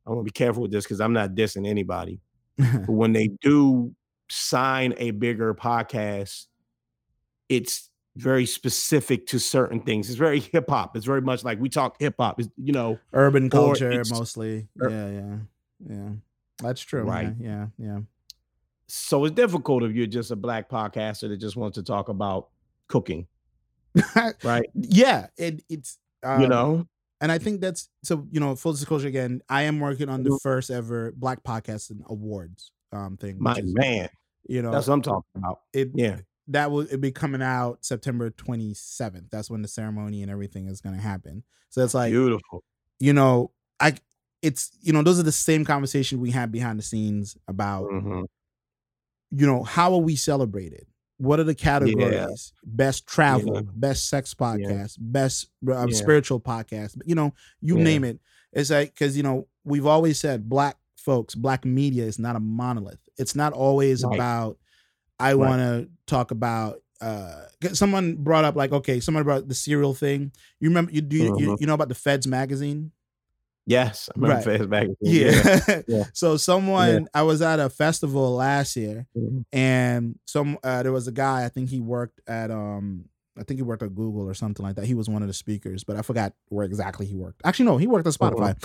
I 0.05 0.09
want 0.09 0.19
to 0.19 0.25
be 0.25 0.31
careful 0.31 0.61
with 0.61 0.71
this 0.71 0.83
because 0.83 0.99
I'm 0.99 1.13
not 1.13 1.31
dissing 1.31 1.65
anybody, 1.65 2.19
but 2.57 2.87
when 2.89 3.13
they 3.13 3.29
do 3.41 3.95
sign 4.29 4.93
a 4.97 5.11
bigger 5.11 5.53
podcast, 5.53 6.47
it's 7.47 7.89
very 8.17 8.45
specific 8.45 9.25
to 9.27 9.39
certain 9.39 9.79
things. 9.79 10.09
It's 10.09 10.17
very 10.17 10.41
hip 10.41 10.69
hop. 10.69 10.97
It's 10.97 11.05
very 11.05 11.21
much 11.21 11.45
like 11.45 11.59
we 11.59 11.69
talk 11.69 11.95
hip 11.99 12.15
hop. 12.19 12.41
It's, 12.41 12.49
you 12.57 12.73
know, 12.73 12.99
Urban 13.13 13.49
culture 13.49 14.03
mostly. 14.09 14.67
Ur- 14.81 14.89
yeah. 14.89 15.09
Yeah. 15.09 15.35
Yeah. 15.89 16.09
That's 16.61 16.81
true. 16.81 17.03
Right. 17.03 17.37
man. 17.39 17.71
Yeah. 17.79 17.85
Yeah. 17.85 17.99
so 18.87 19.25
it's 19.25 19.35
difficult 19.35 19.83
if 19.83 19.93
you're 19.93 20.07
just 20.07 20.31
a 20.31 20.35
black 20.35 20.69
podcaster 20.69 21.29
that 21.29 21.37
just 21.37 21.55
wants 21.55 21.75
to 21.75 21.83
talk 21.83 22.09
about 22.09 22.49
cooking. 22.87 23.27
right? 24.43 24.65
yeah, 24.73 25.27
it, 25.37 25.63
it's 25.69 25.99
um, 26.25 26.41
you 26.41 26.47
know, 26.47 26.85
and 27.21 27.31
I 27.31 27.37
think 27.37 27.61
that's 27.61 27.89
so. 28.03 28.27
You 28.31 28.39
know, 28.39 28.55
full 28.55 28.73
disclosure 28.73 29.07
again, 29.07 29.41
I 29.49 29.63
am 29.63 29.79
working 29.79 30.09
on 30.09 30.23
the 30.23 30.31
Mhm. 30.31 30.41
first 30.41 30.69
ever 30.71 31.11
Black 31.15 31.43
Podcasting 31.43 32.05
Awards 32.07 32.71
um 32.91 33.17
thing. 33.17 33.37
my 33.39 33.55
is, 33.57 33.73
man, 33.73 34.09
you 34.47 34.61
know, 34.61 34.71
that's 34.71 34.87
what 34.87 34.95
I'm 34.95 35.01
talking 35.01 35.23
about. 35.35 35.59
it 35.73 35.89
Yeah, 35.93 36.19
that 36.49 36.71
will 36.71 36.81
it 36.81 36.99
be 37.01 37.11
coming 37.11 37.41
out 37.41 37.83
September 37.85 38.29
27th. 38.29 39.29
That's 39.31 39.49
when 39.49 39.61
the 39.61 39.67
ceremony 39.67 40.21
and 40.21 40.31
everything 40.31 40.67
is 40.67 40.81
going 40.81 40.95
to 40.95 41.01
happen. 41.01 41.43
So 41.69 41.83
it's 41.83 41.93
like 41.93 42.11
beautiful. 42.11 42.63
you 42.99 43.13
know, 43.13 43.51
I 43.79 43.95
it's 44.41 44.71
you 44.81 44.93
know 44.93 45.01
those 45.01 45.19
are 45.19 45.23
the 45.23 45.31
same 45.31 45.65
conversation 45.65 46.19
we 46.21 46.31
had 46.31 46.51
behind 46.51 46.77
the 46.79 46.83
scenes 46.83 47.37
about 47.47 47.85
Mhm. 47.89 48.25
you 49.31 49.45
know 49.47 49.63
how 49.63 49.93
are 49.93 49.99
we 49.99 50.15
celebrated? 50.15 50.85
What 51.17 51.39
are 51.39 51.43
the 51.45 51.55
categories? 51.55 52.51
Best 52.63 53.07
travel, 53.07 53.55
Yeah. 53.55 53.61
best 53.73 54.09
sex 54.09 54.33
podcast, 54.33 54.97
best 54.99 55.49
um, 55.71 55.89
Yeah. 55.89 55.95
spiritual 55.95 56.39
podcast. 56.41 56.97
You 57.05 57.15
know, 57.15 57.33
you 57.61 57.77
Yeah. 57.77 57.83
name 57.83 58.03
it. 58.03 58.19
It's 58.51 58.69
like 58.69 58.93
because 58.93 59.15
you 59.15 59.23
know 59.23 59.47
we've 59.63 59.85
always 59.85 60.19
said 60.19 60.49
black 60.49 60.77
folks, 60.97 61.35
black 61.35 61.65
media 61.65 62.03
is 62.05 62.19
not 62.19 62.35
a 62.35 62.39
monolith. 62.39 62.99
It's 63.17 63.35
not 63.35 63.53
always 63.53 64.03
Right. 64.03 64.15
about. 64.15 64.57
I 65.19 65.33
Right. 65.33 65.35
want 65.49 65.61
to 65.61 65.89
talk 66.07 66.31
about. 66.31 66.81
uh 67.01 67.43
Someone 67.73 68.15
brought 68.15 68.45
up 68.45 68.55
like 68.55 68.71
okay, 68.71 68.99
someone 69.01 69.23
brought 69.25 69.47
the 69.49 69.55
serial 69.55 69.93
thing. 69.93 70.31
You 70.59 70.69
remember 70.69 70.91
you 70.93 71.01
do 71.01 71.17
you, 71.17 71.23
you, 71.39 71.47
Mhm. 71.49 71.57
you 71.61 71.67
know 71.67 71.73
about 71.73 71.89
the 71.89 71.95
Feds 71.95 72.25
magazine? 72.25 72.91
Yes, 73.65 74.09
I 74.15 74.19
remember 74.19 74.35
Right. 74.35 74.57
Fast 74.59 74.69
Magazine. 74.69 74.95
Yeah. 75.01 75.81
Yeah. 75.87 76.03
so 76.13 76.37
someone 76.37 77.07
I 77.13 77.23
was 77.23 77.41
at 77.41 77.59
a 77.59 77.69
festival 77.69 78.35
last 78.35 78.75
year 78.75 79.07
Mhm. 79.17 79.45
and 79.51 80.19
some 80.25 80.57
uh, 80.63 80.83
there 80.83 80.91
was 80.91 81.07
a 81.07 81.11
guy 81.11 81.45
I 81.45 81.49
think 81.49 81.69
he 81.69 81.79
worked 81.79 82.21
at 82.27 82.51
um 82.51 83.05
I 83.37 83.43
think 83.43 83.57
he 83.57 83.63
worked 83.63 83.83
at 83.83 83.93
Google 83.93 84.21
or 84.29 84.33
something 84.33 84.65
like 84.65 84.75
that. 84.77 84.85
He 84.85 84.93
was 84.93 85.09
one 85.09 85.21
of 85.21 85.27
the 85.27 85.33
speakers, 85.33 85.83
but 85.83 85.97
I 85.97 86.03
forgot 86.03 86.31
where 86.47 86.63
exactly 86.65 87.05
he 87.05 87.15
worked. 87.15 87.41
Actually, 87.43 87.65
no, 87.65 87.75
he 87.75 87.85
worked 87.85 88.07
at 88.07 88.13
Spotify. 88.13 88.55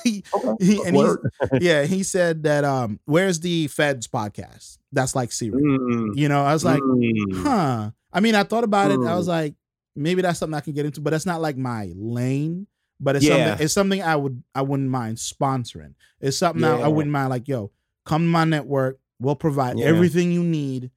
he, 0.04 0.22
Okay. 0.34 0.66
he, 0.66 0.82
and 0.84 1.18
yeah, 1.62 1.84
he 1.84 2.02
said 2.02 2.42
that 2.42 2.62
um, 2.62 3.00
where's 3.06 3.40
the 3.40 3.68
Feds 3.68 4.06
podcast? 4.08 4.76
That's 4.92 5.14
like 5.16 5.32
Siri. 5.32 5.52
Mm, 5.62 6.10
You 6.14 6.28
know, 6.28 6.44
I 6.44 6.52
was 6.52 6.62
like, 6.62 6.80
mm. 6.82 7.36
huh. 7.42 7.90
I 8.12 8.20
mean, 8.20 8.34
I 8.34 8.42
thought 8.42 8.64
about 8.64 8.90
it. 8.90 9.00
I 9.00 9.12
Mm. 9.12 9.16
was 9.16 9.28
like, 9.28 9.54
maybe 9.96 10.20
that's 10.20 10.38
something 10.38 10.54
I 10.56 10.60
can 10.60 10.74
get 10.74 10.84
into, 10.84 11.00
but 11.00 11.10
that's 11.12 11.24
not 11.24 11.40
like 11.40 11.56
my 11.56 11.90
lane. 11.96 12.66
But 13.02 13.16
it's 13.16 13.24
Yeah. 13.24 13.48
something. 13.48 13.64
It's 13.64 13.74
something 13.74 14.02
I 14.02 14.16
would. 14.16 14.42
I 14.54 14.62
wouldn't 14.62 14.88
mind 14.88 15.16
sponsoring. 15.18 15.94
It's 16.20 16.38
something 16.38 16.62
I, 16.64 16.82
I 16.82 16.88
wouldn't 16.88 17.12
mind. 17.12 17.30
Like, 17.30 17.48
yo, 17.48 17.72
come 18.06 18.22
to 18.22 18.28
my 18.28 18.44
network. 18.44 18.98
We'll 19.18 19.34
provide 19.36 19.78
Yeah. 19.78 19.86
everything 19.86 20.30
you 20.32 20.42
need. 20.44 20.90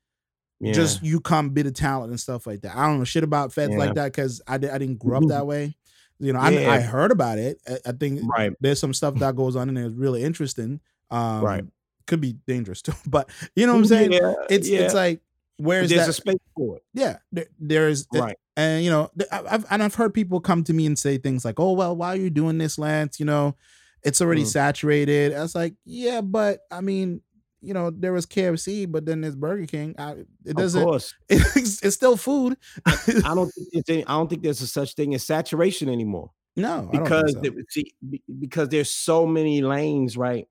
Yeah. 0.60 0.72
Just 0.74 1.04
you 1.04 1.20
come, 1.20 1.50
bit 1.50 1.66
of 1.68 1.74
talent 1.74 2.12
and 2.12 2.20
stuff 2.20 2.48
like 2.48 2.62
that. 2.62 2.76
I 2.78 2.88
don't 2.88 3.00
know 3.00 3.04
shit 3.04 3.24
about 3.24 3.52
feds 3.54 3.74
Yeah. 3.74 3.80
like 3.80 3.96
that 3.96 4.06
because 4.14 4.42
I, 4.48 4.58
di- 4.58 4.70
I 4.70 4.78
didn't 4.78 5.00
grow 5.00 5.18
up 5.18 5.28
that 5.28 5.46
way. 5.46 5.76
You 6.20 6.32
know, 6.32 6.40
I, 6.40 6.50
Yeah. 6.52 6.72
I 6.72 6.80
heard 6.80 7.12
about 7.12 7.38
it. 7.40 7.60
I, 7.68 7.78
I 7.88 7.92
think 7.92 8.22
right. 8.24 8.54
there's 8.62 8.80
some 8.80 8.94
stuff 8.94 9.16
that 9.16 9.36
goes 9.36 9.56
on 9.58 9.68
in 9.68 9.76
there 9.76 9.86
is 9.88 9.94
really 9.94 10.24
interesting. 10.24 10.80
Um, 11.12 11.42
Right. 11.42 11.64
Could 12.08 12.22
be 12.22 12.34
dangerous 12.48 12.82
too, 12.84 12.94
but 13.08 13.30
you 13.56 13.66
know 13.66 13.74
what 13.74 13.80
I'm 13.80 13.86
saying. 13.86 14.12
Yeah, 14.14 14.34
It's 14.50 14.70
yeah. 14.70 14.82
it's 14.82 14.94
like 14.94 15.22
where's 15.58 15.90
there's 15.90 16.02
that? 16.02 16.10
a 16.10 16.14
space 16.14 16.38
for 16.56 16.78
it. 16.78 16.84
yeah, 16.94 17.18
there, 17.32 17.46
there's 17.60 18.06
Right. 18.14 18.38
and 18.58 18.84
you 18.84 18.90
know 18.92 19.10
I've 19.32 19.66
and 19.70 19.82
I've 19.84 19.96
heard 19.96 20.14
people 20.14 20.40
come 20.40 20.64
to 20.66 20.74
me 20.74 20.86
and 20.86 20.98
say 20.98 21.18
things 21.18 21.44
like, 21.46 21.60
"Oh 21.60 21.74
well, 21.74 21.96
why 21.96 22.10
are 22.10 22.16
you 22.18 22.30
doing 22.30 22.58
this, 22.58 22.78
Lance? 22.78 23.20
You 23.20 23.26
know, 23.26 23.56
it's 24.04 24.22
already 24.22 24.44
Mm. 24.44 24.48
saturated." 24.48 25.34
I 25.34 25.42
was 25.42 25.56
like, 25.56 25.76
"Yeah, 25.86 26.22
but 26.22 26.60
I 26.72 26.82
mean." 26.82 27.22
You 27.62 27.74
know, 27.74 27.90
there 27.90 28.14
was 28.14 28.28
KFC, 28.28 28.86
but 28.86 29.08
then 29.08 29.22
there's 29.22 29.36
Burger 29.36 29.66
King. 29.66 29.96
I, 29.98 30.18
it 30.46 30.56
doesn't. 30.56 30.84
It's, 31.30 31.82
it's 31.82 31.96
still 31.96 32.16
food. 32.16 32.58
I 32.86 33.34
don't 33.34 33.50
think 33.52 33.70
there's 33.74 33.90
any, 33.90 34.06
I 34.06 34.12
don't 34.12 34.30
think 34.30 34.44
there's 34.44 34.62
a 34.62 34.68
such 34.68 34.94
thing 34.94 35.16
as 35.16 35.24
saturation 35.26 35.90
anymore. 35.90 36.30
no, 36.56 36.88
I 36.94 36.98
don't 36.98 37.08
think 37.10 37.34
because 37.34 37.34
so. 37.34 37.64
see, 37.70 37.94
because 38.40 38.70
there's 38.70 38.92
so 38.92 39.26
many 39.26 39.64
lanes, 39.64 40.16
right? 40.16 40.48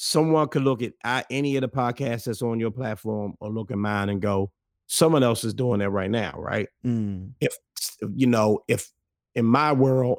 Someone 0.00 0.46
could 0.48 0.62
look 0.62 0.80
at 1.02 1.26
any 1.28 1.56
of 1.56 1.62
the 1.62 1.68
podcasts 1.68 2.24
that's 2.24 2.40
on 2.40 2.60
your 2.60 2.70
platform 2.70 3.34
or 3.40 3.50
look 3.50 3.72
at 3.72 3.78
mine 3.78 4.08
and 4.08 4.22
go, 4.22 4.52
someone 4.86 5.24
else 5.24 5.42
is 5.42 5.52
doing 5.52 5.80
that 5.80 5.90
right 5.90 6.10
now, 6.10 6.34
right? 6.38 6.68
Mm, 6.86 7.32
If 7.40 7.56
you 8.14 8.28
know, 8.28 8.60
if 8.68 8.92
in 9.34 9.44
my 9.44 9.72
world, 9.72 10.18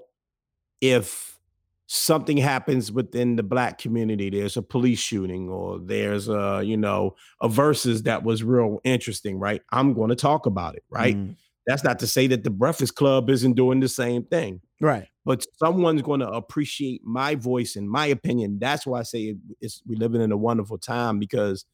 if 0.82 1.40
something 1.88 2.38
happens 2.38 2.92
within 2.92 3.36
the 3.36 3.44
black 3.44 3.78
community, 3.78 4.30
there's 4.30 4.58
a 4.58 4.62
police 4.62 5.00
shooting 5.00 5.50
or 5.50 5.80
there's 5.80 6.30
a, 6.30 6.62
you 6.64 6.78
know, 6.78 7.16
a 7.42 7.50
versus 7.50 8.04
that 8.04 8.24
was 8.24 8.44
real 8.44 8.80
interesting, 8.84 9.40
right? 9.40 9.62
I'm 9.72 9.94
going 9.94 10.10
to 10.10 10.16
talk 10.16 10.46
about 10.46 10.76
it, 10.76 10.84
right? 10.90 11.16
mm, 11.16 11.36
That's 11.66 11.84
not 11.84 12.00
to 12.00 12.08
say 12.08 12.28
that 12.28 12.44
the 12.44 12.50
Breakfast 12.52 12.96
Club 12.96 13.30
isn't 13.30 13.54
doing 13.54 13.80
the 13.80 13.88
same 13.90 14.24
thing 14.24 14.62
right. 14.82 15.08
But 15.26 15.46
someone's 15.58 16.02
going 16.02 16.22
to 16.22 16.30
appreciate 16.30 17.04
my 17.04 17.36
voice 17.36 17.76
and 17.76 17.90
my 17.90 18.08
opinion. 18.08 18.58
That's 18.60 18.86
why 18.86 19.00
I 19.00 19.04
say 19.04 19.36
it's 19.62 19.82
we're 19.86 20.00
living 20.00 20.22
in 20.22 20.32
a 20.32 20.38
wonderful 20.38 20.78
time 20.78 21.20
because 21.20 21.66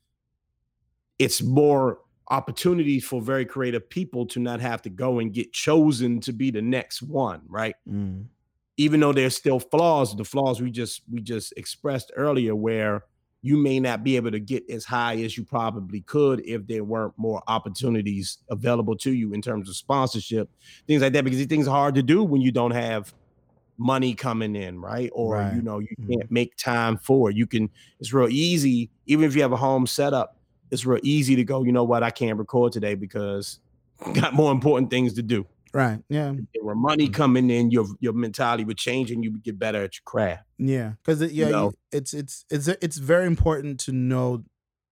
it's 1.19 1.41
more 1.41 1.99
opportunities 2.29 3.05
for 3.05 3.21
very 3.21 3.45
creative 3.45 3.87
people 3.89 4.25
to 4.25 4.39
not 4.39 4.59
have 4.59 4.81
to 4.81 4.89
go 4.89 5.19
and 5.19 5.33
get 5.33 5.53
chosen 5.53 6.19
to 6.21 6.33
be 6.33 6.51
the 6.51 6.61
next 6.61 7.01
one, 7.01 7.41
right? 7.47 7.75
Mm, 7.87 8.25
Even 8.77 8.99
though 8.99 9.13
there's 9.13 9.35
still 9.35 9.59
flaws, 9.59 10.15
the 10.15 10.25
flaws 10.25 10.61
we 10.61 10.71
just 10.71 11.01
we 11.11 11.21
just 11.21 11.53
expressed 11.55 12.11
earlier 12.15 12.55
where 12.55 13.03
you 13.41 13.57
may 13.57 13.79
not 13.79 14.03
be 14.03 14.15
able 14.15 14.31
to 14.31 14.39
get 14.39 14.67
as 14.71 14.83
high 14.85 15.17
as 15.17 15.37
you 15.37 15.45
probably 15.45 16.01
could 16.01 16.41
if 16.47 16.65
there 16.65 16.83
weren't 16.83 17.13
more 17.15 17.43
opportunities 17.47 18.39
available 18.49 18.97
to 18.97 19.11
you 19.11 19.33
in 19.33 19.41
terms 19.41 19.69
of 19.69 19.75
sponsorship, 19.75 20.49
things 20.87 21.03
like 21.03 21.13
that. 21.13 21.23
Because 21.23 21.37
these 21.37 21.47
things 21.47 21.67
are 21.67 21.75
hard 21.75 21.93
to 21.93 22.01
do 22.03 22.23
when 22.23 22.41
you 22.41 22.51
don't 22.51 22.71
have 22.71 23.13
money 23.77 24.13
coming 24.15 24.55
in, 24.55 24.79
right? 24.79 25.09
Or 25.13 25.33
Right. 25.35 25.55
you 25.55 25.61
know, 25.61 25.79
you 25.79 25.87
Mhm. 25.99 26.07
can't 26.19 26.31
make 26.31 26.55
time 26.57 26.97
for 26.97 27.29
it. 27.29 27.35
You 27.35 27.45
can, 27.47 27.69
it's 27.99 28.13
real 28.13 28.29
easy, 28.29 28.89
even 29.05 29.25
if 29.25 29.35
you 29.35 29.41
have 29.41 29.51
a 29.51 29.57
home 29.57 29.85
setup, 29.87 30.37
it's 30.71 30.85
real 30.85 30.99
easy 31.03 31.35
to 31.35 31.43
go, 31.43 31.63
you 31.63 31.71
know 31.71 31.83
what, 31.83 32.01
I 32.03 32.09
can't 32.09 32.37
record 32.39 32.71
today 32.73 32.95
because 32.95 33.59
got 34.13 34.33
more 34.33 34.51
important 34.51 34.89
things 34.89 35.13
to 35.13 35.21
do. 35.21 35.45
right. 35.73 35.99
Yeah. 36.09 36.31
There 36.53 36.63
were 36.63 36.75
money 36.75 37.07
Mhm. 37.09 37.13
coming 37.13 37.49
in, 37.49 37.69
your 37.71 37.85
your 37.99 38.13
mentality 38.13 38.63
would 38.63 38.77
change 38.77 39.11
and 39.11 39.23
you 39.23 39.31
would 39.31 39.43
get 39.43 39.59
better 39.59 39.83
at 39.83 39.95
your 39.97 40.03
craft. 40.05 40.43
Yeah, 40.57 40.93
because 41.03 41.21
yeah, 41.33 41.47
you- 41.47 41.51
know? 41.51 41.73
it's 41.91 42.13
it's 42.13 42.45
it's 42.49 42.67
it's 42.69 42.97
very 42.97 43.25
important 43.27 43.79
to 43.81 43.91
know 43.91 44.43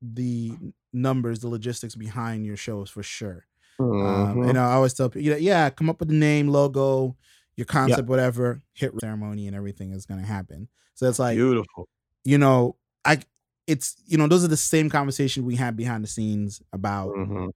the 0.01 0.57
numbers, 0.91 1.39
the 1.39 1.47
logistics 1.47 1.95
behind 1.95 2.45
your 2.45 2.57
shows 2.57 2.89
for 2.89 3.01
sure. 3.03 3.45
Um, 3.79 3.95
Mhm. 3.95 4.49
and 4.49 4.57
I 4.57 4.73
always 4.73 4.93
tell 4.93 5.09
people, 5.09 5.23
you 5.23 5.31
know, 5.31 5.37
yeah, 5.37 5.69
come 5.69 5.89
up 5.89 5.99
with 5.99 6.09
the 6.09 6.15
name, 6.15 6.47
logo, 6.49 7.15
your 7.55 7.65
concept, 7.65 8.07
whatever. 8.09 8.61
Hit 8.73 8.93
ceremony 8.99 9.47
and 9.47 9.55
everything 9.55 9.91
is 9.91 10.05
gonna 10.05 10.25
happen. 10.25 10.67
So 10.95 11.07
it's 11.07 11.19
like 11.19 11.35
Beautiful. 11.37 11.87
you 12.23 12.37
know, 12.37 12.75
I 13.05 13.19
it's 13.67 13.95
you 14.05 14.17
know 14.17 14.27
those 14.27 14.43
are 14.43 14.47
the 14.49 14.57
same 14.57 14.89
conversation 14.89 15.45
we 15.45 15.55
had 15.55 15.75
behind 15.77 16.03
the 16.03 16.07
scenes 16.07 16.61
about 16.73 17.09
Mhm. 17.15 17.49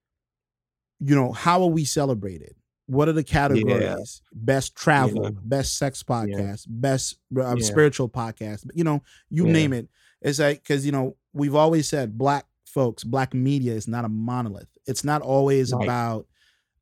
you 0.99 1.15
know 1.15 1.31
how 1.31 1.61
are 1.61 1.67
we 1.69 1.83
celebrated 1.85 2.55
what 2.85 3.09
are 3.09 3.13
the 3.13 3.23
categories 3.23 4.21
best 4.33 4.73
travel 4.75 5.23
Yeah. 5.25 5.29
best 5.43 5.77
sex 5.77 6.01
podcast 6.03 6.65
best 6.69 7.17
um, 7.43 7.57
Yeah. 7.57 7.63
spiritual 7.65 8.07
podcast 8.09 8.65
you 8.73 8.83
know 8.85 9.03
you 9.29 9.45
Yeah. 9.47 9.51
name 9.51 9.73
it 9.73 9.89
it's 10.21 10.39
like 10.39 10.63
because 10.63 10.85
you 10.85 10.91
know 10.93 11.17
we've 11.33 11.55
always 11.55 11.89
said 11.89 12.17
black 12.17 12.45
folks 12.65 13.03
black 13.03 13.33
media 13.33 13.73
is 13.73 13.87
not 13.87 14.05
a 14.05 14.09
monolith 14.09 14.69
it's 14.85 15.03
not 15.03 15.21
always 15.21 15.73
Right. 15.73 15.83
about 15.83 16.27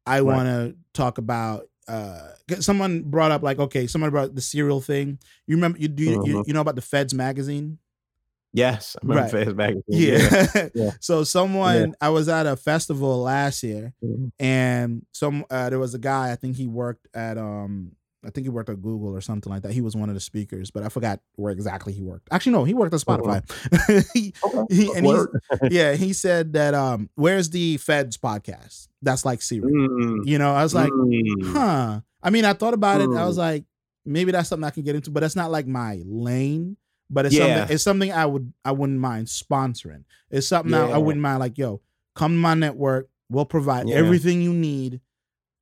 i 0.06 0.21
want 0.21 0.47
to 0.47 0.75
talk 0.93 1.17
about 1.17 1.67
uh 1.88 2.30
someone 2.60 3.02
brought 3.04 3.32
up 3.32 3.43
like 3.43 3.60
okay 3.60 3.86
someone 3.88 4.10
brought 4.10 4.34
the 4.36 4.41
serial 4.41 4.82
thing 4.82 5.19
you 5.48 5.56
remember 5.56 5.78
you 5.78 5.88
do 5.88 6.04
you, 6.04 6.17
Mhm. 6.17 6.48
you 6.48 6.54
know 6.54 6.62
about 6.62 6.76
the 6.76 6.82
feds 6.82 7.13
magazine 7.13 7.78
Yes, 8.54 8.95
I 8.95 9.06
remember 9.06 9.21
Right. 9.24 9.45
Fast 9.45 9.56
Magazine. 9.58 9.84
yeah, 9.89 10.67
Yeah. 10.74 10.91
so 11.02 11.26
someone 11.26 11.93
i 12.00 12.08
was 12.10 12.30
at 12.30 12.47
a 12.47 12.55
festival 12.55 13.22
last 13.22 13.62
year 13.64 13.93
Mhm. 14.01 14.32
and 14.39 15.05
some 15.12 15.43
uh, 15.49 15.70
there 15.70 15.80
was 15.80 15.93
a 15.93 15.99
guy 15.99 16.32
I 16.32 16.36
think 16.38 16.55
he 16.55 16.66
worked 16.66 17.07
at 17.14 17.38
um 17.38 17.91
I 18.26 18.30
think 18.32 18.45
he 18.45 18.49
worked 18.49 18.69
at 18.69 18.82
Google 18.82 19.09
or 19.15 19.21
something 19.21 19.51
like 19.51 19.61
that. 19.63 19.71
He 19.71 19.82
was 19.82 19.95
one 19.95 20.09
of 20.09 20.15
the 20.15 20.21
speakers, 20.21 20.71
but 20.71 20.84
I 20.84 20.89
forgot 20.89 21.19
where 21.36 21.51
exactly 21.51 21.93
he 21.93 22.01
worked. 22.01 22.28
Actually, 22.32 22.53
no, 22.53 22.63
he 22.63 22.73
worked 22.73 22.93
at 22.93 22.99
Spotify. 23.01 23.43
he, 24.13 24.34
Okay. 24.43 24.76
he, 24.76 25.19
yeah, 25.76 25.93
he 25.93 26.13
said 26.13 26.53
that 26.53 26.73
um, 26.73 27.09
where's 27.15 27.49
the 27.49 27.78
Feds 27.78 28.17
podcast? 28.17 28.88
That's 29.01 29.26
like 29.26 29.41
Siri. 29.41 29.71
Mm, 29.71 30.26
You 30.26 30.38
know, 30.38 30.53
I 30.53 30.63
was 30.63 30.73
like, 30.73 30.91
mm. 30.91 31.53
huh. 31.53 32.01
I 32.23 32.30
mean, 32.30 32.45
I 32.45 32.53
thought 32.53 32.73
about 32.73 33.01
it. 33.01 33.05
I 33.05 33.07
Mm. 33.21 33.28
was 33.28 33.38
like, 33.38 33.65
maybe 34.05 34.32
that's 34.32 34.49
something 34.49 34.65
I 34.65 34.71
can 34.71 34.84
get 34.84 34.95
into, 34.95 35.11
but 35.11 35.19
that's 35.19 35.36
not 35.36 35.51
like 35.51 35.67
my 35.67 36.01
lane. 36.05 36.78
But 37.09 37.28
it's 37.28 37.36
Yeah. 37.36 37.55
something. 37.57 37.73
It's 37.76 37.84
something 37.84 38.11
I 38.11 38.26
would 38.26 38.51
I 38.63 38.71
wouldn't 38.71 38.99
mind 38.99 39.28
sponsoring. 39.28 40.05
It's 40.32 40.47
something 40.47 40.73
I, 40.73 40.91
I 40.91 40.97
wouldn't 40.97 41.21
mind 41.21 41.39
like, 41.39 41.57
yo, 41.57 41.82
come 42.15 42.32
to 42.34 42.38
my 42.38 42.55
network. 42.55 43.09
We'll 43.30 43.45
provide 43.45 43.88
Yeah. 43.89 43.95
everything 43.97 44.41
you 44.41 44.53
need. 44.53 45.01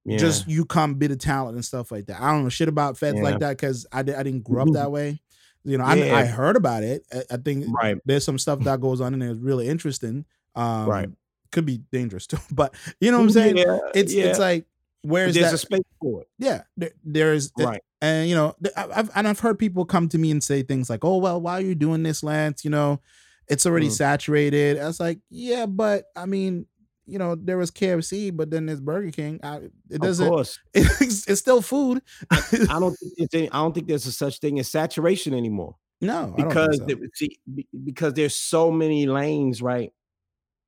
Yeah. 0.06 0.18
Just 0.18 0.48
you 0.50 0.66
come, 0.66 0.96
bit 0.96 1.12
of 1.12 1.20
talent 1.20 1.56
and 1.56 1.64
stuff 1.64 1.92
like 1.92 2.08
that. 2.08 2.22
I 2.22 2.32
don't 2.32 2.44
know 2.44 2.50
shit 2.50 2.68
about 2.68 2.98
feds 2.98 3.18
Yeah. 3.18 3.24
like 3.24 3.40
that 3.40 3.52
because 3.58 3.86
I, 3.92 4.04
di- 4.04 4.14
I 4.16 4.24
didn't 4.24 4.44
grow 4.44 4.64
up 4.64 4.74
that 4.74 4.92
way. 4.92 5.22
You 5.64 5.78
know, 5.78 5.86
I, 5.86 5.96
Yeah. 5.96 6.16
I 6.18 6.26
heard 6.26 6.58
about 6.58 6.84
it. 6.84 7.06
I, 7.14 7.24
I 7.36 7.38
think 7.38 7.66
right. 7.70 7.98
there's 8.06 8.26
some 8.26 8.38
stuff 8.38 8.60
that 8.62 8.82
goes 8.82 9.00
on 9.00 9.14
in 9.14 9.20
there 9.22 9.32
is 9.32 9.38
really 9.38 9.70
interesting. 9.70 10.26
Um, 10.56 10.88
Right. 10.90 11.10
Could 11.54 11.66
be 11.66 11.78
dangerous 11.92 12.28
too, 12.28 12.38
but 12.52 12.74
you 13.00 13.12
know 13.12 13.18
what 13.20 13.24
I'm 13.26 13.30
saying. 13.30 13.56
It's 13.96 14.12
it's 14.12 14.40
like 14.40 14.66
where's 15.04 15.36
there's 15.36 15.48
that? 15.48 15.54
a 15.54 15.58
space 15.58 15.82
for 16.02 16.22
it. 16.22 16.28
yeah, 16.40 16.64
there, 16.76 16.92
there's 17.04 17.52
Right. 17.58 17.82
and 18.02 18.28
you 18.28 18.36
know 18.36 18.56
I- 18.76 18.88
I've 18.96 19.12
and 19.16 19.28
I've 19.28 19.40
heard 19.40 19.58
people 19.60 19.86
come 19.86 20.10
to 20.10 20.18
me 20.18 20.32
and 20.32 20.44
say 20.44 20.64
things 20.64 20.90
like, 20.90 21.06
"Oh 21.06 21.18
well, 21.18 21.40
why 21.40 21.54
are 21.54 21.62
you 21.62 21.76
doing 21.76 22.02
this, 22.04 22.24
Lance? 22.24 22.66
You 22.66 22.72
know, 22.72 23.00
it's 23.48 23.66
already 23.68 23.88
Mm. 23.90 23.92
saturated." 23.92 24.80
I 24.80 24.88
was 24.88 25.00
like, 25.00 25.20
"Yeah, 25.30 25.66
but 25.68 26.06
I 26.16 26.26
mean." 26.26 26.66
You 27.06 27.20
know, 27.20 27.36
there 27.36 27.58
was 27.58 27.70
KFC, 27.72 28.36
but 28.36 28.50
then 28.50 28.66
there's 28.66 28.80
Burger 28.80 29.12
King. 29.12 29.40
I, 29.44 29.70
it 29.90 30.02
doesn't. 30.02 30.28
course. 30.28 30.60
It's, 30.74 31.28
it's 31.28 31.42
still 31.42 31.62
food. 31.62 32.02
I 32.32 32.80
don't 32.80 32.94
think 33.00 33.14
there's 33.18 33.30
any, 33.34 33.52
I 33.52 33.58
don't 33.58 33.74
think 33.74 33.88
there's 33.88 34.06
a 34.06 34.12
such 34.12 34.40
thing 34.40 34.58
as 34.60 34.70
saturation 34.70 35.34
anymore. 35.34 35.76
no, 36.02 36.34
I 36.38 36.42
don't 36.44 36.54
think 36.56 36.68
because 36.70 36.78
so. 36.78 37.08
see, 37.16 37.38
because 37.84 38.14
there's 38.14 38.36
so 38.36 38.72
many 38.72 39.06
lanes, 39.06 39.62
right? 39.62 39.92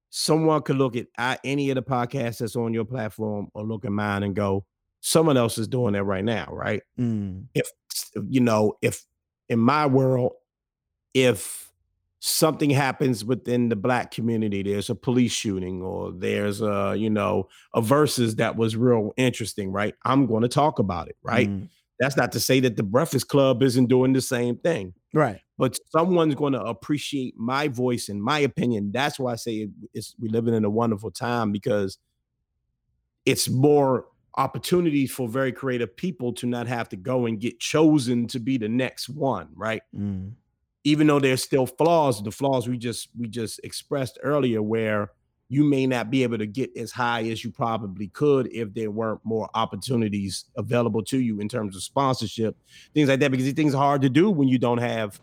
Someone 0.09 0.61
could 0.61 0.77
look 0.77 0.95
at 1.17 1.39
any 1.43 1.69
of 1.71 1.75
the 1.75 1.83
podcasts 1.83 2.38
that's 2.39 2.55
on 2.55 2.73
your 2.73 2.86
platform 2.86 3.49
or 3.53 3.63
look 3.63 3.83
at 3.86 3.91
mine 3.91 4.23
and 4.23 4.33
go, 4.36 4.65
someone 5.01 5.36
else 5.38 5.57
is 5.57 5.67
doing 5.67 5.93
that 5.93 6.03
right 6.03 6.23
now, 6.23 6.47
right? 6.51 6.81
Mm, 6.99 7.45
If 7.53 7.69
you 8.29 8.39
know, 8.41 8.73
if 8.81 9.03
in 9.49 9.59
my 9.59 9.86
world, 9.88 10.33
if 11.13 11.71
something 12.28 12.69
happens 12.71 13.23
within 13.23 13.69
the 13.69 13.76
black 13.76 14.09
community, 14.11 14.63
there's 14.63 14.89
a 14.89 14.95
police 14.95 15.32
shooting 15.32 15.82
or 15.82 16.11
there's 16.11 16.61
a, 16.61 16.95
you 16.97 17.09
know, 17.09 17.47
a 17.76 17.82
versus 17.82 18.36
that 18.38 18.55
was 18.55 18.76
real 18.76 19.13
interesting, 19.17 19.71
right? 19.71 19.93
I'm 20.05 20.26
going 20.26 20.41
to 20.41 20.47
talk 20.47 20.80
about 20.80 21.07
it, 21.07 21.17
right? 21.23 21.49
mm, 21.49 21.69
That's 21.99 22.17
not 22.17 22.32
to 22.32 22.39
say 22.39 22.59
that 22.61 22.78
the 22.78 22.84
Breakfast 22.84 23.28
Club 23.28 23.61
isn't 23.61 23.88
doing 23.88 24.13
the 24.13 24.21
same 24.21 24.57
thing 24.57 24.93
right. 25.13 25.41
but 25.57 25.78
someone's 25.91 26.36
going 26.36 26.53
to 26.53 26.61
appreciate 26.63 27.36
my 27.38 27.67
voice 27.67 28.09
and 28.09 28.21
my 28.21 28.39
opinion. 28.39 28.91
That's 28.91 29.19
why 29.19 29.34
I 29.34 29.36
say 29.36 29.53
it- 29.57 29.69
it's 29.93 30.15
we're 30.19 30.32
living 30.32 30.53
in 30.55 30.65
a 30.65 30.69
wonderful 30.69 31.11
time 31.11 31.51
because 31.51 31.97
it's 33.26 33.49
more 33.49 34.07
opportunities 34.38 35.11
for 35.11 35.28
very 35.28 35.51
creative 35.51 35.95
people 35.95 36.34
to 36.34 36.45
not 36.45 36.67
have 36.67 36.89
to 36.89 36.97
go 36.97 37.26
and 37.26 37.39
get 37.39 37.59
chosen 37.59 38.28
to 38.28 38.39
be 38.39 38.57
the 38.57 38.67
next 38.67 39.09
one, 39.09 39.49
right? 39.55 39.82
Mm, 39.95 40.34
Even 40.86 41.07
though 41.07 41.19
there's 41.19 41.43
still 41.43 41.65
flaws, 41.67 42.23
the 42.23 42.31
flaws 42.31 42.69
we 42.69 42.77
just 42.77 43.09
we 43.19 43.27
just 43.27 43.59
expressed 43.65 44.19
earlier 44.23 44.61
where 44.63 45.11
you 45.49 45.63
may 45.65 45.86
not 45.88 46.09
be 46.09 46.23
able 46.23 46.38
to 46.39 46.47
get 46.47 46.71
as 46.77 46.91
high 46.91 47.23
as 47.25 47.43
you 47.43 47.51
probably 47.51 48.07
could 48.09 48.47
if 48.53 48.73
there 48.73 48.91
weren't 48.91 49.21
more 49.25 49.49
opportunities 49.55 50.45
available 50.57 51.03
to 51.03 51.19
you 51.19 51.39
in 51.41 51.49
terms 51.49 51.75
of 51.75 51.83
sponsorship, 51.83 52.57
things 52.95 53.09
like 53.09 53.19
that. 53.19 53.31
Because 53.31 53.45
these 53.45 53.53
things 53.55 53.75
are 53.75 53.83
hard 53.83 54.01
to 54.03 54.09
do 54.09 54.31
when 54.31 54.47
you 54.47 54.57
don't 54.59 54.79
have 54.79 55.19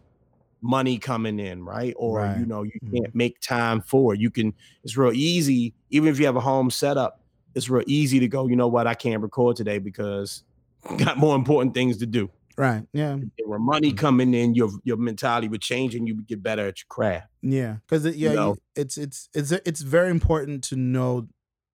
money 0.62 0.98
coming 0.98 1.40
in, 1.40 1.64
right? 1.64 1.94
Or 1.96 2.26
Right. 2.26 2.38
you 2.38 2.46
know, 2.46 2.62
you 2.62 2.72
Mhm. 2.84 3.02
can't 3.02 3.14
make 3.14 3.40
time 3.40 3.80
for 3.80 4.14
it. 4.14 4.20
You 4.20 4.30
can, 4.30 4.54
it's 4.84 4.96
real 4.96 5.12
easy, 5.14 5.74
even 5.90 6.08
if 6.08 6.20
you 6.20 6.26
have 6.26 6.36
a 6.36 6.40
home 6.40 6.70
setup, 6.70 7.20
it's 7.54 7.68
real 7.68 7.84
easy 7.88 8.20
to 8.20 8.28
go, 8.28 8.46
you 8.48 8.56
know 8.56 8.68
what, 8.68 8.86
I 8.86 8.94
can't 8.94 9.22
record 9.22 9.56
today 9.56 9.78
because 9.78 10.44
got 10.98 11.18
more 11.18 11.34
important 11.36 11.74
things 11.74 11.98
to 11.98 12.06
do. 12.06 12.30
Right. 12.57 12.84
Yeah. 12.92 13.16
If 13.36 13.46
When 13.46 13.62
money 13.62 13.92
coming 13.92 14.34
in, 14.34 14.55
your 14.55 14.70
your 14.84 14.96
mentality 14.96 15.48
would 15.48 15.62
change 15.62 15.94
and 15.94 16.07
you 16.07 16.16
would 16.16 16.26
get 16.26 16.42
better 16.42 16.66
at 16.66 16.78
your 16.80 16.86
craft. 16.88 17.28
Yeah, 17.42 17.76
because 17.86 18.05
yeah, 18.16 18.30
you- 18.30 18.36
know? 18.36 18.57
it's 18.76 18.96
it's 18.96 19.28
it's 19.34 19.53
it's 19.53 19.80
very 19.82 20.11
important 20.11 20.64
to 20.64 20.76
know 20.76 21.28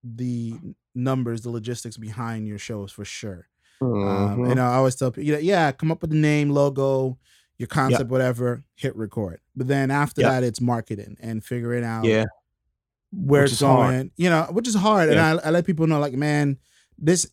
the 0.04 0.54
numbers, 0.94 1.42
the 1.42 1.50
logistics 1.50 1.96
behind 1.96 2.46
your 2.48 2.58
shows 2.58 2.92
for 2.92 3.04
sure. 3.04 3.48
Um, 3.80 3.88
Mhm. 3.90 4.50
and 4.50 4.60
I 4.60 4.74
always 4.74 4.96
tell 4.96 5.10
people, 5.12 5.24
you 5.26 5.32
know, 5.34 5.38
yeah, 5.38 5.70
come 5.72 5.92
up 5.92 6.00
with 6.02 6.10
the 6.10 6.16
name, 6.16 6.50
logo, 6.50 7.18
your 7.58 7.68
concept, 7.68 8.10
whatever, 8.10 8.64
hit 8.74 8.96
record. 8.96 9.40
But 9.54 9.68
then 9.68 9.90
after 9.92 10.20
Yep. 10.22 10.30
that, 10.30 10.42
it's 10.44 10.60
marketing 10.60 11.16
and 11.20 11.44
figuring 11.44 11.84
out 11.84 12.04
yeah, 12.04 12.24
where 13.12 13.42
Which 13.42 13.52
it's 13.52 13.60
is 13.60 13.66
hard. 13.66 13.92
going. 13.94 14.10
You 14.16 14.30
know, 14.30 14.48
which 14.50 14.66
is 14.66 14.74
hard. 14.74 15.10
And 15.10 15.20
I, 15.20 15.30
I 15.46 15.50
let 15.50 15.64
people 15.66 15.86
know, 15.86 16.00
like, 16.00 16.14
man, 16.14 16.58
this 16.98 17.26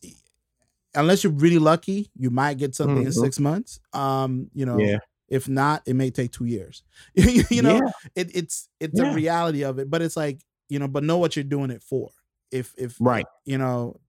unless 0.96 1.22
you're 1.24 1.32
really 1.32 1.58
lucky, 1.58 2.10
you 2.16 2.30
might 2.30 2.58
get 2.58 2.74
something 2.74 3.02
in 3.02 3.08
Mhm. 3.08 3.12
six 3.20 3.38
months. 3.38 3.80
Um, 3.92 4.50
you 4.54 4.66
know, 4.66 4.78
yeah, 4.78 4.98
if 5.28 5.48
not, 5.48 5.82
it 5.86 5.94
may 5.94 6.10
take 6.10 6.32
two 6.32 6.46
years. 6.46 6.82
you 7.14 7.62
know, 7.62 7.76
Yeah. 7.76 7.90
it, 8.14 8.30
it's 8.34 8.68
it's 8.80 8.98
Yeah. 9.00 9.12
a 9.12 9.14
reality 9.14 9.62
of 9.64 9.78
it, 9.78 9.90
but 9.90 10.02
it's 10.02 10.16
like 10.16 10.40
you 10.68 10.78
know, 10.80 10.88
but 10.88 11.04
know 11.04 11.18
what 11.18 11.36
you're 11.36 11.44
doing 11.44 11.70
it 11.70 11.82
for. 11.82 12.10
If 12.50 12.74
if 12.76 12.96
right. 13.00 13.26
you 13.44 13.58
know, 13.58 14.00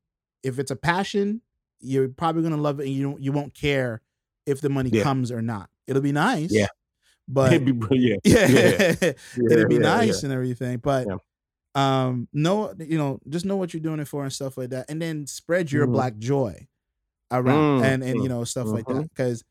if 0.44 0.58
it's 0.60 0.72
a 0.72 0.76
passion, 0.76 1.42
you're 1.80 2.08
probably 2.10 2.42
gonna 2.44 2.58
love 2.58 2.80
it, 2.80 2.88
and 2.88 2.96
you 2.96 3.04
don't 3.04 3.22
you 3.22 3.32
won't 3.32 3.54
care 3.54 4.02
if 4.46 4.62
the 4.62 4.70
money 4.70 4.90
comes 5.04 5.32
or 5.32 5.42
not. 5.42 5.70
It'll 5.88 6.02
be 6.02 6.12
nice, 6.14 6.52
Yeah. 6.52 6.68
but 7.28 7.52
It'd 7.54 7.66
be 7.66 7.72
brilliant. 7.74 8.22
yeah, 8.26 8.48
Yeah. 9.02 9.14
it'll 9.52 9.68
be 9.68 9.78
nice 9.80 10.24
and 10.24 10.32
everything. 10.34 10.78
But 10.78 11.08
um, 11.76 12.28
know 12.34 12.74
you 12.80 12.98
know, 12.98 13.20
just 13.30 13.46
know 13.46 13.56
what 13.58 13.74
you're 13.74 13.82
doing 13.82 14.00
it 14.00 14.08
for 14.08 14.24
and 14.24 14.34
stuff 14.34 14.58
like 14.58 14.70
that, 14.70 14.90
and 14.90 15.00
then 15.02 15.28
spread 15.28 15.72
your 15.72 15.86
Mhm. 15.88 15.92
black 15.92 16.18
joy 16.18 16.68
around 17.32 17.68
Mm, 17.70 17.84
and 17.84 18.04
and 18.04 18.22
you 18.24 18.28
mm, 18.28 18.30
know 18.30 18.44
stuff 18.44 18.68
like 18.74 18.86
that 18.88 19.06
mhm. 19.06 19.10
because 19.16 19.44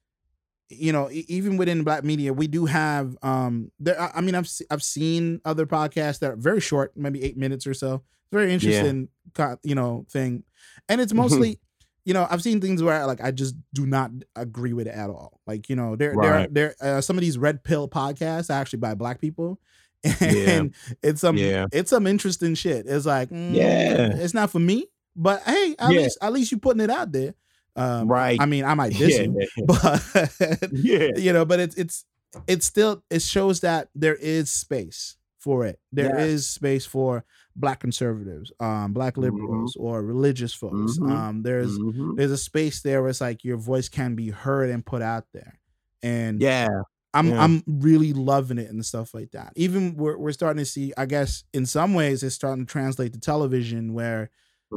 you 0.68 0.92
know 0.92 1.08
even 1.12 1.56
within 1.56 1.84
black 1.84 2.02
media 2.04 2.32
we 2.32 2.46
do 2.48 2.66
have 2.66 3.16
um 3.22 3.70
there 3.78 4.00
I 4.00 4.20
mean 4.20 4.34
I've 4.34 4.50
I've 4.70 4.82
seen 4.82 5.40
other 5.44 5.66
podcasts 5.66 6.18
that 6.20 6.32
are 6.32 6.36
very 6.36 6.60
short 6.60 6.92
maybe 6.96 7.22
eight 7.22 7.36
minutes 7.36 7.66
or 7.66 7.74
so 7.74 7.94
it's 7.96 8.32
very 8.32 8.52
interesting 8.52 9.08
co- 9.34 9.58
you 9.62 9.74
know 9.76 10.06
thing 10.10 10.42
and 10.88 11.00
it's 11.00 11.12
mostly 11.14 11.60
you 12.04 12.14
know 12.14 12.26
I've 12.28 12.42
seen 12.42 12.60
things 12.60 12.82
where 12.82 13.06
like 13.06 13.22
I 13.22 13.30
just 13.30 13.54
do 13.74 13.86
not 13.86 14.10
agree 14.34 14.72
with 14.72 14.88
it 14.88 14.94
at 14.94 15.08
all 15.08 15.40
like 15.46 15.68
you 15.68 15.76
know 15.76 15.94
there 15.94 16.16
Right. 16.16 16.52
there 16.52 16.74
there 16.80 16.96
uh, 16.98 17.00
some 17.00 17.16
of 17.16 17.20
these 17.20 17.38
red 17.38 17.62
pill 17.62 17.88
podcasts 17.88 18.50
are 18.50 18.60
actually 18.60 18.80
by 18.80 18.94
black 18.94 19.20
people 19.20 19.60
and 20.20 20.74
it's 21.02 21.20
some 21.20 21.36
Yeah. 21.36 21.66
it's 21.72 21.90
some 21.90 22.06
interesting 22.08 22.54
shit 22.56 22.86
it's 22.86 23.06
like 23.06 23.28
mm, 23.30 23.54
Yeah. 23.54 24.10
it's 24.16 24.34
not 24.34 24.50
for 24.50 24.58
me 24.60 24.86
but 25.14 25.42
hey 25.42 25.76
at 25.78 25.90
Yeah. 25.92 26.00
least 26.00 26.18
at 26.22 26.32
least 26.32 26.50
you 26.52 26.58
putting 26.58 26.80
it 26.80 26.90
out 26.90 27.12
there 27.12 27.34
um, 27.76 28.08
Right. 28.08 28.40
I 28.40 28.46
mean, 28.46 28.64
I 28.64 28.74
might 28.74 28.92
diss 28.98 29.16
Yeah, 29.18 29.22
you, 29.24 29.46
yeah, 29.56 29.64
but 29.66 30.70
yeah. 30.72 31.08
you 31.16 31.32
know, 31.32 31.44
but 31.44 31.60
it's 31.60 31.74
it's 31.76 32.04
it's 32.46 32.66
still 32.66 33.02
it 33.10 33.22
shows 33.22 33.60
that 33.60 33.88
there 33.94 34.14
is 34.16 34.50
space 34.50 35.16
for 35.38 35.64
it. 35.64 35.78
There 35.92 36.18
is 36.18 36.48
space 36.48 36.84
for 36.86 37.24
black 37.54 37.80
conservatives, 37.80 38.52
um, 38.60 38.92
black 38.92 39.16
liberals, 39.16 39.76
or 39.78 40.02
religious 40.02 40.52
folks. 40.52 40.98
Mhm. 40.98 41.10
Um, 41.10 41.42
there's 41.42 41.78
Mhm. 41.78 42.16
there's 42.16 42.32
a 42.32 42.36
space 42.36 42.82
there 42.82 43.00
where 43.00 43.10
it's 43.10 43.20
like 43.20 43.44
your 43.44 43.56
voice 43.56 43.88
can 43.88 44.14
be 44.14 44.30
heard 44.30 44.70
and 44.70 44.84
put 44.84 45.02
out 45.02 45.26
there, 45.32 45.58
and 46.02 46.40
Yeah. 46.40 46.68
I'm 47.14 47.28
yeah. 47.30 47.42
I'm 47.42 47.62
really 47.66 48.12
loving 48.12 48.58
it 48.58 48.68
and 48.70 48.84
stuff 48.84 49.14
like 49.14 49.30
that. 49.30 49.52
Even 49.56 49.94
we're 49.96 50.18
we're 50.18 50.32
starting 50.32 50.58
to 50.62 50.66
see, 50.70 50.92
I 50.98 51.06
guess, 51.06 51.44
in 51.54 51.64
some 51.64 51.94
ways, 51.94 52.22
it's 52.22 52.34
starting 52.34 52.66
to 52.66 52.70
translate 52.70 53.14
to 53.14 53.20
television 53.20 53.94
where 53.94 54.28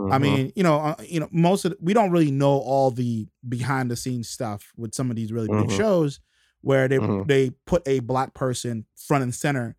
I 0.09 0.17
Mhm. 0.17 0.19
mean, 0.19 0.51
you 0.55 0.63
know, 0.63 0.77
uh, 0.79 0.95
you 1.07 1.19
know, 1.19 1.29
most 1.31 1.65
of 1.65 1.71
the, 1.71 1.77
we 1.81 1.93
don't 1.93 2.11
really 2.11 2.31
know 2.31 2.51
all 2.59 2.91
the 2.91 3.27
behind 3.47 3.91
the 3.91 3.95
scenes 3.95 4.29
stuff 4.29 4.71
with 4.77 4.93
some 4.95 5.09
of 5.11 5.15
these 5.15 5.31
really 5.31 5.49
big 5.49 5.69
Mhm. 5.69 5.71
shows 5.71 6.19
where 6.61 6.87
they 6.87 6.99
Mhm. 6.99 7.25
they 7.25 7.51
put 7.65 7.87
a 7.87 7.99
black 7.99 8.33
person 8.33 8.85
front 8.97 9.23
and 9.23 9.35
center, 9.35 9.75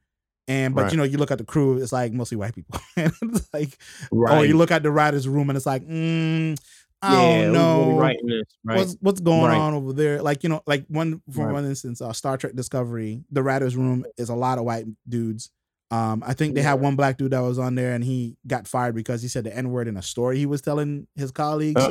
and 0.48 0.74
but 0.74 0.82
Right. 0.82 0.92
you 0.92 0.98
know, 0.98 1.04
you 1.04 1.18
look 1.18 1.30
at 1.32 1.38
the 1.38 1.44
crew, 1.44 1.78
it's 1.78 1.92
like 1.92 2.12
mostly 2.12 2.36
white 2.36 2.54
people, 2.54 2.78
and 2.96 3.12
it's 3.22 3.48
like, 3.52 3.76
or 4.28 4.44
right. 4.44 4.46
you 4.46 4.56
look 4.56 4.70
at 4.70 4.82
the 4.84 4.90
writers' 4.92 5.28
room, 5.28 5.50
and 5.50 5.56
it's 5.56 5.66
like, 5.66 5.84
mm, 5.86 6.56
I 7.02 7.10
yeah, 7.12 7.46
don't 7.46 7.52
know. 7.52 7.94
writing 7.96 8.26
this, 8.28 8.44
right? 8.64 8.76
What's 8.76 8.96
what's 9.00 9.20
going 9.20 9.50
Right. 9.50 9.52
on 9.52 9.74
over 9.74 9.92
there? 9.92 10.22
Like 10.22 10.42
you 10.44 10.48
know, 10.50 10.62
like 10.66 10.86
one 10.88 11.22
for 11.30 11.46
Right. 11.46 11.52
one 11.54 11.64
instance, 11.64 12.00
uh, 12.00 12.12
Star 12.12 12.36
Trek 12.36 12.54
Discovery, 12.54 13.24
the 13.30 13.42
writers' 13.42 13.76
room 13.76 14.04
is 14.18 14.28
a 14.28 14.34
lot 14.34 14.58
of 14.58 14.64
white 14.64 14.86
dudes. 15.08 15.50
Um, 15.90 16.22
I 16.24 16.34
think 16.34 16.54
they 16.54 16.62
had 16.62 16.74
one 16.74 16.94
black 16.96 17.16
dude 17.16 17.32
that 17.32 17.40
was 17.40 17.58
on 17.58 17.74
there, 17.74 17.94
and 17.94 18.04
he 18.04 18.36
got 18.46 18.68
fired 18.68 18.94
because 18.94 19.22
he 19.22 19.28
said 19.28 19.44
the 19.44 19.56
N 19.56 19.70
word 19.70 19.88
in 19.88 19.96
a 19.96 20.02
story 20.02 20.38
he 20.38 20.46
was 20.46 20.60
telling 20.60 21.06
his 21.16 21.30
colleagues. 21.32 21.82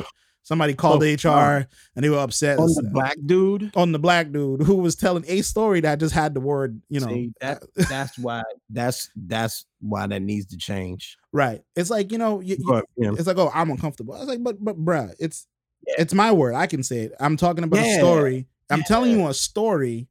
Somebody 0.42 0.74
called 0.74 1.04
Oh, 1.04 1.06
HR, 1.06 1.68
and 1.96 2.04
they 2.06 2.10
were 2.10 2.18
upset 2.18 2.58
On 2.60 2.68
the 2.74 2.90
black 2.94 3.18
dude. 3.26 3.72
on 3.76 3.92
the 3.92 4.00
black 4.00 4.32
dude 4.32 4.62
who 4.64 4.76
was 4.76 4.96
telling 4.96 5.24
a 5.28 5.42
story 5.42 5.82
that 5.82 6.00
just 6.00 6.14
had 6.16 6.34
the 6.34 6.40
word, 6.40 6.82
you 6.90 7.02
know, 7.02 7.08
See, 7.08 7.34
that 7.42 7.62
that's 7.90 8.18
why 8.18 8.42
that's 8.70 9.10
that's 9.18 9.66
why 9.82 10.08
that 10.08 10.22
needs 10.22 10.46
to 10.48 10.58
change. 10.58 11.18
right. 11.34 11.62
It's 11.76 11.90
like 11.90 12.12
you 12.12 12.18
know, 12.18 12.40
you, 12.40 12.56
But 12.66 12.86
yeah, 12.96 13.12
it's 13.12 13.28
like, 13.28 13.38
oh, 13.38 13.52
I'm 13.54 13.70
uncomfortable. 13.70 14.16
I 14.16 14.20
was 14.20 14.28
like, 14.30 14.42
but 14.42 14.64
but 14.64 14.78
bruh, 14.78 15.14
it's 15.20 15.46
Yeah. 15.86 15.96
it's 16.00 16.14
my 16.14 16.32
word. 16.32 16.56
I 16.56 16.68
can 16.68 16.84
say 16.84 17.00
it. 17.02 17.12
I'm 17.20 17.36
talking 17.36 17.66
about 17.66 17.82
a 17.82 17.98
story. 17.98 18.48
I'm 18.70 18.84
telling 18.84 19.12
you 19.12 19.28
a 19.28 19.34
story 19.34 20.08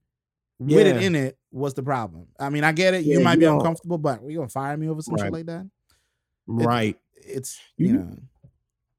with 0.59 0.87
it 0.87 1.03
in 1.03 1.15
it 1.15 1.38
was 1.51 1.75
the 1.75 1.83
problem. 1.83 2.27
I 2.39 2.51
mean, 2.51 2.63
I 2.65 2.73
get 2.73 2.95
it. 2.95 3.05
you 3.05 3.19
Yeah, 3.19 3.25
might 3.25 3.33
you 3.35 3.39
be 3.41 3.45
don't- 3.47 3.59
uncomfortable, 3.59 3.99
but 3.99 4.23
we 4.23 4.35
gonna 4.35 4.49
fire 4.49 4.77
me 4.77 4.89
over 4.89 5.01
some 5.03 5.17
shit 5.19 5.33
like 5.33 5.47
that. 5.47 5.67
right. 6.47 6.99
It's 7.17 7.59
You- 7.77 7.87
you 7.87 7.93
know, 7.95 8.17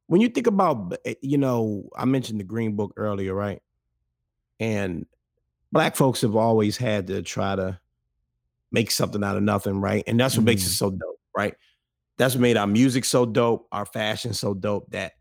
when 0.07 0.21
you 0.21 0.29
think 0.29 0.47
about 0.47 0.97
eh, 1.05 1.13
you 1.21 1.37
know 1.37 1.87
i 1.95 2.03
mentioned 2.05 2.39
the 2.39 2.43
green 2.43 2.75
book 2.75 2.93
earlier 2.97 3.33
right 3.33 3.61
and 4.59 5.05
black 5.71 5.95
folks 5.95 6.21
have 6.21 6.35
always 6.35 6.77
had 6.77 7.05
to 7.07 7.21
try 7.21 7.55
to 7.55 7.79
make 8.71 8.89
something 8.91 9.23
out 9.23 9.37
of 9.37 9.43
nothing 9.43 9.79
right 9.79 10.03
and 10.07 10.19
that's 10.19 10.35
what 10.35 10.43
makes 10.45 10.63
it 10.63 10.69
Mhm. 10.69 10.77
so 10.77 10.89
dope 10.91 11.19
right 11.35 11.55
that's 12.17 12.33
what 12.35 12.41
made 12.41 12.57
our 12.57 12.65
music 12.67 13.05
so 13.05 13.25
dope 13.25 13.67
our 13.71 13.85
fashion 13.85 14.33
so 14.33 14.53
dope 14.55 14.89
that 14.91 15.13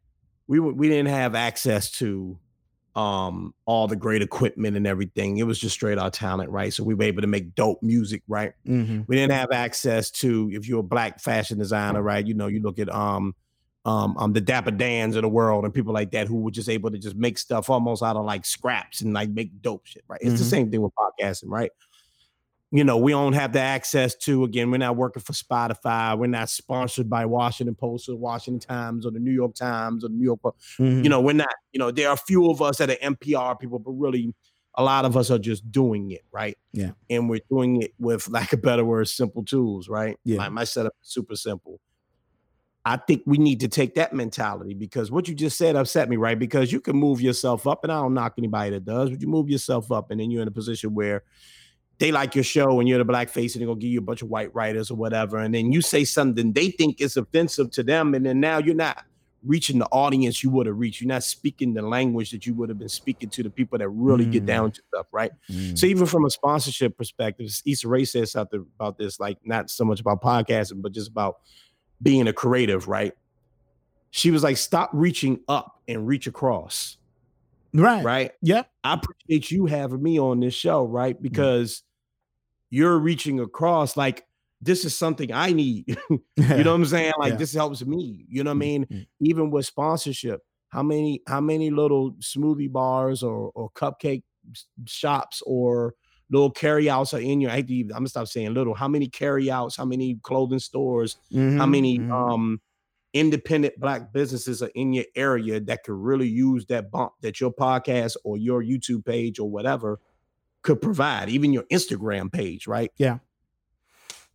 we 0.46 0.58
we 0.58 0.88
didn't 0.88 1.08
have 1.12 1.34
access 1.34 1.90
to 1.92 2.38
um 2.96 3.54
all 3.66 3.86
the 3.86 3.94
great 3.96 4.22
equipment 4.22 4.76
and 4.76 4.86
everything 4.86 5.36
it 5.36 5.46
was 5.46 5.58
just 5.58 5.74
straight 5.74 5.98
our 5.98 6.10
talent 6.10 6.50
right 6.50 6.72
so 6.72 6.82
we 6.82 6.94
were 6.94 7.04
able 7.04 7.20
to 7.20 7.28
make 7.28 7.54
dope 7.54 7.82
music 7.82 8.22
right 8.28 8.52
mhm, 8.66 9.06
we 9.06 9.14
didn't 9.14 9.32
have 9.32 9.52
access 9.52 10.10
to 10.10 10.48
if 10.52 10.66
you're 10.66 10.80
a 10.80 10.82
black 10.82 11.20
fashion 11.20 11.58
designer 11.58 12.02
right 12.02 12.26
you 12.26 12.34
know 12.34 12.46
you 12.46 12.60
look 12.60 12.78
at 12.78 12.88
um 12.88 13.34
um, 13.84 14.16
um, 14.18 14.32
the 14.34 14.40
Dapper 14.42 14.72
Dans 14.72 15.16
of 15.16 15.22
the 15.22 15.28
world 15.30 15.64
and 15.64 15.72
people 15.72 15.94
like 15.94 16.10
that 16.10 16.26
who 16.26 16.40
were 16.42 16.50
just 16.50 16.68
able 16.68 16.90
to 16.90 16.98
just 16.98 17.16
make 17.16 17.38
stuff 17.38 17.70
almost 17.70 18.02
out 18.02 18.16
of 18.16 18.24
like 18.26 18.44
scraps 18.44 19.00
and 19.00 19.14
like 19.14 19.30
make 19.30 19.62
dope 19.62 19.86
shit, 19.86 20.04
right? 20.08 20.20
It's 20.20 20.34
Mhm. 20.34 20.38
the 20.38 20.44
same 20.44 20.70
thing 20.70 20.82
with 20.82 20.92
podcasting, 20.94 21.44
right? 21.46 21.70
You 22.70 22.84
know, 22.84 22.98
we 22.98 23.12
don't 23.12 23.32
have 23.32 23.54
the 23.54 23.60
access 23.60 24.14
to, 24.16 24.44
again, 24.44 24.70
we're 24.70 24.76
not 24.76 24.96
working 24.96 25.22
for 25.22 25.32
Spotify. 25.32 26.18
We're 26.18 26.26
not 26.26 26.50
sponsored 26.50 27.08
by 27.08 27.24
Washington 27.24 27.74
Post 27.74 28.10
or 28.10 28.16
Washington 28.16 28.60
Times 28.60 29.06
or 29.06 29.10
the 29.10 29.18
New 29.18 29.30
York 29.32 29.54
Times 29.54 30.04
or 30.04 30.08
the 30.08 30.14
New 30.14 30.24
York, 30.24 30.40
Po- 30.42 30.54
Mhm. 30.78 31.02
you 31.02 31.08
know, 31.08 31.20
we're 31.20 31.32
not, 31.32 31.48
you 31.72 31.78
know, 31.78 31.90
there 31.90 32.08
are 32.08 32.14
a 32.14 32.16
few 32.18 32.50
of 32.50 32.60
us 32.60 32.76
that 32.76 32.90
are 32.90 32.96
NPR 33.00 33.56
people, 33.58 33.78
but 33.78 33.92
really 33.92 34.34
a 34.74 34.84
lot 34.84 35.06
of 35.06 35.16
us 35.16 35.30
are 35.30 35.38
just 35.38 35.72
doing 35.72 36.10
it, 36.10 36.20
right? 36.30 36.58
Yeah. 36.74 36.90
And 37.08 37.30
we're 37.30 37.40
doing 37.50 37.80
it 37.80 37.94
with, 37.98 38.28
lack 38.28 38.52
of 38.52 38.60
better 38.60 38.84
words, 38.84 39.12
simple 39.12 39.44
tools, 39.44 39.88
right? 39.88 40.18
Yeah. 40.24 40.36
Like 40.38 40.52
my 40.52 40.64
setup 40.64 40.92
is 41.02 41.08
super 41.08 41.36
simple. 41.36 41.80
I 42.84 42.96
think 42.98 43.22
we 43.24 43.38
need 43.38 43.60
to 43.60 43.68
take 43.68 43.94
that 43.94 44.12
mentality 44.12 44.74
because 44.74 45.10
what 45.10 45.26
you 45.26 45.34
just 45.34 45.56
said 45.58 45.74
upset 45.74 46.08
me, 46.08 46.16
right? 46.16 46.38
Because 46.38 46.70
you 46.70 46.80
can 46.80 46.96
move 46.96 47.20
yourself 47.20 47.66
up, 47.66 47.82
and 47.82 47.90
I 47.92 48.00
don't 48.00 48.14
knock 48.14 48.34
anybody 48.38 48.70
that 48.70 48.84
does, 48.84 49.10
but 49.10 49.20
you 49.22 49.26
move 49.28 49.48
yourself 49.48 49.90
up, 49.90 50.10
and 50.10 50.20
then 50.20 50.30
you're 50.30 50.42
in 50.42 50.48
a 50.48 50.52
position 50.52 50.94
where 50.94 51.24
they 51.98 52.12
like 52.12 52.34
your 52.34 52.44
show 52.44 52.78
and 52.80 52.88
you're 52.88 52.98
the 52.98 53.04
black 53.04 53.28
face, 53.28 53.54
and 53.54 53.60
they're 53.60 53.66
gonna 53.66 53.80
give 53.80 53.90
you 53.90 53.98
a 53.98 54.02
bunch 54.02 54.22
of 54.22 54.28
white 54.28 54.54
writers 54.54 54.90
or 54.90 54.96
whatever, 54.96 55.38
and 55.38 55.54
then 55.54 55.72
you 55.72 55.82
say 55.82 56.04
something 56.04 56.52
they 56.52 56.70
think 56.70 57.00
is 57.00 57.16
offensive 57.16 57.70
to 57.72 57.82
them, 57.82 58.14
and 58.14 58.24
then 58.24 58.40
now 58.40 58.58
you're 58.58 58.74
not 58.74 59.04
reaching 59.44 59.78
the 59.78 59.86
audience 59.86 60.42
you 60.42 60.50
would 60.50 60.66
have 60.66 60.76
reached. 60.76 61.00
You're 61.00 61.08
not 61.08 61.22
speaking 61.22 61.72
the 61.72 61.80
language 61.82 62.32
that 62.32 62.44
you 62.44 62.54
would 62.54 62.68
have 62.70 62.78
been 62.78 62.88
speaking 62.88 63.30
to 63.30 63.42
the 63.44 63.50
people 63.50 63.78
that 63.78 63.88
really 63.88 64.26
get 64.26 64.42
Mm. 64.42 64.46
down 64.46 64.72
to 64.72 64.82
stuff, 64.88 65.06
right? 65.12 65.30
Mhm. 65.48 65.78
So 65.78 65.86
even 65.86 66.06
from 66.06 66.24
a 66.24 66.30
sponsorship 66.30 66.96
perspective, 66.98 67.48
Issa 67.64 67.86
Rae 67.86 68.04
said 68.04 68.28
something 68.28 68.66
about 68.74 68.98
this, 68.98 69.20
like 69.20 69.38
not 69.44 69.70
so 69.70 69.84
much 69.84 70.00
about 70.00 70.20
podcasting, 70.22 70.82
but 70.82 70.90
just 70.90 71.08
about 71.08 71.38
being 72.02 72.26
a 72.26 72.32
creative, 72.32 72.88
right? 72.88 73.12
She 74.10 74.32
was 74.32 74.42
like, 74.42 74.56
stop 74.56 74.90
reaching 74.92 75.40
up 75.48 75.82
and 75.86 76.04
reach 76.06 76.26
across, 76.26 76.96
right. 77.72 78.04
right? 78.04 78.32
Yep. 78.42 78.68
I 78.82 78.94
appreciate 78.94 79.52
you 79.52 79.66
having 79.66 80.02
me 80.02 80.18
on 80.18 80.40
this 80.40 80.54
show, 80.54 80.84
right? 80.84 81.20
Because 81.20 81.84
you're 82.70 82.98
reaching 82.98 83.40
across, 83.40 83.96
like 83.96 84.26
this 84.60 84.84
is 84.84 84.96
something 84.96 85.32
I 85.32 85.52
need. 85.52 85.84
you 86.10 86.64
know 86.64 86.72
what 86.72 86.80
I'm 86.80 86.84
saying? 86.86 87.12
Like 87.18 87.34
Yeah. 87.34 87.38
this 87.38 87.52
helps 87.54 87.84
me. 87.84 88.26
You 88.28 88.44
know 88.44 88.50
what 88.50 88.56
I 88.56 88.58
mean? 88.58 88.88
Mhm. 88.90 89.06
Even 89.20 89.50
with 89.50 89.66
sponsorship, 89.66 90.42
how 90.68 90.82
many 90.82 91.22
how 91.28 91.40
many 91.40 91.70
little 91.70 92.12
smoothie 92.14 92.70
bars 92.72 93.22
or 93.22 93.50
or 93.54 93.70
cupcake 93.70 94.22
shops 94.86 95.42
or 95.46 95.94
little 96.30 96.50
carryouts 96.50 97.14
are 97.14 97.20
in 97.20 97.40
your? 97.40 97.50
I 97.50 97.56
hate 97.56 97.68
to 97.68 97.74
even, 97.74 97.92
I'm 97.92 97.98
gonna 98.00 98.08
stop 98.08 98.28
saying 98.28 98.54
little. 98.54 98.74
How 98.74 98.88
many 98.88 99.08
carryouts? 99.08 99.76
How 99.76 99.84
many 99.84 100.16
clothing 100.22 100.58
stores? 100.58 101.16
How 101.54 101.66
Mhm, 101.66 101.66
many 101.66 102.00
mhm. 102.00 102.10
um 102.10 102.60
independent 103.14 103.78
black 103.80 104.12
businesses 104.12 104.62
are 104.62 104.70
in 104.74 104.92
your 104.92 105.04
area 105.16 105.60
that 105.60 105.82
could 105.84 105.94
really 105.94 106.28
use 106.28 106.66
that 106.66 106.90
bump 106.90 107.12
that 107.22 107.40
your 107.40 107.52
podcast 107.52 108.16
or 108.24 108.36
your 108.36 108.62
YouTube 108.62 109.04
page 109.04 109.38
or 109.38 109.50
whatever 109.50 109.98
could 110.68 110.82
provide, 110.82 111.30
even 111.30 111.52
your 111.52 111.62
Instagram 111.72 112.30
page, 112.30 112.66
right? 112.66 112.92
yeah, 112.98 113.18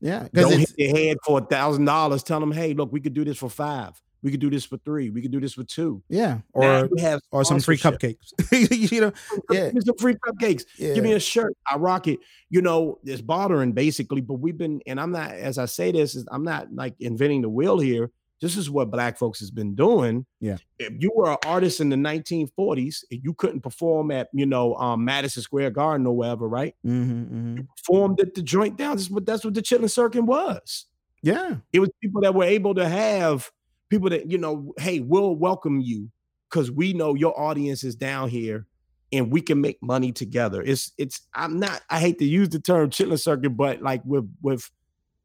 Yeah. 0.02 0.28
Don't 0.34 0.58
hit 0.58 0.74
your 0.78 0.98
head 0.98 1.18
for 1.24 1.38
a 1.40 1.46
thousand 1.46 1.86
dollars. 1.86 2.24
Tell 2.24 2.40
them, 2.40 2.52
hey, 2.52 2.74
look, 2.74 2.92
we 2.92 3.00
could 3.00 3.14
do 3.14 3.24
this 3.24 3.38
for 3.38 3.50
five. 3.50 3.94
We 4.24 4.32
could 4.32 4.40
do 4.40 4.50
this 4.50 4.66
for 4.66 4.78
three. 4.78 5.12
We 5.12 5.22
could 5.22 5.32
do 5.32 5.40
this 5.40 5.54
for 5.54 5.64
two. 5.64 6.02
yeah, 6.10 6.40
or 6.54 6.90
have 6.98 7.20
or 7.32 7.44
some 7.44 7.60
free 7.60 7.78
cupcakes. 7.78 8.32
you 8.92 9.02
know, 9.02 9.12
yeah, 9.52 9.66
Give 9.66 9.74
me 9.76 9.82
some 9.86 9.98
free 9.98 10.16
cupcakes. 10.16 10.64
yeah. 10.78 10.96
Give 10.96 11.04
me 11.04 11.14
a 11.14 11.20
shirt. 11.20 11.54
I 11.70 11.76
rock 11.76 12.08
it. 12.08 12.20
You 12.50 12.62
know, 12.62 13.00
it's 13.04 13.22
bothering 13.22 13.74
basically, 13.74 14.22
but 14.22 14.36
we've 14.36 14.58
been, 14.58 14.82
and 14.88 15.00
I'm 15.00 15.12
not, 15.12 15.32
as 15.34 15.58
I 15.58 15.66
say 15.66 15.92
this, 15.92 16.18
I'm 16.32 16.44
not 16.44 16.74
like 16.74 16.96
inventing 17.00 17.42
the 17.42 17.50
wheel 17.50 17.80
here. 17.80 18.10
This 18.44 18.58
is 18.58 18.70
what 18.70 18.92
black 18.92 19.18
folks 19.18 19.40
has 19.40 19.52
been 19.52 19.74
doing. 19.74 20.26
Yeah. 20.42 20.58
If 20.78 20.92
you 21.00 21.14
were 21.16 21.32
an 21.32 21.38
artist 21.46 21.80
in 21.80 21.88
the 21.88 21.96
1940s 21.96 23.06
you 23.10 23.34
couldn't 23.34 23.62
perform 23.62 24.12
at, 24.12 24.28
you 24.34 24.46
know, 24.46 24.76
um, 24.76 25.06
Madison 25.06 25.42
Square 25.42 25.72
Garden 25.72 26.06
or 26.06 26.14
wherever, 26.14 26.50
right? 26.50 26.76
Mhm, 26.86 27.30
mhm. 27.30 27.58
You 27.60 27.64
performed 27.64 28.20
at 28.20 28.34
the 28.34 28.42
joint 28.42 28.78
down. 28.78 28.98
That's 28.98 29.10
what 29.10 29.26
that's 29.26 29.46
what 29.46 29.54
the 29.54 29.62
chitlin 29.62 29.90
circuit 29.90 30.24
was. 30.24 30.88
yeah, 31.22 31.56
It 31.72 31.80
was 31.80 31.90
people 32.02 32.20
that 32.20 32.36
were 32.36 32.44
able 32.44 32.76
to 32.76 32.86
have 32.86 33.50
people 33.88 34.10
that, 34.10 34.30
you 34.30 34.38
know, 34.38 34.74
hey, 34.78 35.00
we'll 35.00 35.38
welcome 35.38 35.80
you 35.80 36.12
because 36.50 36.70
we 36.70 36.92
know 36.92 37.16
your 37.16 37.40
audience 37.40 37.86
is 37.86 37.96
down 37.96 38.28
here 38.28 38.68
and 39.14 39.32
we 39.32 39.40
can 39.40 39.62
make 39.62 39.82
money 39.82 40.12
together. 40.12 40.62
It's 40.62 40.92
it's 40.98 41.22
I'm 41.34 41.60
not 41.60 41.82
I 41.90 42.00
hate 42.00 42.20
to 42.20 42.26
use 42.26 42.50
the 42.50 42.60
term 42.60 42.90
chitlin 42.90 43.22
circuit, 43.22 43.52
but 43.52 43.82
like 43.82 44.02
with 44.04 44.30
with 44.42 44.70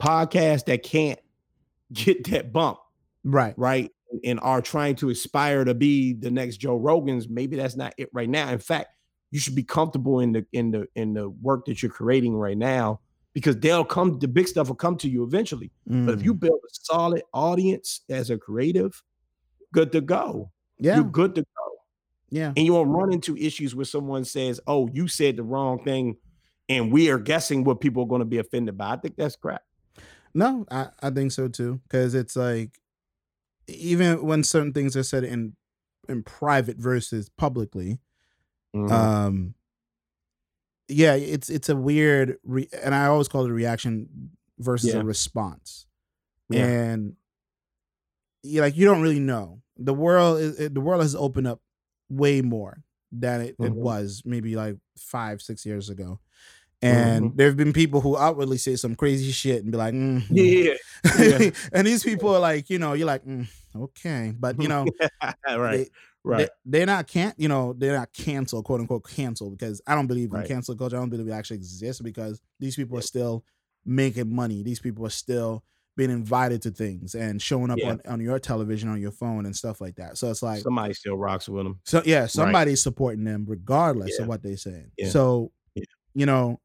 podcasts 0.00 0.66
that 0.66 0.84
can't 0.84 1.18
get 1.92 2.30
that 2.30 2.52
bump, 2.52 2.78
right. 3.28 3.54
right? 3.56 3.90
And 4.24 4.40
are 4.40 4.62
trying 4.62 4.96
to 4.96 5.10
aspire 5.10 5.64
to 5.64 5.74
be 5.74 6.14
the 6.14 6.30
next 6.30 6.56
Joe 6.56 6.78
Rogans, 6.78 7.28
maybe 7.28 7.56
that's 7.56 7.76
not 7.76 7.92
it 7.98 8.08
right 8.12 8.28
now. 8.28 8.50
In 8.50 8.58
fact, 8.58 8.88
you 9.30 9.38
should 9.38 9.54
be 9.54 9.62
comfortable 9.62 10.20
in 10.20 10.32
the 10.32 10.46
in 10.52 10.70
the 10.70 10.86
in 10.94 11.12
the 11.12 11.28
work 11.28 11.66
that 11.66 11.82
you're 11.82 11.92
creating 11.92 12.34
right 12.34 12.56
now 12.56 13.00
because 13.34 13.56
they'll 13.58 13.84
come 13.84 14.18
the 14.18 14.26
big 14.26 14.48
stuff 14.48 14.68
will 14.68 14.74
come 14.76 14.96
to 14.96 15.08
you 15.08 15.22
eventually. 15.24 15.70
But 15.86 16.14
if 16.14 16.24
you 16.24 16.34
Mm. 16.34 16.40
build 16.40 16.60
a 16.64 16.68
solid 16.72 17.22
audience 17.34 18.00
as 18.08 18.30
a 18.30 18.38
creative, 18.38 19.00
good 19.74 19.92
to 19.92 20.00
go. 20.00 20.50
yeah, 20.78 20.96
You're 20.96 21.04
good 21.04 21.34
to 21.34 21.42
go. 21.42 21.72
yeah, 22.30 22.52
And 22.56 22.64
you 22.64 22.72
won't 22.72 22.88
run 22.88 23.12
into 23.12 23.36
issues 23.36 23.74
where 23.76 23.84
someone 23.84 24.24
says, 24.24 24.58
Oh, 24.66 24.88
you 24.94 25.06
said 25.06 25.36
the 25.36 25.42
wrong 25.42 25.84
thing, 25.84 26.16
and 26.70 26.90
we 26.90 27.10
are 27.10 27.18
guessing 27.18 27.64
what 27.64 27.80
people 27.82 28.04
are 28.04 28.08
going 28.08 28.20
to 28.20 28.24
be 28.24 28.38
offended 28.38 28.78
by. 28.78 28.92
I 28.92 28.96
think 28.96 29.16
that's 29.16 29.36
crap. 29.36 29.62
No, 30.34 30.64
I, 30.70 30.88
I 31.02 31.10
think 31.10 31.32
so 31.32 31.48
too. 31.48 31.80
Because 31.82 32.14
it's 32.14 32.34
like 32.36 32.70
even 33.68 34.24
when 34.24 34.42
certain 34.44 34.72
things 34.72 34.96
are 34.96 35.02
said 35.02 35.24
in 35.24 35.54
in 36.08 36.22
private 36.22 36.78
versus 36.78 37.28
publicly, 37.36 38.00
Mhm. 38.74 38.90
um 38.90 39.54
yeah, 40.88 41.14
it's 41.14 41.50
it's 41.50 41.68
a 41.68 41.76
weird 41.76 42.38
re- 42.44 42.68
and 42.82 42.94
I 42.94 43.06
always 43.06 43.28
call 43.28 43.44
it 43.44 43.50
a 43.50 43.54
reaction 43.54 44.30
versus 44.58 44.94
Yeah. 44.94 45.00
a 45.00 45.04
response. 45.04 45.86
Yeah. 46.48 46.64
And 46.66 47.16
you 48.42 48.60
like 48.60 48.76
you 48.76 48.84
don't 48.86 49.02
really 49.02 49.20
know. 49.20 49.62
The 49.76 49.94
world 49.94 50.40
is 50.40 50.58
it- 50.58 50.74
the 50.74 50.80
world 50.80 51.02
has 51.02 51.14
opened 51.14 51.46
up 51.46 51.60
way 52.08 52.40
more 52.40 52.82
than 53.12 53.40
it, 53.42 53.48
it 53.50 53.58
Mhm. 53.58 53.74
was 53.74 54.22
maybe 54.24 54.56
like 54.56 54.76
five, 54.96 55.42
six 55.42 55.64
years 55.66 55.90
ago. 55.90 56.20
And 56.80 57.24
Mm-hmm. 57.26 57.36
there 57.36 57.46
have 57.48 57.56
been 57.56 57.72
people 57.72 58.00
who 58.00 58.16
outwardly 58.16 58.56
say 58.58 58.76
some 58.76 58.94
crazy 58.94 59.32
shit 59.32 59.62
and 59.62 59.72
be 59.72 59.78
like, 59.78 59.94
mm, 59.94 60.22
yeah. 60.30 60.74
Yeah. 61.18 61.50
and 61.72 61.86
these 61.86 62.04
people 62.04 62.34
are 62.34 62.38
like, 62.40 62.70
you 62.70 62.78
know, 62.78 62.92
you're 62.92 63.06
like, 63.06 63.24
mm, 63.24 63.46
okay, 63.74 64.32
but 64.38 64.60
you 64.62 64.68
know, 64.68 64.86
right. 65.48 65.76
they, 65.76 65.88
right. 66.22 66.48
they, 66.64 66.82
are 66.82 66.86
not 66.86 67.08
can't, 67.08 67.34
you 67.38 67.48
know, 67.48 67.72
they're 67.72 67.96
not 67.96 68.12
canceled, 68.12 68.64
quote 68.64 68.80
unquote, 68.80 69.08
canceled 69.08 69.58
because 69.58 69.80
I 69.88 69.94
don't 69.96 70.06
believe 70.06 70.30
in 70.30 70.36
Right. 70.38 70.46
cancel 70.48 70.76
culture. 70.76 70.96
I 70.96 71.00
don't 71.00 71.08
believe 71.10 71.26
it 71.26 71.32
actually 71.32 71.56
exists 71.56 72.00
because 72.00 72.40
these 72.60 72.76
people 72.76 72.96
are 72.96 73.02
still 73.02 73.44
making 73.84 74.32
money. 74.32 74.62
These 74.62 74.80
people 74.80 75.04
are 75.04 75.10
still 75.10 75.64
being 75.96 76.10
invited 76.10 76.62
to 76.62 76.70
things 76.70 77.16
and 77.16 77.42
showing 77.42 77.72
up 77.72 77.78
Yeah. 77.78 77.90
on, 77.90 78.00
on 78.06 78.20
your 78.20 78.38
television, 78.38 78.88
on 78.88 79.00
your 79.00 79.10
phone, 79.10 79.46
and 79.46 79.56
stuff 79.56 79.80
like 79.80 79.96
that. 79.96 80.16
So 80.16 80.30
it's 80.30 80.44
like, 80.44 80.60
Somebody 80.62 80.94
still 80.94 81.16
rocks 81.16 81.48
with 81.48 81.64
them. 81.64 81.80
so 81.84 82.02
yeah, 82.04 82.26
somebody's 82.26 82.80
supporting 82.84 83.24
them 83.24 83.46
regardless 83.48 84.12
Yeah. 84.16 84.22
of 84.22 84.28
what 84.28 84.44
they're 84.44 84.56
saying. 84.56 84.92
Yeah. 84.96 85.08
So, 85.08 85.50
you 86.14 86.24
know, 86.26 86.60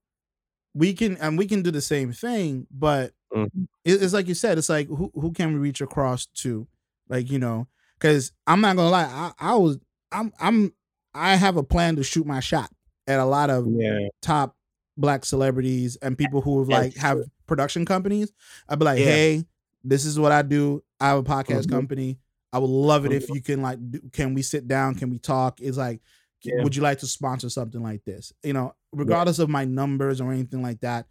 we 0.74 0.94
can 0.94 1.18
and 1.18 1.38
we 1.38 1.46
can 1.48 1.62
do 1.62 1.72
the 1.72 1.82
same 1.82 2.12
thing, 2.14 2.68
but 2.72 3.14
Mhm. 3.34 3.68
it's 3.86 4.14
like 4.14 4.28
you 4.28 4.34
said, 4.36 4.58
it's 4.58 4.70
like 4.70 4.88
who 4.88 5.12
who 5.14 5.32
can 5.32 5.54
we 5.54 5.60
reach 5.60 5.82
across 5.82 6.26
to, 6.44 6.68
like 7.10 7.30
you 7.32 7.40
know, 7.40 7.68
because 8.00 8.32
I'm 8.48 8.62
not 8.62 8.76
gonna 8.76 8.90
lie, 8.90 9.04
I, 9.04 9.32
I 9.52 9.56
was 9.56 9.78
I'm 10.12 10.32
I'm 10.40 10.74
I 11.14 11.36
have 11.36 11.58
a 11.58 11.64
plan 11.64 11.96
to 11.98 12.04
shoot 12.04 12.26
my 12.26 12.40
shot 12.40 12.72
at 13.08 13.20
a 13.20 13.26
lot 13.26 13.50
of 13.50 13.68
Yeah. 13.68 14.08
top 14.22 14.56
black 14.98 15.26
celebrities 15.26 15.96
and 16.02 16.18
people 16.18 16.42
who 16.42 16.60
have 16.60 16.70
like 16.70 16.96
have 16.96 17.20
production 17.48 17.86
companies. 17.86 18.32
I'd 18.70 18.80
be 18.80 18.86
like, 18.86 19.00
Yeah. 19.00 19.06
hey, 19.06 19.46
this 19.84 20.06
is 20.06 20.20
what 20.20 20.32
I 20.32 20.42
do. 20.44 20.84
I 21.00 21.10
have 21.10 21.18
a 21.20 21.24
podcast 21.24 21.64
Mhm. 21.66 21.72
company. 21.72 22.20
I 22.52 22.60
would 22.60 22.70
love 22.70 23.06
it 23.06 23.12
if 23.12 23.28
Mhm. 23.28 23.36
you 23.36 23.42
can 23.42 23.62
like, 23.64 23.80
do, 23.92 24.00
can 24.12 24.34
we 24.36 24.42
sit 24.44 24.68
down? 24.68 24.94
Can 24.96 25.10
we 25.10 25.18
talk? 25.18 25.60
It's 25.62 25.78
like, 25.78 26.02
Yeah. 26.44 26.64
would 26.64 26.76
you 26.76 26.82
like 26.82 27.00
to 27.00 27.08
sponsor 27.08 27.50
something 27.50 27.82
like 27.82 28.04
this? 28.06 28.34
You 28.44 28.54
know, 28.54 28.76
regardless 28.92 29.40
of 29.40 29.50
my 29.50 29.66
numbers 29.66 30.20
or 30.22 30.32
anything 30.32 30.62
like 30.62 30.80
that. 30.82 31.06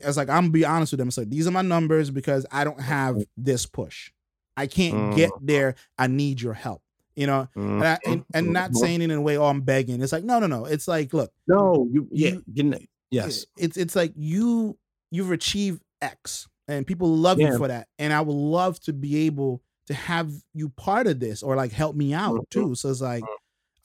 It's 0.00 0.16
like 0.16 0.28
I'm 0.28 0.44
gonna 0.44 0.50
be 0.50 0.64
honest 0.64 0.92
with 0.92 0.98
them. 0.98 1.08
It's 1.08 1.18
like 1.18 1.28
these 1.30 1.46
are 1.48 1.50
my 1.50 1.62
numbers 1.62 2.10
because 2.10 2.46
I 2.52 2.62
don't 2.64 2.80
have 2.80 3.16
Mm-hmm. 3.16 3.22
this 3.36 3.66
push. 3.66 4.12
I 4.56 4.66
can't 4.66 5.16
get 5.16 5.30
there. 5.40 5.74
I 5.98 6.06
need 6.06 6.40
your 6.40 6.54
help. 6.54 6.82
You 7.16 7.26
know, 7.26 7.48
and, 7.56 7.82
I, 7.84 7.98
and, 8.06 8.24
and 8.32 8.52
not 8.52 8.70
Mhm. 8.70 8.76
saying 8.76 9.00
it 9.02 9.10
in 9.10 9.10
a 9.10 9.20
way, 9.20 9.36
oh, 9.36 9.46
I'm 9.46 9.62
begging. 9.62 10.00
It's 10.00 10.12
like, 10.12 10.22
no, 10.22 10.38
no, 10.38 10.46
no. 10.46 10.66
It's 10.66 10.86
like, 10.86 11.12
look, 11.12 11.32
No, 11.48 11.88
you 11.90 12.06
yeah, 12.12 12.30
You- 12.30 12.44
getting 12.52 12.72
it. 12.74 12.88
Yes. 13.10 13.44
it's 13.56 13.76
it's 13.76 13.96
like 13.96 14.12
you 14.16 14.78
you've 15.10 15.32
achieved 15.32 15.82
X 16.00 16.46
and 16.68 16.86
people 16.86 17.16
love 17.16 17.40
Yeah. 17.40 17.52
you 17.52 17.58
for 17.58 17.66
that. 17.66 17.88
And 17.98 18.12
I 18.12 18.20
would 18.20 18.36
love 18.36 18.78
to 18.82 18.92
be 18.92 19.26
able 19.26 19.62
to 19.88 19.94
have 19.94 20.30
you 20.54 20.68
part 20.68 21.06
of 21.08 21.18
this 21.18 21.42
or 21.42 21.56
like 21.56 21.72
help 21.72 21.96
me 21.96 22.12
out 22.14 22.48
too. 22.50 22.74
So 22.76 22.90
it's 22.90 23.00
like, 23.00 23.24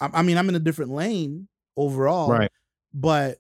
I, 0.04 0.20
I 0.20 0.22
mean, 0.22 0.38
I'm 0.38 0.50
in 0.50 0.56
a 0.56 0.60
different 0.60 0.92
lane 0.92 1.48
overall, 1.78 2.30
Right. 2.30 2.52
but 2.94 3.40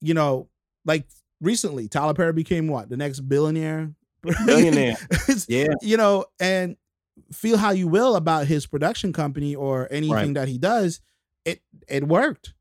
you 0.00 0.14
know, 0.14 0.48
like 0.84 1.06
recently, 1.40 1.88
Tyler 1.88 2.14
Perry 2.14 2.32
became 2.32 2.68
what 2.68 2.88
the 2.88 2.96
next 2.96 3.20
billionaire, 3.20 3.92
Billionaire. 4.46 4.96
Yeah. 5.48 5.68
you 5.82 5.96
know, 5.96 6.26
and 6.40 6.76
feel 7.32 7.56
how 7.56 7.70
you 7.70 7.88
will 7.88 8.16
about 8.16 8.46
his 8.46 8.66
production 8.66 9.12
company 9.12 9.54
or 9.54 9.88
anything 9.90 10.12
Right. 10.14 10.34
that 10.34 10.48
he 10.48 10.58
does, 10.58 11.00
it 11.44 11.60
it 11.88 12.06
worked. 12.06 12.54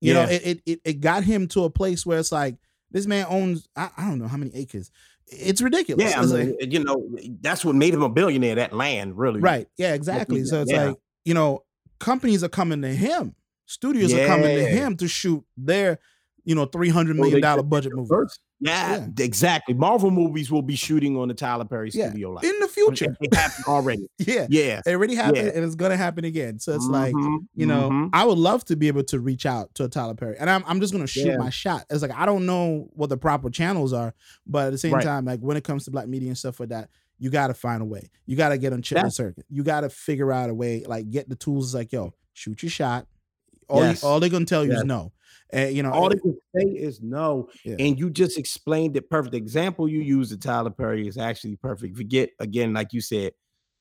You 0.00 0.14
know, 0.14 0.22
Yeah. 0.22 0.30
it, 0.30 0.42
it 0.46 0.62
it 0.66 0.80
it 0.84 1.00
got 1.00 1.24
him 1.24 1.46
to 1.48 1.64
a 1.64 1.70
place 1.70 2.04
where 2.04 2.18
it's 2.18 2.32
like 2.32 2.56
this 2.90 3.06
man 3.06 3.26
owns 3.28 3.68
I, 3.76 3.90
I 3.96 4.08
don't 4.08 4.18
know 4.18 4.28
how 4.28 4.36
many 4.36 4.54
acres. 4.54 4.90
It's 5.28 5.62
ridiculous. 5.62 6.10
Yeah, 6.10 6.20
I 6.20 6.26
mean, 6.26 6.56
like- 6.60 6.72
you 6.72 6.84
know, 6.84 7.08
that's 7.40 7.64
what 7.64 7.74
made 7.74 7.94
him 7.94 8.02
a 8.02 8.08
billionaire. 8.10 8.56
That 8.56 8.72
land, 8.74 9.16
really. 9.16 9.40
right. 9.40 9.66
Yeah, 9.78 9.94
exactly. 9.94 10.44
So 10.44 10.62
it's 10.62 10.70
Yeah. 10.70 10.86
like, 10.88 10.96
you 11.24 11.32
know, 11.34 11.64
companies 12.02 12.44
are 12.44 12.48
coming 12.48 12.82
to 12.82 12.88
him. 12.94 13.34
Studios 13.66 14.12
are 14.12 14.26
coming 14.26 14.54
to 14.56 14.64
him 14.66 14.96
to 14.98 15.08
shoot 15.08 15.42
their, 15.56 15.98
you 16.44 16.54
know, 16.54 16.66
three 16.66 16.88
hundred 16.90 17.16
million 17.16 17.40
dollar 17.40 17.62
budget 17.62 17.94
movies. 17.94 18.10
First, 18.10 18.40
yeah, 18.60 19.06
exactly. 19.18 19.72
Marvel 19.74 20.10
movies 20.10 20.50
will 20.50 20.62
be 20.62 20.76
shooting 20.76 21.16
on 21.16 21.28
the 21.28 21.34
Tyler 21.34 21.64
Perry 21.64 21.90
Yeah, 21.94 22.10
studio 22.10 22.32
line. 22.32 22.44
In 22.44 22.58
the 22.60 22.68
future. 22.68 23.16
It 23.20 23.32
happened 23.34 23.64
already. 23.66 24.08
Yeah. 24.18 24.46
Yeah. 24.50 24.80
It 24.84 24.90
already 24.90 25.14
happened 25.14 25.46
Yeah. 25.46 25.52
and 25.54 25.64
it's 25.64 25.74
gonna 25.76 25.96
happen 25.96 26.24
again. 26.24 26.58
So 26.58 26.74
it's 26.74 26.86
like, 26.86 27.14
Mhm, 27.14 27.46
you 27.54 27.66
know, 27.66 27.88
mhm. 27.90 28.10
I 28.12 28.24
would 28.24 28.38
love 28.38 28.64
to 28.66 28.76
be 28.76 28.88
able 28.88 29.04
to 29.04 29.18
reach 29.20 29.46
out 29.46 29.74
to 29.76 29.84
a 29.84 29.88
Tyler 29.88 30.14
Perry, 30.14 30.36
and 30.38 30.50
I'm 30.50 30.64
I'm 30.66 30.80
just 30.80 30.92
gonna 30.92 31.06
shoot 31.06 31.28
Yeah. 31.28 31.36
my 31.38 31.50
shot. 31.50 31.86
It's 31.88 32.02
like 32.02 32.12
I 32.16 32.26
don't 32.26 32.44
know 32.44 32.88
what 32.92 33.08
the 33.08 33.16
proper 33.16 33.48
channels 33.48 33.92
are, 33.92 34.12
but 34.46 34.66
at 34.66 34.72
the 34.72 34.78
same 34.78 34.92
Right. 34.94 35.04
time, 35.04 35.24
like 35.24 35.40
when 35.40 35.56
it 35.56 35.64
comes 35.64 35.84
to 35.86 35.90
black 35.92 36.08
media 36.08 36.28
and 36.28 36.38
stuff 36.38 36.60
like 36.60 36.68
that, 36.70 36.90
you 37.22 37.30
got 37.30 37.46
to 37.46 37.54
find 37.54 37.80
a 37.82 37.84
way. 37.84 38.10
You 38.26 38.36
got 38.36 38.48
to 38.48 38.58
get 38.58 38.72
on 38.72 38.82
chip 38.82 38.98
Yeah. 38.98 39.08
circuit. 39.08 39.46
You 39.48 39.62
got 39.62 39.82
to 39.82 39.88
figure 39.88 40.32
out 40.32 40.50
a 40.50 40.54
way, 40.54 40.82
like 40.86 41.08
get 41.08 41.28
the 41.28 41.36
tools. 41.36 41.66
It's 41.66 41.74
like 41.74 41.92
yo, 41.92 42.12
shoot 42.32 42.62
your 42.62 42.70
shot. 42.70 43.06
All 43.68 43.86
you- 43.88 43.96
all 44.02 44.18
they're 44.18 44.28
gonna 44.28 44.44
tell 44.44 44.64
you 44.66 44.72
is 44.72 44.84
no, 44.84 45.12
and 45.50 45.74
you 45.74 45.82
know, 45.84 45.92
All 45.92 46.08
they 46.08 46.16
can 46.18 46.36
say 46.54 46.64
is 46.64 47.00
no. 47.00 47.48
Yeah. 47.64 47.76
And 47.78 47.96
you 47.98 48.10
just 48.10 48.36
explained 48.38 48.96
it 48.96 49.08
perfect. 49.08 49.32
The 49.32 49.38
example 49.38 49.88
you 49.88 50.00
used 50.00 50.32
of 50.32 50.40
Tyler 50.40 50.70
Perry 50.70 51.06
is 51.06 51.16
actually 51.16 51.56
perfect. 51.56 51.96
Forget 51.96 52.30
again, 52.40 52.74
like 52.74 52.92
you 52.92 53.00
said, 53.00 53.32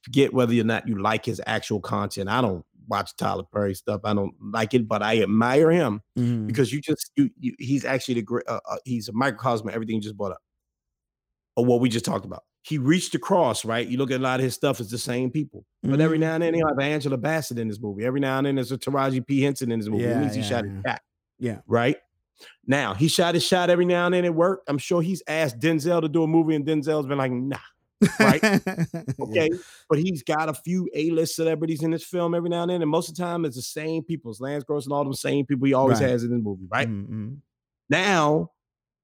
forget 0.04 0.34
whether 0.34 0.54
or 0.58 0.64
not 0.64 0.88
you 0.88 1.02
like 1.02 1.26
his 1.26 1.42
actual 1.48 1.82
content. 1.82 2.30
I 2.30 2.42
don't 2.42 2.64
watch 2.88 3.16
Tyler 3.18 3.44
Perry 3.52 3.74
stuff. 3.74 4.02
I 4.06 4.14
don't 4.14 4.34
like 4.42 4.74
it, 4.76 4.88
but 4.88 5.02
I 5.02 5.22
admire 5.24 5.72
him 5.72 6.02
Mhm. 6.18 6.46
because 6.48 6.72
you 6.72 6.80
just 6.80 7.12
you, 7.16 7.30
you 7.40 7.56
he's 7.60 7.84
actually 7.86 8.14
the 8.16 8.22
great. 8.22 8.48
Uh, 8.48 8.60
uh, 8.70 8.78
he's 8.86 9.10
a 9.10 9.14
microcosm 9.14 9.68
of 9.68 9.74
everything 9.74 9.96
you 9.96 10.02
just 10.02 10.16
brought 10.16 10.32
up, 10.34 10.42
or 11.56 11.66
what 11.66 11.82
we 11.82 11.90
just 11.90 12.06
talked 12.06 12.24
about. 12.26 12.44
He 12.64 12.78
reached 12.78 13.16
across, 13.16 13.66
right? 13.66 13.88
You 13.88 13.98
look 13.98 14.12
at 14.12 14.20
a 14.20 14.24
lot 14.24 14.40
of 14.40 14.44
his 14.44 14.54
stuff; 14.54 14.80
it's 14.80 14.92
the 14.92 14.98
same 14.98 15.32
people. 15.32 15.66
But 15.84 16.00
every 16.00 16.18
Mhm. 16.18 16.22
now 16.22 16.34
and 16.36 16.44
then 16.44 16.54
he'll 16.54 16.68
have 16.68 16.80
Angela 16.80 17.18
Bassett 17.18 17.58
in 17.58 17.68
this 17.68 17.80
movie. 17.82 18.06
Every 18.06 18.20
now 18.20 18.38
and 18.38 18.46
then 18.46 18.56
there's 18.56 18.72
a 18.72 18.78
Taraji 18.78 19.26
P 19.26 19.42
Henson 19.42 19.72
in 19.72 19.80
this 19.80 19.88
movie. 19.90 20.04
Yeah, 20.04 20.18
it 20.18 20.22
means 20.22 20.36
he 20.36 20.42
yeah, 20.42 20.48
shot 20.48 20.66
yeah. 20.66 20.72
his 20.72 20.82
shot, 20.86 21.02
yeah, 21.40 21.58
right? 21.66 21.98
Now 22.68 22.94
he 22.94 23.08
shot 23.08 23.34
his 23.34 23.44
shot 23.44 23.70
every 23.70 23.86
now 23.86 24.06
and 24.06 24.14
then 24.14 24.26
it 24.26 24.34
worked. 24.34 24.70
I'm 24.70 24.78
sure 24.78 25.02
he's 25.02 25.24
asked 25.28 25.60
Denzel 25.60 26.02
to 26.02 26.10
do 26.10 26.24
a 26.24 26.28
movie, 26.28 26.56
and 26.56 26.66
Denzel's 26.66 27.08
been 27.08 27.18
like, 27.18 27.32
nah. 27.32 27.58
Right. 28.20 28.42
Yeah. 28.64 29.04
Okay. 29.20 29.50
But 29.90 30.00
he's 30.00 30.24
got 30.24 30.50
a 30.50 30.54
few 30.56 30.90
A-list 30.96 31.36
celebrities 31.36 31.84
in 31.84 31.92
this 31.92 32.04
film 32.04 32.34
every 32.34 32.50
now 32.50 32.64
and 32.64 32.72
then. 32.72 32.82
And 32.82 32.90
most 32.90 33.10
of 33.10 33.16
the 33.16 33.22
time 33.22 33.46
it's 33.46 33.56
the 33.56 33.62
same 33.62 34.04
people. 34.04 34.32
It's 34.32 34.40
Lance 34.42 34.64
Gross 34.64 34.86
and 34.86 34.94
all 34.94 35.04
them 35.04 35.14
same 35.14 35.46
people 35.46 35.68
he 35.68 35.74
always 35.74 36.02
Right. 36.02 36.10
has 36.10 36.24
in 36.24 36.32
the 36.32 36.38
movie, 36.40 36.66
right? 36.68 36.88
Mhm, 36.88 37.08
mhm. 37.08 37.38
Now 37.90 38.50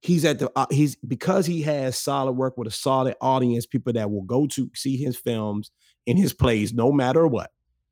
he's 0.01 0.25
at 0.25 0.39
the 0.39 0.51
uh, 0.55 0.65
he's 0.69 0.95
because 0.95 1.45
he 1.45 1.61
has 1.63 1.97
solid 1.97 2.33
work 2.33 2.57
with 2.57 2.67
a 2.67 2.71
solid 2.71 3.15
audience, 3.21 3.65
people 3.65 3.93
that 3.93 4.11
will 4.11 4.23
go 4.23 4.47
to 4.47 4.69
see 4.75 4.97
his 4.97 5.17
films 5.17 5.71
and 6.05 6.17
his 6.17 6.33
plays 6.33 6.73
no 6.73 6.91
matter 6.91 7.27
what. 7.27 7.51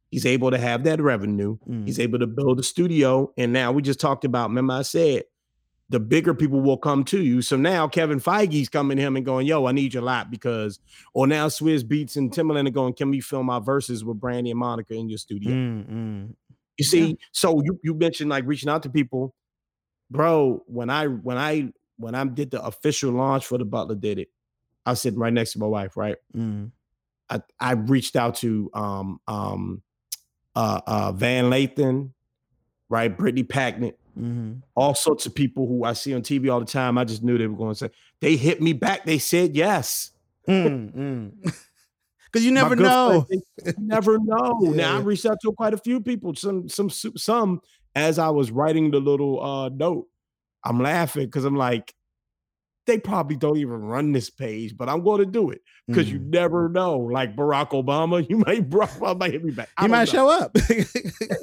He's 0.09 0.25
able 0.25 0.51
to 0.51 0.57
have 0.57 0.83
that 0.85 1.01
revenue. 1.01 1.57
Mm. 1.67 1.85
He's 1.85 1.99
able 1.99 2.19
to 2.19 2.27
build 2.27 2.59
a 2.59 2.63
studio. 2.63 3.33
And 3.37 3.51
now 3.51 3.71
we 3.71 3.81
just 3.81 3.99
talked 3.99 4.23
about, 4.23 4.49
remember 4.49 4.73
I 4.75 4.83
said 4.83 5.23
the 5.89 5.99
bigger 5.99 6.33
people 6.33 6.61
will 6.61 6.77
come 6.77 7.03
to 7.05 7.21
you. 7.21 7.41
So 7.41 7.57
now 7.57 7.87
Kevin 7.87 8.19
Feige's 8.19 8.69
coming 8.69 8.97
to 8.97 9.03
him 9.03 9.17
and 9.17 9.25
going, 9.25 9.45
yo, 9.45 9.65
I 9.65 9.71
need 9.71 9.93
your 9.93 10.03
lot 10.03 10.31
because, 10.31 10.79
or 11.13 11.27
now 11.27 11.47
Swizz 11.47 11.83
Beatz 11.83 12.15
and 12.15 12.31
Timbaland 12.31 12.67
are 12.67 12.71
going, 12.71 12.93
can 12.93 13.09
we 13.09 13.19
film 13.19 13.49
our 13.49 13.61
verses 13.61 14.05
with 14.05 14.19
Brandy 14.19 14.51
and 14.51 14.59
Monica 14.59 14.93
in 14.93 15.09
your 15.09 15.17
studio? 15.17 15.51
Mm, 15.51 15.89
mm. 15.89 16.35
You 16.77 16.85
see, 16.85 17.17
so 17.31 17.61
you 17.63 17.79
you 17.83 17.93
mentioned 17.93 18.29
like 18.29 18.45
reaching 18.45 18.69
out 18.69 18.83
to 18.83 18.89
people, 18.89 19.33
bro. 20.11 20.61
When 20.67 20.89
I 20.89 21.07
when 21.07 21.37
I 21.37 21.71
when 21.97 22.15
I 22.15 22.23
did 22.25 22.51
the 22.51 22.63
official 22.63 23.11
launch 23.11 23.45
for 23.45 23.57
the 23.57 23.65
Butler 23.65 23.95
did 23.95 24.19
it, 24.19 24.29
I 24.85 24.91
was 24.91 25.01
sitting 25.01 25.19
right 25.19 25.33
next 25.33 25.53
to 25.53 25.59
my 25.59 25.67
wife. 25.67 25.95
Right, 25.97 26.17
Mm. 26.35 26.71
I 27.29 27.41
I 27.59 27.71
reached 27.73 28.15
out 28.15 28.35
to 28.35 28.69
um 28.73 29.19
um 29.27 29.81
uh 30.55 30.81
uh 30.85 31.11
Van 31.13 31.45
Lathan, 31.45 32.11
right, 32.89 33.15
Brittany 33.17 33.43
Packnett, 33.43 33.95
Mhm. 34.19 34.61
all 34.75 34.93
sorts 34.95 35.25
of 35.25 35.33
people 35.35 35.67
who 35.67 35.83
I 35.83 35.93
see 35.93 36.13
on 36.13 36.21
TV 36.21 36.49
all 36.51 36.59
the 36.59 36.65
time. 36.65 36.97
I 36.97 37.03
just 37.03 37.23
knew 37.23 37.37
they 37.37 37.47
were 37.47 37.57
going 37.57 37.73
to 37.73 37.77
say 37.77 37.89
they 38.21 38.35
hit 38.37 38.61
me 38.61 38.73
back. 38.73 39.05
They 39.05 39.17
said 39.17 39.55
yes. 39.55 40.11
Mm, 40.47 40.93
mm. 40.93 41.53
Cause 42.31 42.43
you 42.43 42.51
never 42.51 42.75
know. 42.75 43.25
friend, 43.27 43.43
you 43.65 43.73
never 43.79 44.19
know. 44.19 44.59
Now 44.59 44.97
I 44.97 44.99
reached 45.01 45.25
out 45.25 45.37
to 45.41 45.51
quite 45.53 45.73
a 45.73 45.77
few 45.77 45.99
people. 46.01 46.35
Some, 46.35 46.67
some, 46.69 46.89
some. 46.89 47.61
As 47.95 48.19
I 48.19 48.29
was 48.29 48.51
writing 48.51 48.91
the 48.91 48.99
little 48.99 49.41
uh, 49.41 49.69
note, 49.69 50.07
I'm 50.65 50.79
laughing 50.81 51.25
because 51.25 51.45
I'm 51.45 51.55
like, 51.55 51.93
they 52.87 52.99
probably 52.99 53.35
don't 53.35 53.57
even 53.57 53.81
run 53.81 54.11
this 54.11 54.29
page, 54.29 54.77
but 54.77 54.89
I'm 54.89 55.03
going 55.03 55.19
to 55.19 55.25
do 55.25 55.49
it 55.49 55.61
because 55.87 56.11
you 56.11 56.19
Mm. 56.19 56.29
never 56.29 56.69
know. 56.69 56.97
Like 56.99 57.35
Barack 57.35 57.69
Obama, 57.71 58.23
you 58.29 58.37
might 58.37 58.69
Barack 58.69 58.99
Obama 58.99 59.19
might 59.19 59.31
hit 59.31 59.43
me 59.43 59.51
back. 59.51 59.69
I 59.77 59.83
He 59.83 59.87
might 59.87 60.05
know. 60.05 60.11
show 60.11 60.29
up. 60.29 60.55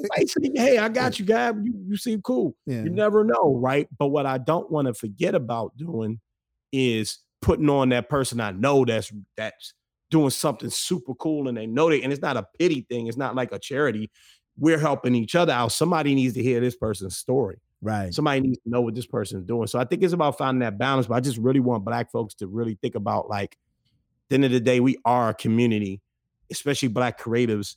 Might 0.09 0.29
say, 0.29 0.51
hey, 0.55 0.77
I 0.77 0.87
got 0.89 1.19
you, 1.19 1.25
guy. 1.25 1.49
You, 1.51 1.73
you 1.87 1.97
seem 1.97 2.21
cool. 2.21 2.55
yeah. 2.65 2.83
You 2.83 2.89
never 2.91 3.23
know, 3.23 3.55
right? 3.57 3.87
But 3.97 4.07
what 4.07 4.25
I 4.25 4.37
don't 4.37 4.71
want 4.71 4.87
to 4.87 4.93
forget 4.93 5.35
about 5.35 5.75
doing 5.77 6.19
is 6.71 7.19
putting 7.41 7.69
on 7.69 7.89
that 7.89 8.07
person 8.09 8.39
I 8.39 8.51
know 8.51 8.85
that's 8.85 9.11
that's 9.35 9.73
doing 10.09 10.29
something 10.29 10.69
super 10.69 11.13
cool 11.15 11.47
and 11.49 11.57
they 11.57 11.65
know 11.67 11.89
they 11.89 12.01
and 12.03 12.13
it's 12.13 12.21
not 12.21 12.37
a 12.37 12.45
pity 12.57 12.85
thing, 12.89 13.07
it's 13.07 13.17
not 13.17 13.35
like 13.35 13.51
a 13.51 13.59
charity. 13.59 14.11
We're 14.57 14.77
helping 14.79 15.13
each 15.15 15.35
other 15.35 15.51
out. 15.51 15.71
Somebody 15.73 16.15
needs 16.15 16.35
to 16.35 16.43
hear 16.43 16.59
this 16.61 16.75
person's 16.75 17.17
story. 17.17 17.57
Right. 17.83 18.13
Somebody 18.13 18.39
needs 18.41 18.59
to 18.63 18.69
know 18.69 18.81
what 18.81 18.95
this 18.95 19.05
person's 19.05 19.45
doing. 19.45 19.67
So 19.67 19.77
I 19.77 19.83
think 19.85 20.01
it's 20.03 20.13
about 20.13 20.37
finding 20.37 20.59
that 20.61 20.77
balance. 20.77 21.05
But 21.07 21.15
I 21.15 21.19
just 21.19 21.37
really 21.37 21.59
want 21.59 21.83
black 21.83 22.11
folks 22.11 22.33
to 22.35 22.47
really 22.47 22.77
think 22.81 22.95
about 22.95 23.29
like, 23.29 23.53
at 23.53 24.29
the 24.29 24.35
end 24.35 24.45
of 24.45 24.51
the 24.51 24.59
day, 24.61 24.79
we 24.79 24.97
are 25.03 25.29
a 25.29 25.33
community, 25.33 26.01
especially 26.49 26.87
black 26.87 27.19
creatives. 27.19 27.75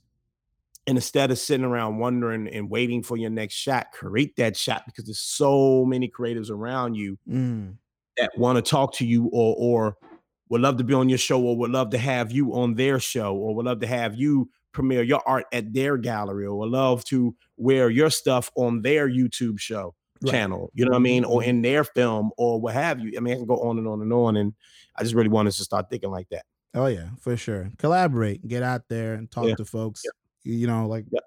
And 0.86 0.96
instead 0.96 1.32
of 1.32 1.38
sitting 1.38 1.66
around 1.66 1.98
wondering 1.98 2.46
and 2.46 2.70
waiting 2.70 3.02
for 3.02 3.16
your 3.16 3.30
next 3.30 3.54
shot, 3.54 3.88
create 3.92 4.36
that 4.36 4.56
shot 4.56 4.84
because 4.86 5.04
there's 5.04 5.18
so 5.18 5.84
many 5.84 6.08
creatives 6.08 6.48
around 6.50 6.94
you 6.94 7.18
Mm. 7.28 7.74
that 8.16 8.30
want 8.38 8.56
to 8.56 8.62
talk 8.62 8.94
to 8.94 9.06
you 9.06 9.28
or 9.32 9.56
or 9.58 9.96
would 10.48 10.60
love 10.60 10.76
to 10.76 10.84
be 10.84 10.94
on 10.94 11.08
your 11.08 11.18
show 11.18 11.42
or 11.42 11.56
would 11.56 11.72
love 11.72 11.90
to 11.90 11.98
have 11.98 12.30
you 12.30 12.54
on 12.54 12.74
their 12.74 13.00
show 13.00 13.34
or 13.34 13.52
would 13.56 13.66
love 13.66 13.80
to 13.80 13.86
have 13.88 14.14
you 14.14 14.48
premiere 14.76 15.02
your 15.02 15.22
art 15.26 15.46
at 15.52 15.72
their 15.72 15.96
gallery 15.96 16.46
or 16.46 16.56
would 16.58 16.70
love 16.70 17.04
to 17.06 17.34
wear 17.56 17.90
your 17.90 18.10
stuff 18.10 18.50
on 18.54 18.82
their 18.82 19.08
YouTube 19.08 19.58
show 19.58 19.94
Right. 20.22 20.30
channel, 20.30 20.70
you 20.74 20.84
know 20.84 20.92
what 20.92 20.96
I 20.98 21.00
mean, 21.00 21.24
or 21.24 21.40
Mhm. 21.42 21.46
in 21.46 21.62
their 21.62 21.84
film 21.84 22.30
or 22.38 22.58
what 22.60 22.72
have 22.74 23.00
you. 23.00 23.12
I 23.16 23.20
mean, 23.20 23.34
I 23.34 23.36
can 23.36 23.46
go 23.46 23.60
on 23.60 23.76
and 23.78 23.86
on 23.88 24.00
and 24.00 24.12
on. 24.12 24.36
And 24.36 24.54
I 24.96 25.02
just 25.02 25.14
really 25.14 25.28
want 25.28 25.46
us 25.48 25.56
to 25.58 25.64
start 25.64 25.90
thinking 25.90 26.10
like 26.10 26.28
that. 26.30 26.44
Oh 26.72 26.86
yeah, 26.86 27.08
for 27.20 27.36
sure. 27.36 27.70
Collaborate, 27.78 28.46
get 28.48 28.62
out 28.62 28.82
there 28.88 29.12
and 29.14 29.30
talk 29.30 29.46
Yeah. 29.48 29.56
to 29.56 29.64
folks. 29.66 30.02
You 30.42 30.66
know, 30.66 30.86
like 30.88 31.04
Yeah. 31.10 31.20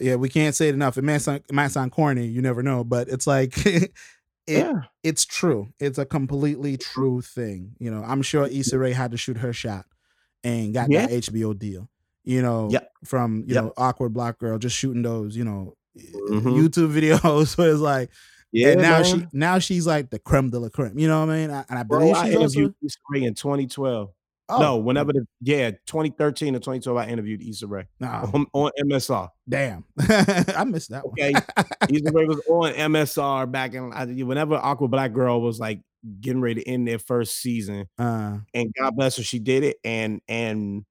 yeah, 0.00 0.14
we 0.16 0.28
can't 0.30 0.54
say 0.54 0.68
it 0.68 0.74
enough. 0.74 0.96
It 0.96 1.04
might 1.04 1.18
sound 1.18 1.42
it 1.48 1.54
might 1.54 1.70
sound 1.72 1.92
corny, 1.92 2.26
you 2.26 2.40
never 2.40 2.62
know, 2.62 2.82
but 2.84 3.08
it's 3.08 3.26
like 3.26 3.52
it 3.66 3.92
yeah. 4.46 4.82
it's 5.02 5.24
true. 5.26 5.68
It's 5.78 5.98
a 5.98 6.06
completely 6.06 6.76
true 6.78 7.20
thing. 7.20 7.76
You 7.78 7.90
know, 7.90 8.02
I'm 8.04 8.22
sure 8.22 8.46
Issa 8.46 8.78
Rae 8.78 8.92
had 8.92 9.10
to 9.10 9.16
shoot 9.18 9.36
her 9.38 9.52
shot 9.52 9.84
and 10.42 10.72
got 10.72 10.90
Yeah. 10.90 11.06
that 11.06 11.12
HBO 11.12 11.52
deal. 11.52 11.90
You 12.24 12.42
know, 12.42 12.68
Yep. 12.70 12.90
from 13.04 13.44
you 13.46 13.54
Yep. 13.54 13.64
know, 13.64 13.72
awkward 13.76 14.12
black 14.14 14.38
girl 14.38 14.58
just 14.58 14.76
shooting 14.76 15.02
those, 15.02 15.36
you 15.36 15.44
know, 15.44 15.74
Mhm. 15.96 16.42
YouTube 16.58 16.92
videos 16.98 17.56
where 17.58 17.70
it's 17.70 17.80
like 17.80 18.10
Yeah. 18.52 18.68
and 18.70 18.82
now 18.82 19.00
man. 19.00 19.04
she 19.04 19.26
now 19.32 19.58
she's 19.58 19.86
like 19.86 20.10
the 20.10 20.18
creme 20.18 20.50
de 20.50 20.58
la 20.58 20.68
creme. 20.70 20.98
You 20.98 21.08
know 21.08 21.20
what 21.26 21.30
I 21.32 21.36
mean? 21.36 21.50
I- 21.50 21.64
And 21.68 21.78
I 21.78 21.82
Bro, 21.82 21.98
believe 22.00 22.14
I 22.16 22.26
she's 22.26 22.36
also 22.36 22.42
interviewed 22.60 22.74
Issa 22.84 22.98
Rae 23.10 23.22
in 23.24 23.34
2012. 23.34 24.10
oh, 24.50 24.58
no, 24.60 24.76
whenever 24.78 25.12
the 25.12 25.26
yeah, 25.40 25.70
2013 25.86 26.54
or 26.54 26.58
2012, 26.58 26.96
I 26.98 27.06
interviewed 27.08 27.42
Issa 27.42 27.66
Rae 27.66 27.84
nah, 28.00 28.28
on, 28.32 28.46
on 28.52 28.70
MSR. 28.78 29.28
damn. 29.48 29.84
I 29.98 30.64
missed 30.64 30.90
that 30.90 31.04
Okay. 31.04 31.32
one. 31.32 31.66
Issa 31.90 32.12
Rae 32.12 32.24
was 32.26 32.40
on 32.48 32.72
MSR 32.92 33.50
back 33.50 33.74
in 33.74 33.90
whenever 34.26 34.54
Awkward 34.56 34.90
Black 34.90 35.12
Girl 35.12 35.40
was 35.40 35.58
like 35.60 35.80
getting 36.20 36.40
ready 36.42 36.62
to 36.62 36.68
end 36.68 36.86
their 36.88 36.98
first 36.98 37.36
season, 37.40 37.86
uh 37.98 38.38
and 38.52 38.72
God 38.78 38.94
bless 38.96 39.16
her, 39.16 39.22
she 39.22 39.38
did 39.38 39.62
it. 39.64 39.76
And 39.84 40.20
and 40.28 40.84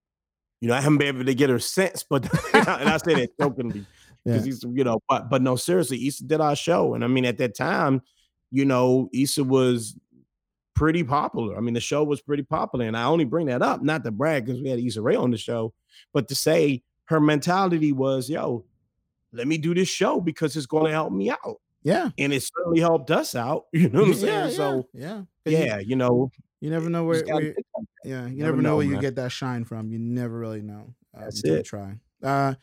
you 0.64 0.70
know, 0.70 0.76
I 0.76 0.80
haven't 0.80 0.98
been 0.98 1.10
able 1.10 1.26
to 1.26 1.36
get 1.36 1.50
her 1.50 1.60
since, 1.60 2.04
but 2.04 2.24
and 2.54 2.90
I 2.90 2.96
say 2.96 3.16
that 3.16 3.38
jokingly 3.38 3.86
Yeah. 4.26 4.36
because 4.36 4.46
he's 4.46 4.64
you 4.64 4.86
know, 4.86 5.02
but 5.10 5.30
but 5.30 5.42
no, 5.42 5.58
seriously, 5.58 6.08
Issa 6.08 6.24
did 6.24 6.40
our 6.40 6.56
show, 6.56 6.94
and 6.94 7.04
I 7.04 7.08
mean 7.08 7.26
at 7.26 7.38
that 7.40 7.58
time, 7.58 8.02
you 8.50 8.64
know, 8.64 9.10
Issa 9.14 9.44
was 9.44 9.98
pretty 10.74 11.04
popular. 11.04 11.58
I 11.58 11.60
mean, 11.60 11.74
the 11.74 11.82
show 11.82 12.06
was 12.06 12.22
pretty 12.22 12.44
popular, 12.44 12.86
and 12.86 12.96
I 12.96 13.04
only 13.04 13.26
bring 13.26 13.48
that 13.48 13.62
up 13.62 13.82
not 13.82 14.06
to 14.06 14.12
brag 14.12 14.46
because 14.46 14.62
we 14.62 14.70
had 14.70 14.80
Issa 14.80 15.02
Rae 15.02 15.18
on 15.18 15.32
the 15.32 15.38
show, 15.38 15.74
but 16.14 16.30
to 16.30 16.36
say 16.36 16.82
her 17.06 17.20
mentality 17.20 17.92
was, 17.92 18.30
yo, 18.30 18.64
let 19.34 19.46
me 19.50 19.58
do 19.58 19.74
this 19.74 19.90
show 19.90 20.22
because 20.22 20.56
it's 20.56 20.66
going 20.66 20.86
to 20.86 20.92
help 20.92 21.12
me 21.12 21.30
out, 21.30 21.60
yeah. 21.84 22.12
and 22.18 22.32
it 22.32 22.42
certainly 22.42 22.80
helped 22.80 23.12
us 23.12 23.36
out. 23.36 23.66
You 23.74 23.90
know 23.90 24.00
what 24.00 24.08
I'm 24.08 24.14
saying? 24.14 24.50
Yeah, 24.52 24.56
so 24.56 24.88
yeah. 24.94 25.24
yeah, 25.44 25.80
you 25.80 25.98
know, 25.98 26.32
You, 26.64 26.70
never 26.70 26.90
know 26.90 27.04
where, 27.04 27.26
where 27.26 27.42
like 27.42 27.56
yeah, 28.06 28.26
you 28.28 28.38
never 28.38 28.52
never 28.52 28.62
know 28.62 28.70
know, 28.70 28.76
where 28.78 28.86
you 28.86 28.98
get 28.98 29.16
that 29.18 29.32
shine 29.32 29.66
from. 29.66 29.92
You 29.92 30.00
never 30.00 30.38
really 30.40 30.62
know. 30.62 30.94
Uh, 31.16 31.26
That's 31.26 31.44
it. 31.44 31.66
Try. 31.66 31.96
Uh, 32.24 32.56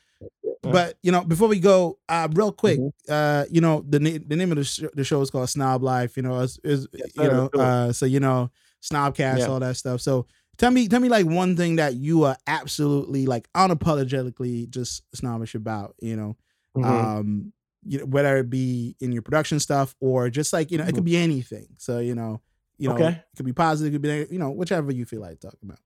but 0.63 0.97
you 1.03 1.13
know, 1.13 1.23
before 1.25 1.49
we 1.49 1.61
go, 1.61 1.99
uh, 2.09 2.29
real 2.33 2.53
quick, 2.53 2.79
Mhm. 2.79 2.93
uh, 3.09 3.45
you 3.51 3.61
know, 3.61 3.85
the 3.89 4.01
na- 4.01 4.19
the 4.27 4.37
name 4.37 4.53
of 4.53 4.57
the, 4.59 4.65
sh- 4.65 4.85
the 4.95 5.05
show 5.05 5.21
is 5.21 5.31
called 5.31 5.49
Snob 5.51 5.83
Life. 5.83 6.17
You 6.17 6.23
know, 6.23 6.41
is, 6.41 6.59
is 6.65 6.87
Yes, 6.93 7.11
you 7.15 7.29
know, 7.29 7.43
let's 7.43 7.53
do 7.53 7.61
it. 7.61 7.63
uh, 7.63 7.93
so 7.93 8.07
you 8.07 8.21
know, 8.21 8.51
Snobcast, 8.83 9.39
Yeah. 9.39 9.47
all 9.49 9.61
that 9.61 9.77
stuff. 9.77 10.01
So 10.01 10.27
tell 10.59 10.71
me, 10.71 10.89
tell 10.89 11.01
me, 11.01 11.09
like 11.09 11.27
one 11.27 11.57
thing 11.57 11.77
that 11.77 11.95
you 11.97 12.25
are 12.25 12.37
absolutely 12.47 13.27
like 13.27 13.51
unapologetically 13.53 14.69
just 14.71 15.03
snobbish 15.15 15.55
about. 15.55 15.95
You 16.01 16.17
know, 16.17 16.37
Mhm. 16.77 16.87
um, 16.87 17.53
you 17.85 17.99
know, 17.99 18.07
whether 18.07 18.37
it 18.39 18.51
be 18.51 18.97
in 19.01 19.13
your 19.13 19.23
production 19.23 19.61
stuff 19.61 19.95
or 20.01 20.31
just 20.31 20.53
like 20.53 20.71
you 20.71 20.79
know, 20.79 20.85
it 20.85 20.95
could 20.95 21.05
be 21.05 21.17
anything. 21.17 21.69
So 21.79 21.99
you 21.99 22.15
know, 22.15 22.41
you 22.81 22.89
know. 22.89 22.95
Okay. 22.95 23.09
it 23.09 23.37
could 23.37 23.47
be 23.47 23.53
positive, 23.53 23.93
it 23.93 23.95
could 23.95 24.03
be 24.03 24.09
neg- 24.09 24.33
you 24.33 24.39
know, 24.39 24.51
whichever 24.51 24.91
you 24.93 25.05
feel 25.05 25.21
like 25.21 25.39
talking 25.41 25.59
about. 25.63 25.79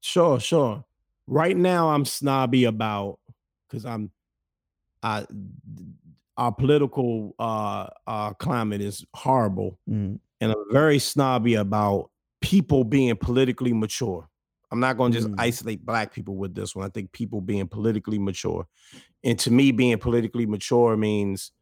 Sure, 0.00 0.40
sure. 0.40 0.84
Right 1.26 1.56
now, 1.56 1.90
I'm 1.90 2.04
snobby 2.04 2.64
about 2.64 3.20
because 3.68 3.86
I'm, 3.86 4.10
I, 5.02 5.24
our 6.36 6.52
political 6.52 7.34
uh, 7.38 7.86
uh, 8.06 8.32
climate 8.34 8.80
is 8.80 9.04
horrible, 9.14 9.78
and 9.86 10.18
I'm 10.40 10.54
very 10.72 10.98
snobby 10.98 11.54
about 11.54 12.10
people 12.40 12.84
being 12.84 13.14
politically 13.16 13.72
mature. 13.72 14.28
I'm 14.72 14.80
not 14.80 14.96
going 14.96 15.12
to 15.12 15.18
just 15.18 15.30
Mm. 15.30 15.34
isolate 15.38 15.84
black 15.84 16.12
people 16.12 16.34
with 16.36 16.54
this 16.54 16.74
one. 16.74 16.86
I 16.86 16.88
think 16.88 17.12
people 17.12 17.40
being 17.40 17.68
politically 17.68 18.18
mature, 18.18 18.66
and 19.22 19.38
to 19.40 19.50
me, 19.52 19.70
being 19.70 19.98
politically 19.98 20.46
mature 20.46 20.96
means 20.96 21.52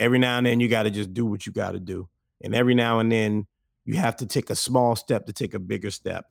every 0.00 0.18
now 0.18 0.38
and 0.38 0.46
then 0.46 0.58
you 0.60 0.68
got 0.68 0.84
to 0.84 0.90
just 0.90 1.14
do 1.14 1.24
what 1.26 1.46
you 1.46 1.52
got 1.52 1.72
to 1.72 1.80
do, 1.80 2.08
and 2.42 2.54
every 2.54 2.74
now 2.74 2.98
and 2.98 3.12
then 3.12 3.46
you 3.84 3.94
have 3.96 4.16
to 4.16 4.26
take 4.26 4.50
a 4.50 4.56
small 4.56 4.96
step 4.96 5.26
to 5.26 5.32
take 5.32 5.54
a 5.54 5.58
bigger 5.58 5.90
step, 5.90 6.26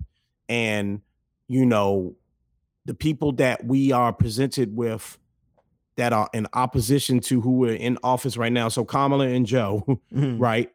and 0.50 1.02
you 1.48 1.66
know, 1.66 2.16
the 2.86 2.94
people 2.94 3.32
that 3.34 3.66
we 3.66 3.92
are 3.92 4.12
presented 4.14 4.76
with 4.76 5.18
that 5.96 6.12
are 6.14 6.30
in 6.34 6.48
opposition 6.54 7.20
to 7.20 7.40
who 7.42 7.66
are 7.66 7.74
in 7.74 7.98
office 8.04 8.36
right 8.38 8.52
now. 8.52 8.68
So 8.70 8.84
Kamala 8.84 9.28
and 9.28 9.46
Joe, 9.46 9.84
Mhm. 10.14 10.40
right, 10.40 10.72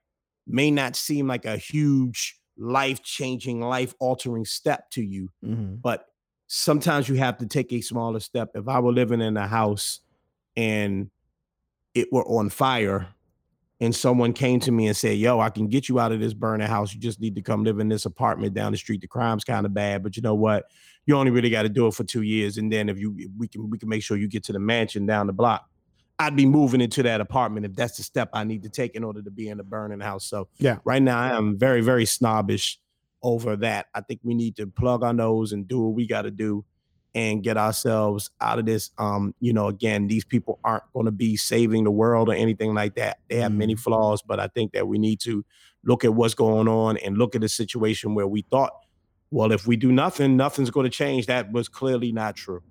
may 0.47 0.70
not 0.70 0.95
seem 0.95 1.26
like 1.26 1.45
a 1.45 1.57
huge 1.57 2.39
life 2.57 3.03
changing, 3.03 3.61
life 3.61 3.95
altering 3.99 4.45
step 4.45 4.91
to 4.91 5.03
you, 5.03 5.31
Mhm. 5.45 5.81
but 5.83 6.07
sometimes 6.47 7.09
you 7.09 7.16
have 7.16 7.39
to 7.39 7.47
take 7.47 7.72
a 7.72 7.81
smaller 7.81 8.20
step. 8.20 8.51
If 8.55 8.68
I 8.68 8.79
were 8.81 8.93
living 8.93 9.20
in 9.20 9.37
a 9.37 9.47
house 9.47 10.01
and 10.57 11.11
it 11.95 12.12
were 12.12 12.24
on 12.26 12.49
fire, 12.51 13.09
and 13.81 13.95
someone 13.95 14.33
came 14.33 14.59
to 14.61 14.72
me 14.72 14.87
and 14.89 14.97
said, 14.97 15.18
Yo, 15.18 15.39
I 15.41 15.51
can 15.51 15.68
get 15.68 15.89
you 15.89 16.01
out 16.01 16.11
of 16.12 16.20
this 16.20 16.35
burning 16.35 16.66
house. 16.66 16.93
You 16.93 17.01
just 17.01 17.20
need 17.20 17.35
to 17.37 17.43
come 17.43 17.62
live 17.64 17.79
in 17.79 17.89
this 17.89 18.05
apartment 18.07 18.55
down 18.55 18.72
the 18.72 18.79
street. 18.79 19.01
The 19.01 19.07
crime's 19.07 19.45
kind 19.45 19.64
of 19.66 19.72
bad, 19.72 20.03
but 20.03 20.16
you 20.16 20.22
know 20.22 20.35
what? 20.35 20.66
You 21.07 21.16
only 21.16 21.31
really 21.31 21.51
got 21.51 21.62
to 21.62 21.68
do 21.68 21.87
it 21.87 21.95
for 21.95 22.05
two 22.05 22.22
years. 22.22 22.59
And 22.59 22.72
then 22.72 22.89
if 22.89 22.99
you 22.99 23.14
if 23.18 23.31
we 23.39 23.47
can 23.49 23.70
we 23.70 23.79
can 23.79 23.89
make 23.89 24.03
sure 24.03 24.16
you 24.16 24.29
get 24.29 24.45
to 24.45 24.53
the 24.53 24.59
mansion 24.59 25.07
down 25.07 25.26
the 25.26 25.33
block. 25.33 25.68
I'd 26.20 26.35
be 26.35 26.47
moving 26.47 26.81
into 26.81 27.05
that 27.05 27.20
apartment 27.20 27.64
if 27.64 27.76
that's 27.76 27.97
the 27.97 28.03
step 28.03 28.31
I 28.33 28.43
need 28.43 28.64
to 28.64 28.68
take 28.68 28.97
in 28.97 29.05
order 29.05 29.22
to 29.22 29.31
be 29.31 29.49
in 29.49 29.61
a 29.61 29.62
burning 29.62 30.01
house. 30.01 30.26
So 30.26 30.49
Yeah. 30.59 30.79
right 30.85 31.01
now 31.01 31.16
I 31.20 31.37
am 31.37 31.57
very, 31.57 31.81
very 31.81 32.07
snobbish 32.07 32.81
over 33.22 33.55
that. 33.59 33.87
I 33.95 34.01
think 34.01 34.20
we 34.24 34.35
need 34.35 34.57
to 34.57 34.66
plug 34.66 35.05
our 35.05 35.12
nose 35.12 35.53
and 35.53 35.68
do 35.68 35.81
what 35.81 35.95
we 35.95 36.09
got 36.09 36.22
to 36.22 36.33
do 36.33 36.64
and 37.14 37.42
get 37.42 37.56
ourselves 37.56 38.30
out 38.40 38.59
of 38.59 38.66
this. 38.66 38.90
Um, 38.98 39.34
you 39.40 39.52
know, 39.52 39.68
again, 39.68 40.06
these 40.06 40.24
people 40.24 40.59
aren't 40.64 40.84
going 40.92 41.06
to 41.06 41.12
be 41.12 41.36
saving 41.36 41.84
the 41.84 41.90
world 41.90 42.28
or 42.28 42.34
anything 42.34 42.74
like 42.74 42.94
that. 42.96 43.18
They 43.28 43.36
have 43.36 43.52
many 43.52 43.74
flaws, 43.74 44.22
but 44.22 44.38
I 44.38 44.48
think 44.48 44.72
that 44.72 44.86
we 44.86 44.98
need 44.98 45.20
to 45.20 45.44
look 45.84 46.04
at 46.04 46.14
what's 46.14 46.34
going 46.34 46.68
on 46.68 46.96
and 46.98 47.16
look 47.16 47.34
at 47.34 47.42
a 47.42 47.48
situation 47.48 48.14
where 48.14 48.26
we 48.26 48.42
thought, 48.50 48.72
well, 49.30 49.52
if 49.52 49.66
we 49.66 49.76
do 49.76 49.92
nothing, 49.92 50.36
nothing's 50.36 50.70
going 50.70 50.84
to 50.84 50.90
change. 50.90 51.26
That 51.26 51.52
was 51.52 51.68
clearly 51.68 52.12
not 52.12 52.36
true. 52.36 52.62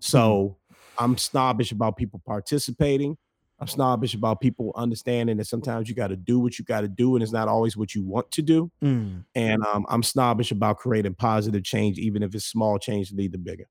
So 0.00 0.56
I'm 0.96 1.16
snobbish 1.16 1.72
about 1.72 1.96
people 1.96 2.20
participating. 2.24 3.16
I'm 3.60 3.66
snobbish 3.66 4.14
about 4.14 4.40
people 4.40 4.72
understanding 4.76 5.36
that 5.38 5.46
sometimes 5.46 5.88
you 5.88 5.94
got 5.94 6.08
to 6.08 6.16
do 6.16 6.38
what 6.38 6.58
you 6.58 6.64
got 6.64 6.82
to 6.82 6.88
do, 6.88 7.16
and 7.16 7.22
it's 7.22 7.32
not 7.32 7.48
always 7.48 7.76
what 7.76 7.94
you 7.94 8.04
want 8.04 8.30
to 8.32 8.42
do. 8.42 8.70
Mm. 8.82 9.24
And 9.34 9.64
um, 9.66 9.84
I'm 9.88 10.02
snobbish 10.04 10.52
about 10.52 10.76
creating 10.78 11.14
positive 11.14 11.64
change, 11.64 11.98
even 11.98 12.22
if 12.22 12.34
it's 12.34 12.44
small 12.44 12.78
change 12.78 13.10
to 13.10 13.16
lead 13.16 13.32
to 13.32 13.38
bigger. 13.38 13.68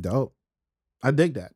Dope. 0.00 0.34
I 1.02 1.10
dig 1.10 1.34
that 1.34 1.52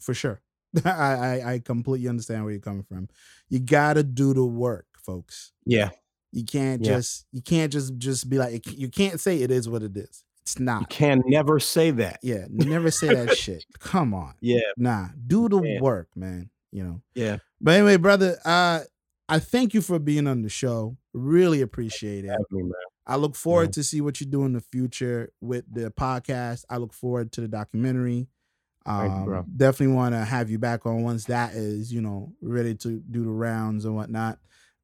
for 0.00 0.12
sure. 0.14 0.40
I, 0.84 0.90
I 0.90 1.52
I 1.54 1.58
completely 1.58 2.08
understand 2.08 2.44
where 2.44 2.52
you're 2.52 2.60
coming 2.60 2.82
from. 2.82 3.08
You 3.48 3.60
gotta 3.60 4.02
do 4.02 4.32
the 4.34 4.44
work, 4.44 4.86
folks. 4.98 5.52
Yeah, 5.66 5.90
You 6.32 6.44
can't 6.44 6.84
Yeah. 6.84 6.94
just 6.94 7.26
you 7.32 7.42
can't 7.42 7.70
just 7.72 7.96
just 7.98 8.28
be 8.28 8.38
like 8.38 8.66
you 8.66 8.88
can't 8.88 9.20
say 9.20 9.40
it 9.42 9.50
is 9.50 9.68
what 9.68 9.82
it 9.82 9.96
is. 9.96 10.24
It's 10.40 10.58
not. 10.58 10.80
you 10.80 10.86
can 10.88 11.22
never 11.26 11.60
say 11.60 11.92
that. 11.92 12.18
Yeah, 12.22 12.46
never 12.50 12.90
say 12.90 13.14
that 13.14 13.36
shit. 13.36 13.64
Come 13.78 14.12
on. 14.14 14.34
Yeah, 14.40 14.60
Nah, 14.76 15.08
do 15.26 15.48
the 15.48 15.78
work, 15.80 16.08
man. 16.16 16.50
You 16.72 16.84
know. 16.84 17.02
yeah. 17.14 17.38
But 17.60 17.74
anyway, 17.74 17.96
brother, 17.96 18.38
uh 18.44 18.80
I 19.28 19.38
thank 19.38 19.72
you 19.74 19.80
for 19.82 19.98
being 19.98 20.26
on 20.26 20.42
the 20.42 20.48
show. 20.48 20.96
Really 21.14 21.60
appreciate 21.62 22.24
it. 22.24 22.36
I 23.06 23.16
look 23.16 23.34
forward 23.34 23.72
to 23.74 23.82
see 23.84 24.00
what 24.00 24.20
you 24.20 24.26
do 24.26 24.44
in 24.44 24.52
the 24.52 24.60
future 24.60 25.32
with 25.40 25.64
the 25.72 25.90
podcast. 25.90 26.64
I 26.70 26.76
look 26.78 26.92
forward 26.92 27.32
to 27.32 27.40
the 27.40 27.48
documentary. 27.48 28.28
Thank 28.86 29.26
you, 29.26 29.34
Um, 29.34 29.46
definitely 29.56 29.94
want 29.94 30.14
to 30.14 30.24
have 30.24 30.50
you 30.50 30.58
back 30.58 30.86
on 30.86 31.02
once 31.02 31.26
that 31.26 31.54
is, 31.54 31.92
you 31.92 32.00
know, 32.00 32.32
ready 32.42 32.74
to 32.76 33.00
do 33.10 33.22
the 33.24 33.30
rounds 33.30 33.84
and 33.84 33.94
whatnot. 33.94 34.38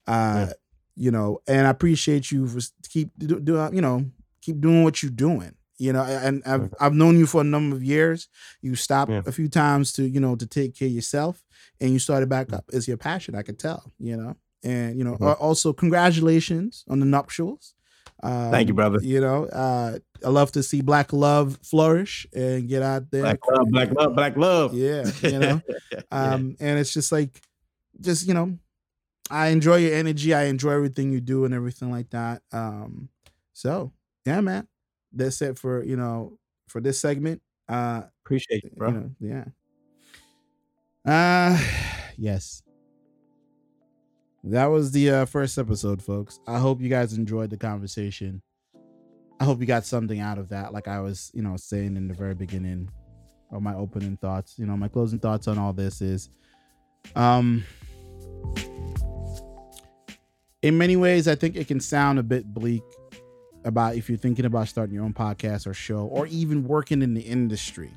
Uh, 0.07 0.47
Yeah. 0.49 0.53
you 0.97 1.11
know, 1.11 1.41
and 1.47 1.67
I 1.67 1.71
appreciate 1.71 2.31
you 2.31 2.47
for 2.49 2.61
keep 2.89 3.11
do, 3.19 3.41
do 3.41 3.59
uh, 3.59 3.71
you 3.73 3.81
know 3.81 4.05
keep 4.41 4.61
doing 4.61 4.83
what 4.85 5.03
you're 5.03 5.13
doing. 5.13 5.55
You 5.79 5.93
know, 5.93 6.03
and 6.03 6.43
I've. 6.45 6.75
I've 6.81 6.95
known 6.95 7.17
you 7.19 7.27
for 7.27 7.41
a 7.41 7.45
number 7.45 7.77
of 7.77 7.83
years. 7.85 8.29
You 8.63 8.75
stopped 8.75 9.13
Yeah. 9.13 9.23
a 9.27 9.33
few 9.33 9.49
times 9.49 9.93
to 9.93 10.03
you 10.09 10.19
know 10.21 10.35
to 10.37 10.47
take 10.47 10.75
care 10.77 10.89
of 10.89 10.93
yourself, 10.95 11.45
and 11.81 11.93
you 11.93 11.99
started 12.01 12.29
back 12.29 12.49
Mhm. 12.49 12.55
up. 12.55 12.65
It's 12.73 12.89
your 12.89 12.97
passion, 12.97 13.35
I 13.37 13.43
could 13.43 13.59
tell. 13.61 13.93
You 13.99 14.17
know, 14.17 14.37
and 14.65 14.99
you 14.99 15.05
know, 15.05 15.17
Mhm. 15.17 15.27
uh, 15.29 15.33
also 15.35 15.73
congratulations 15.73 16.85
on 16.89 16.99
the 17.01 17.07
nuptials. 17.07 17.75
Um, 18.25 18.51
Thank 18.51 18.67
you, 18.67 18.75
brother. 18.75 18.99
You 19.01 19.21
know, 19.21 19.45
uh, 19.47 19.99
I 20.25 20.29
love 20.31 20.51
to 20.53 20.63
see 20.65 20.81
black 20.81 21.13
love 21.13 21.59
flourish 21.63 22.27
and 22.35 22.69
get 22.69 22.83
out 22.83 23.11
there. 23.13 23.23
Black 23.23 23.39
love, 23.49 23.69
black 23.71 23.91
love, 23.95 24.15
black 24.17 24.37
love. 24.37 24.75
Yeah, 24.75 25.05
you 25.23 25.39
know. 25.39 25.63
Yeah. 25.93 26.01
Um, 26.11 26.57
and 26.59 26.79
it's 26.81 26.93
just 26.93 27.13
like, 27.13 27.41
just 28.01 28.27
you 28.27 28.35
know, 28.35 28.59
I 29.31 29.49
enjoy 29.49 29.77
your 29.77 29.95
energy. 29.95 30.35
I 30.35 30.45
enjoy 30.45 30.73
everything 30.73 31.13
you 31.13 31.21
do 31.21 31.45
and 31.45 31.55
everything 31.55 31.91
like 31.93 32.11
that. 32.11 32.43
Um, 32.51 33.11
so 33.53 33.93
yeah, 34.27 34.41
man, 34.41 34.67
that's 35.13 35.41
it 35.43 35.59
for 35.59 35.85
you 35.85 35.97
know 35.97 36.39
for 36.69 36.81
this 36.81 36.99
segment. 37.01 37.43
Uh, 37.69 38.03
Appreciate 38.25 38.65
it, 38.65 38.77
bro. 38.77 38.89
you 38.89 38.95
know, 38.95 39.11
yeah. 39.21 39.45
Uh, 41.05 41.59
yes. 42.17 42.63
That 44.45 44.67
was 44.67 44.93
the 44.93 45.11
uh, 45.11 45.25
first 45.27 45.59
episode, 45.59 46.03
folks. 46.03 46.39
I 46.47 46.59
hope 46.59 46.81
you 46.81 46.89
guys 46.89 47.13
enjoyed 47.13 47.51
the 47.51 47.57
conversation. 47.57 48.41
I 49.41 49.45
hope 49.45 49.61
you 49.61 49.67
got 49.67 49.85
something 49.85 50.21
out 50.21 50.39
of 50.39 50.49
that, 50.51 50.73
like 50.73 50.89
I 50.89 51.01
was, 51.01 51.31
you 51.35 51.43
know, 51.43 51.57
saying 51.57 51.97
in 51.97 52.09
the 52.09 52.15
very 52.15 52.35
beginning, 52.35 52.91
or 53.51 53.61
my 53.61 53.75
opening 53.75 54.17
thoughts. 54.17 54.59
You 54.59 54.67
know, 54.67 54.77
my 54.77 54.89
closing 54.89 55.19
thoughts 55.19 55.49
on 55.49 55.59
all 55.59 55.73
this 55.73 56.01
is, 56.01 56.29
um, 57.15 57.65
in 60.63 60.79
many 60.79 60.97
ways, 60.97 61.29
I 61.29 61.35
think 61.35 61.57
it 61.57 61.69
can 61.69 61.81
sound 61.81 62.19
a 62.19 62.23
bit 62.23 62.53
bleak 62.53 62.83
about 63.65 63.97
if 63.97 64.09
you're 64.09 64.19
thinking 64.19 64.45
about 64.45 64.69
starting 64.69 64.95
your 64.95 65.05
own 65.05 65.15
podcast 65.15 65.67
or 65.67 65.75
show, 65.75 66.07
or 66.07 66.27
even 66.27 66.65
working 66.65 67.03
in 67.03 67.15
the 67.15 67.21
industry. 67.21 67.93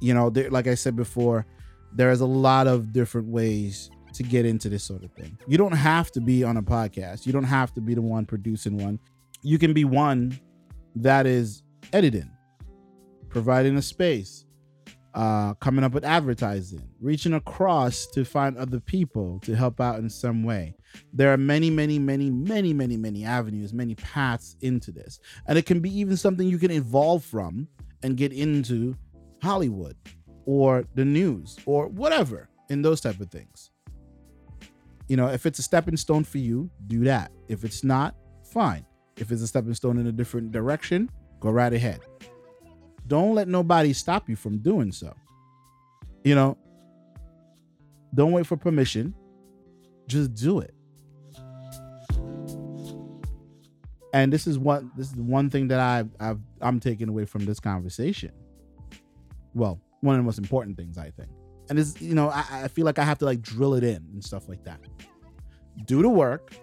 You 0.00 0.12
know 0.12 0.28
there, 0.28 0.50
like 0.50 0.66
i 0.66 0.74
said 0.74 0.94
before 0.94 1.46
there's 1.94 2.20
a 2.20 2.26
lot 2.26 2.66
of 2.66 2.92
different 2.92 3.28
ways 3.28 3.90
to 4.12 4.22
get 4.22 4.44
into 4.44 4.68
this 4.68 4.84
sort 4.84 5.04
of 5.04 5.12
thing. 5.12 5.38
You 5.46 5.56
don't 5.56 5.72
have 5.72 6.10
to 6.12 6.20
be 6.20 6.44
on 6.44 6.56
a 6.56 6.62
podcast. 6.62 7.26
You 7.26 7.32
don't 7.32 7.44
have 7.44 7.72
to 7.74 7.80
be 7.80 7.94
the 7.94 8.02
one 8.02 8.26
producing 8.26 8.76
one. 8.76 8.98
You 9.42 9.58
can 9.58 9.72
be 9.72 9.84
one 9.84 10.38
that 10.96 11.26
is 11.26 11.62
editing 11.92 12.30
providing 13.28 13.76
a 13.76 13.82
space 13.82 14.44
uh, 15.14 15.54
coming 15.54 15.84
up 15.84 15.92
with 15.92 16.04
advertising 16.04 16.82
reaching 17.00 17.34
across 17.34 18.06
to 18.06 18.24
find 18.24 18.56
other 18.56 18.80
people 18.80 19.38
to 19.40 19.54
help 19.54 19.80
out 19.80 19.98
in 19.98 20.08
some 20.10 20.44
way 20.44 20.75
there 21.12 21.32
are 21.32 21.36
many 21.36 21.70
many 21.70 21.98
many 21.98 22.30
many 22.30 22.72
many 22.72 22.96
many 22.96 23.24
avenues 23.24 23.72
many 23.72 23.94
paths 23.96 24.56
into 24.60 24.90
this 24.90 25.18
and 25.46 25.58
it 25.58 25.66
can 25.66 25.80
be 25.80 25.90
even 25.98 26.16
something 26.16 26.48
you 26.48 26.58
can 26.58 26.70
evolve 26.70 27.24
from 27.24 27.68
and 28.02 28.16
get 28.16 28.32
into 28.32 28.96
Hollywood 29.42 29.96
or 30.46 30.84
the 30.94 31.04
news 31.04 31.58
or 31.66 31.88
whatever 31.88 32.48
in 32.70 32.82
those 32.82 33.00
type 33.00 33.20
of 33.20 33.30
things. 33.30 33.70
You 35.08 35.16
know, 35.16 35.28
if 35.28 35.46
it's 35.46 35.58
a 35.58 35.62
stepping 35.62 35.96
stone 35.96 36.24
for 36.24 36.38
you, 36.38 36.70
do 36.86 37.04
that. 37.04 37.30
If 37.48 37.64
it's 37.64 37.84
not, 37.84 38.16
fine. 38.44 38.84
If 39.16 39.30
it's 39.30 39.42
a 39.42 39.46
stepping 39.46 39.74
stone 39.74 39.98
in 39.98 40.06
a 40.06 40.12
different 40.12 40.52
direction, 40.52 41.10
go 41.40 41.50
right 41.50 41.72
ahead. 41.72 42.00
Don't 43.06 43.34
let 43.34 43.46
nobody 43.46 43.92
stop 43.92 44.28
you 44.28 44.36
from 44.36 44.58
doing 44.58 44.90
so. 44.90 45.14
You 46.24 46.34
know, 46.34 46.58
don't 48.14 48.32
wait 48.32 48.46
for 48.46 48.56
permission. 48.56 49.14
Just 50.08 50.34
do 50.34 50.58
it. 50.60 50.74
And 54.16 54.32
this 54.32 54.46
is 54.46 54.58
what 54.58 54.82
this 54.96 55.08
is 55.12 55.16
one 55.16 55.50
thing 55.50 55.68
that 55.68 55.78
I've, 55.78 56.08
I've 56.18 56.40
I'm 56.62 56.80
taking 56.80 57.10
away 57.10 57.26
from 57.26 57.44
this 57.44 57.60
conversation 57.60 58.32
Well, 59.54 59.78
one 60.00 60.14
of 60.14 60.20
the 60.20 60.24
most 60.24 60.38
important 60.38 60.78
things 60.78 60.96
I 60.96 61.10
think. 61.10 61.28
And 61.68 61.78
it's 61.78 62.00
you 62.00 62.14
know 62.14 62.30
I, 62.30 62.44
I 62.50 62.68
feel 62.68 62.86
like 62.86 62.98
I 62.98 63.04
have 63.04 63.18
to 63.18 63.26
like 63.26 63.42
drill 63.42 63.74
it 63.74 63.84
in 63.84 64.02
and 64.14 64.24
stuff 64.24 64.48
like 64.48 64.64
that. 64.64 64.80
Do 65.84 66.00
the 66.00 66.08
work, 66.08 66.54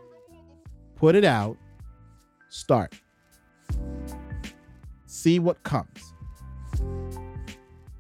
put 0.96 1.14
it 1.14 1.24
out, 1.24 1.56
start. 2.50 2.96
See 5.06 5.38
what 5.38 5.62
comes. 5.62 6.16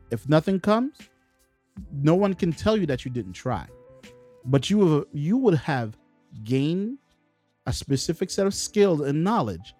If 0.10 0.28
nothing 0.28 0.62
comes, 0.62 0.98
no 1.92 2.16
one 2.16 2.34
can 2.34 2.54
tell 2.54 2.76
you 2.76 2.88
that 2.88 3.06
you 3.06 3.12
didn't 3.12 3.34
try. 3.34 3.68
But 4.46 4.72
you 4.72 4.96
have, 4.96 5.06
you 5.14 5.38
would 5.38 5.56
have 5.56 5.96
gained 6.44 6.98
a 7.66 7.74
specific 7.74 8.30
set 8.30 8.46
of 8.46 8.54
skills 8.54 9.02
and 9.02 9.24
knowledge 9.24 9.74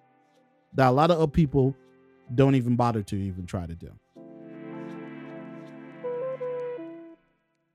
that 0.74 0.90
a 0.90 0.92
lot 0.92 1.12
of 1.12 1.18
other 1.18 1.28
people 1.28 1.76
don't 2.36 2.56
even 2.56 2.76
bother 2.76 3.04
to 3.04 3.16
even 3.16 3.46
try 3.46 3.66
to 3.66 3.76
do. 3.76 3.92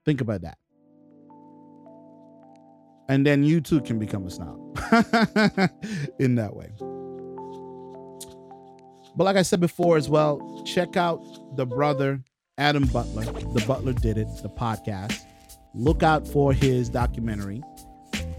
Think 0.04 0.20
about 0.20 0.40
that. 0.42 0.58
And 3.08 3.26
then 3.26 3.42
you 3.42 3.60
too 3.60 3.80
can 3.80 3.98
become 3.98 4.26
a 4.26 4.30
snob 4.30 4.58
in 6.18 6.34
that 6.34 6.54
way. 6.54 6.70
But 9.16 9.24
like 9.24 9.36
I 9.36 9.42
said 9.42 9.60
before 9.60 9.96
as 9.96 10.08
well, 10.08 10.62
check 10.66 10.96
out 10.96 11.22
the 11.56 11.66
brother 11.66 12.22
Adam 12.58 12.86
Butler. 12.86 13.24
The 13.24 13.64
Butler 13.66 13.92
Did 13.92 14.18
It, 14.18 14.28
the 14.42 14.50
podcast. 14.50 15.20
Look 15.74 16.02
out 16.02 16.26
for 16.26 16.52
his 16.52 16.88
documentary. 16.88 17.62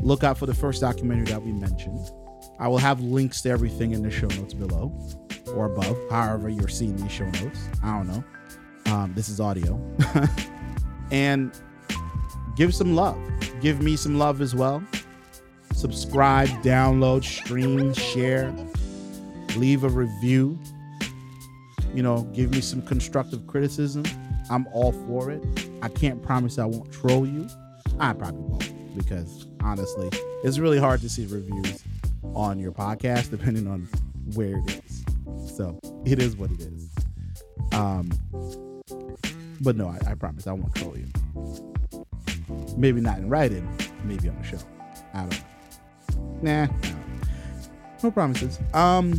Look 0.02 0.24
out 0.24 0.38
for 0.38 0.46
the 0.46 0.54
first 0.54 0.82
documentary 0.82 1.26
that 1.26 1.42
we 1.42 1.52
mentioned. 1.52 2.12
I 2.60 2.68
will 2.68 2.78
have 2.78 3.02
links 3.02 3.42
to 3.42 3.50
everything 3.50 3.92
in 3.92 4.02
the 4.02 4.12
show 4.12 4.28
notes 4.28 4.54
below 4.54 4.94
or 5.56 5.66
above, 5.66 5.98
however 6.10 6.50
you're 6.50 6.68
seeing 6.68 6.96
these 6.96 7.12
show 7.12 7.26
notes. 7.26 7.68
I 7.84 7.98
don't 7.98 8.08
know. 8.08 8.24
Um, 8.92 9.14
this 9.14 9.30
is 9.30 9.40
audio. 9.40 9.80
and 11.12 11.52
give 12.56 12.74
some 12.74 12.96
love. 12.96 13.18
Give 13.62 13.82
me 13.82 13.96
some 13.96 14.18
love 14.18 14.42
as 14.42 14.56
well. 14.56 14.84
Subscribe, 15.74 16.50
download, 16.64 17.24
stream, 17.24 17.94
share, 17.94 18.54
leave 19.56 19.84
a 19.84 19.90
review. 19.90 20.60
You 21.94 22.04
know, 22.04 22.24
give 22.34 22.52
me 22.52 22.62
some 22.62 22.82
constructive 22.82 23.48
criticism. 23.48 24.04
I'm 24.50 24.68
all 24.74 24.92
for 24.92 25.32
it. 25.32 25.44
I 25.82 25.90
can't 25.90 26.22
promise 26.22 26.58
I 26.58 26.66
won't 26.66 26.92
troll 26.92 27.26
you. 27.26 27.48
I 28.00 28.14
probably 28.14 28.42
won't 28.42 28.98
because 28.98 29.49
honestly, 29.62 30.10
it's 30.44 30.60
really 30.60 30.78
hard 30.78 31.02
to 31.02 31.10
see 31.10 31.26
reviews 31.26 31.84
on 32.36 32.60
your 32.60 32.72
podcast 32.72 33.32
depending 33.32 33.68
on 33.68 33.88
where 34.34 34.58
it 34.58 34.82
is. 34.86 35.04
So 35.56 35.80
it 36.06 36.20
is 36.20 36.36
what 36.36 36.52
it 36.52 36.62
is. 36.62 36.90
Um, 37.74 38.12
but 39.62 39.76
no, 39.76 39.88
I, 39.88 40.12
I 40.12 40.14
promise 40.16 40.48
I 40.48 40.54
won't 40.54 40.74
troll 40.76 40.98
you. 40.98 42.06
Maybe 42.78 43.02
not 43.02 43.18
in 43.20 43.30
writing, 43.30 43.68
maybe 44.04 44.30
on 44.30 44.38
the 44.38 44.44
show. 44.44 44.58
I 45.14 45.22
don't 45.22 45.32
know. 45.32 45.46
Nah, 46.42 46.66
no, 46.66 46.96
no 48.04 48.12
promises. 48.12 48.60
Um, 48.74 49.14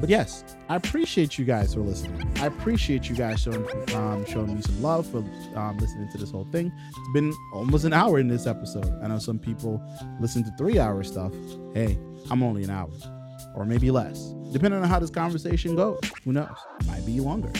but 0.00 0.08
yes, 0.08 0.44
I 0.68 0.76
appreciate 0.76 1.38
you 1.38 1.44
guys 1.44 1.74
for 1.74 1.80
listening. 1.80 2.32
I 2.38 2.46
appreciate 2.46 3.08
you 3.10 3.14
guys 3.14 3.42
showing 3.42 3.66
um, 3.94 4.24
showing 4.24 4.54
me 4.54 4.62
some 4.62 4.80
love 4.80 5.06
for 5.06 5.18
um, 5.56 5.76
listening 5.78 6.08
to 6.12 6.18
this 6.18 6.30
whole 6.30 6.46
thing. 6.46 6.72
It's 6.88 7.12
been 7.12 7.34
almost 7.52 7.84
an 7.84 7.92
hour 7.92 8.18
in 8.18 8.28
this 8.28 8.46
episode. 8.46 8.90
I 9.02 9.08
know 9.08 9.18
some 9.18 9.38
people 9.38 9.82
listen 10.20 10.42
to 10.44 10.50
three 10.56 10.78
hour 10.78 11.02
stuff. 11.04 11.32
Hey, 11.74 11.98
I'm 12.30 12.42
only 12.42 12.64
an 12.64 12.70
hour, 12.70 12.90
or 13.54 13.66
maybe 13.66 13.90
less, 13.90 14.32
depending 14.52 14.80
on 14.80 14.88
how 14.88 14.98
this 14.98 15.10
conversation 15.10 15.76
goes. 15.76 16.00
Who 16.24 16.32
knows? 16.32 16.56
Might 16.86 17.04
be 17.04 17.20
longer. 17.20 17.52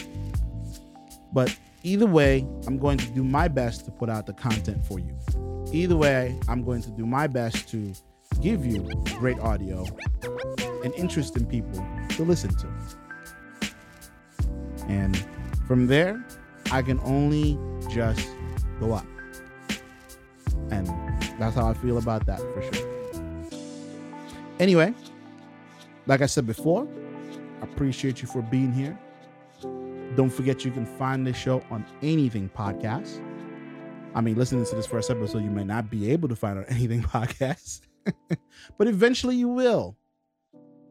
But 1.33 1.55
either 1.83 2.07
way, 2.07 2.47
I'm 2.67 2.79
going 2.79 2.97
to 2.99 3.11
do 3.11 3.23
my 3.23 3.49
best 3.49 3.85
to 3.85 3.91
put 3.91 4.09
out 4.09 4.25
the 4.25 4.33
content 4.33 4.87
for 4.87 4.99
you. 4.99 5.15
Either 5.73 5.97
way, 5.97 6.39
I'm 6.49 6.65
going 6.65 6.81
to 6.83 6.91
do 6.91 7.05
my 7.05 7.27
best 7.27 7.69
to 7.71 7.93
give 8.41 8.65
you 8.65 8.89
great 9.19 9.39
audio 9.41 9.85
and 10.83 10.95
interesting 10.95 11.45
people 11.47 11.87
to 12.17 12.23
listen 12.23 12.51
to. 12.57 12.69
And 14.89 15.17
from 15.67 15.87
there, 15.87 16.25
I 16.71 16.83
can 16.83 17.01
only 17.01 17.59
just 17.91 18.29
go 18.81 18.93
up. 18.93 19.07
And 20.71 20.87
that's 21.39 21.57
how 21.57 21.69
I 21.69 21.75
feel 21.75 21.99
about 21.99 22.27
that 22.27 22.41
for 22.41 22.63
sure. 22.73 22.95
Anyway, 24.59 24.95
like 26.07 26.21
I 26.21 26.27
said 26.27 26.47
before, 26.47 26.87
I 27.61 27.65
appreciate 27.65 28.23
you 28.23 28.29
for 28.29 28.43
being 28.43 28.73
here. 28.73 28.99
Don't 30.17 30.31
forget 30.31 30.65
you 30.65 30.71
can 30.71 30.87
find 30.87 31.27
this 31.27 31.37
show 31.37 31.63
on 31.71 31.85
anything 32.03 32.49
podcast. 32.57 33.21
I 34.15 34.21
mean, 34.21 34.37
listening 34.37 34.65
to 34.65 34.77
this 34.77 34.87
first 34.87 35.11
episode, 35.11 35.43
you 35.43 35.51
may 35.51 35.65
not 35.65 35.91
be 35.91 36.13
able 36.13 36.29
to 36.29 36.37
find 36.37 36.59
on 36.59 36.65
anything 36.69 37.03
podcast, 37.15 37.81
but 38.79 38.87
eventually 38.87 39.35
you 39.35 39.49
will, 39.49 39.97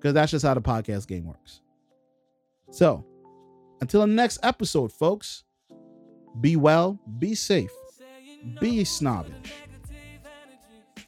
because 0.03 0.13
that's 0.13 0.31
just 0.31 0.45
how 0.45 0.53
the 0.53 0.61
podcast 0.61 1.07
game 1.07 1.25
works. 1.25 1.61
So, 2.71 3.05
until 3.79 4.01
the 4.01 4.07
next 4.07 4.37
episode, 4.43 4.91
folks, 4.91 5.45
be 6.41 6.57
well, 6.57 6.99
be 7.19 7.35
safe, 7.35 7.71
be 8.59 8.83
snobbish. 8.83 9.53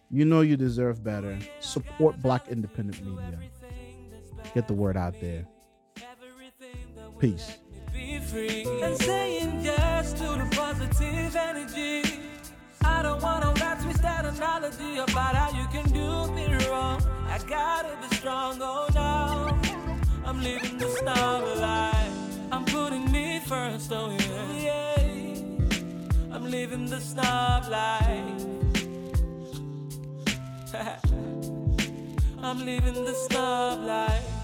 You 0.09 0.23
know 0.23 0.39
you 0.39 0.55
deserve 0.55 1.03
better. 1.03 1.37
Support 1.59 2.21
Black 2.21 2.47
independent 2.47 3.05
media. 3.05 3.37
Get 4.53 4.69
the 4.69 4.73
word 4.73 4.95
out 4.95 5.19
there. 5.19 5.45
Peace. 7.19 7.57
and 7.93 8.97
saying 8.97 9.59
yes 9.61 10.13
to 10.13 10.23
the 10.23 10.47
positive 10.55 11.35
energy. 11.35 12.21
I 12.81 13.01
don't 13.01 13.21
want 13.21 13.43
to 13.43 13.61
that 14.05 14.23
analogy 14.25 14.97
about 14.99 15.33
how 15.35 15.49
you 15.59 15.65
can 15.73 15.85
do 15.91 16.31
me 16.37 16.45
wrong. 16.67 17.01
I 17.27 17.37
gotta 17.55 17.93
be 18.01 18.15
strong, 18.15 18.59
oh 18.61 18.87
no. 18.93 19.09
I'm 20.27 20.39
living 20.41 20.77
the 20.77 20.89
star 20.99 21.41
life. 21.55 22.15
I'm 22.51 22.65
putting 22.65 23.11
me 23.11 23.39
first, 23.39 23.91
oh 23.91 24.11
yeah. 24.11 24.61
yeah. 24.67 26.35
I'm 26.35 26.45
living 26.57 26.85
the 26.85 26.99
snob 26.99 27.63
life. 27.77 28.41
I'm 32.47 32.59
living 32.63 33.05
the 33.09 33.15
snob 33.25 33.79
life. 33.85 34.34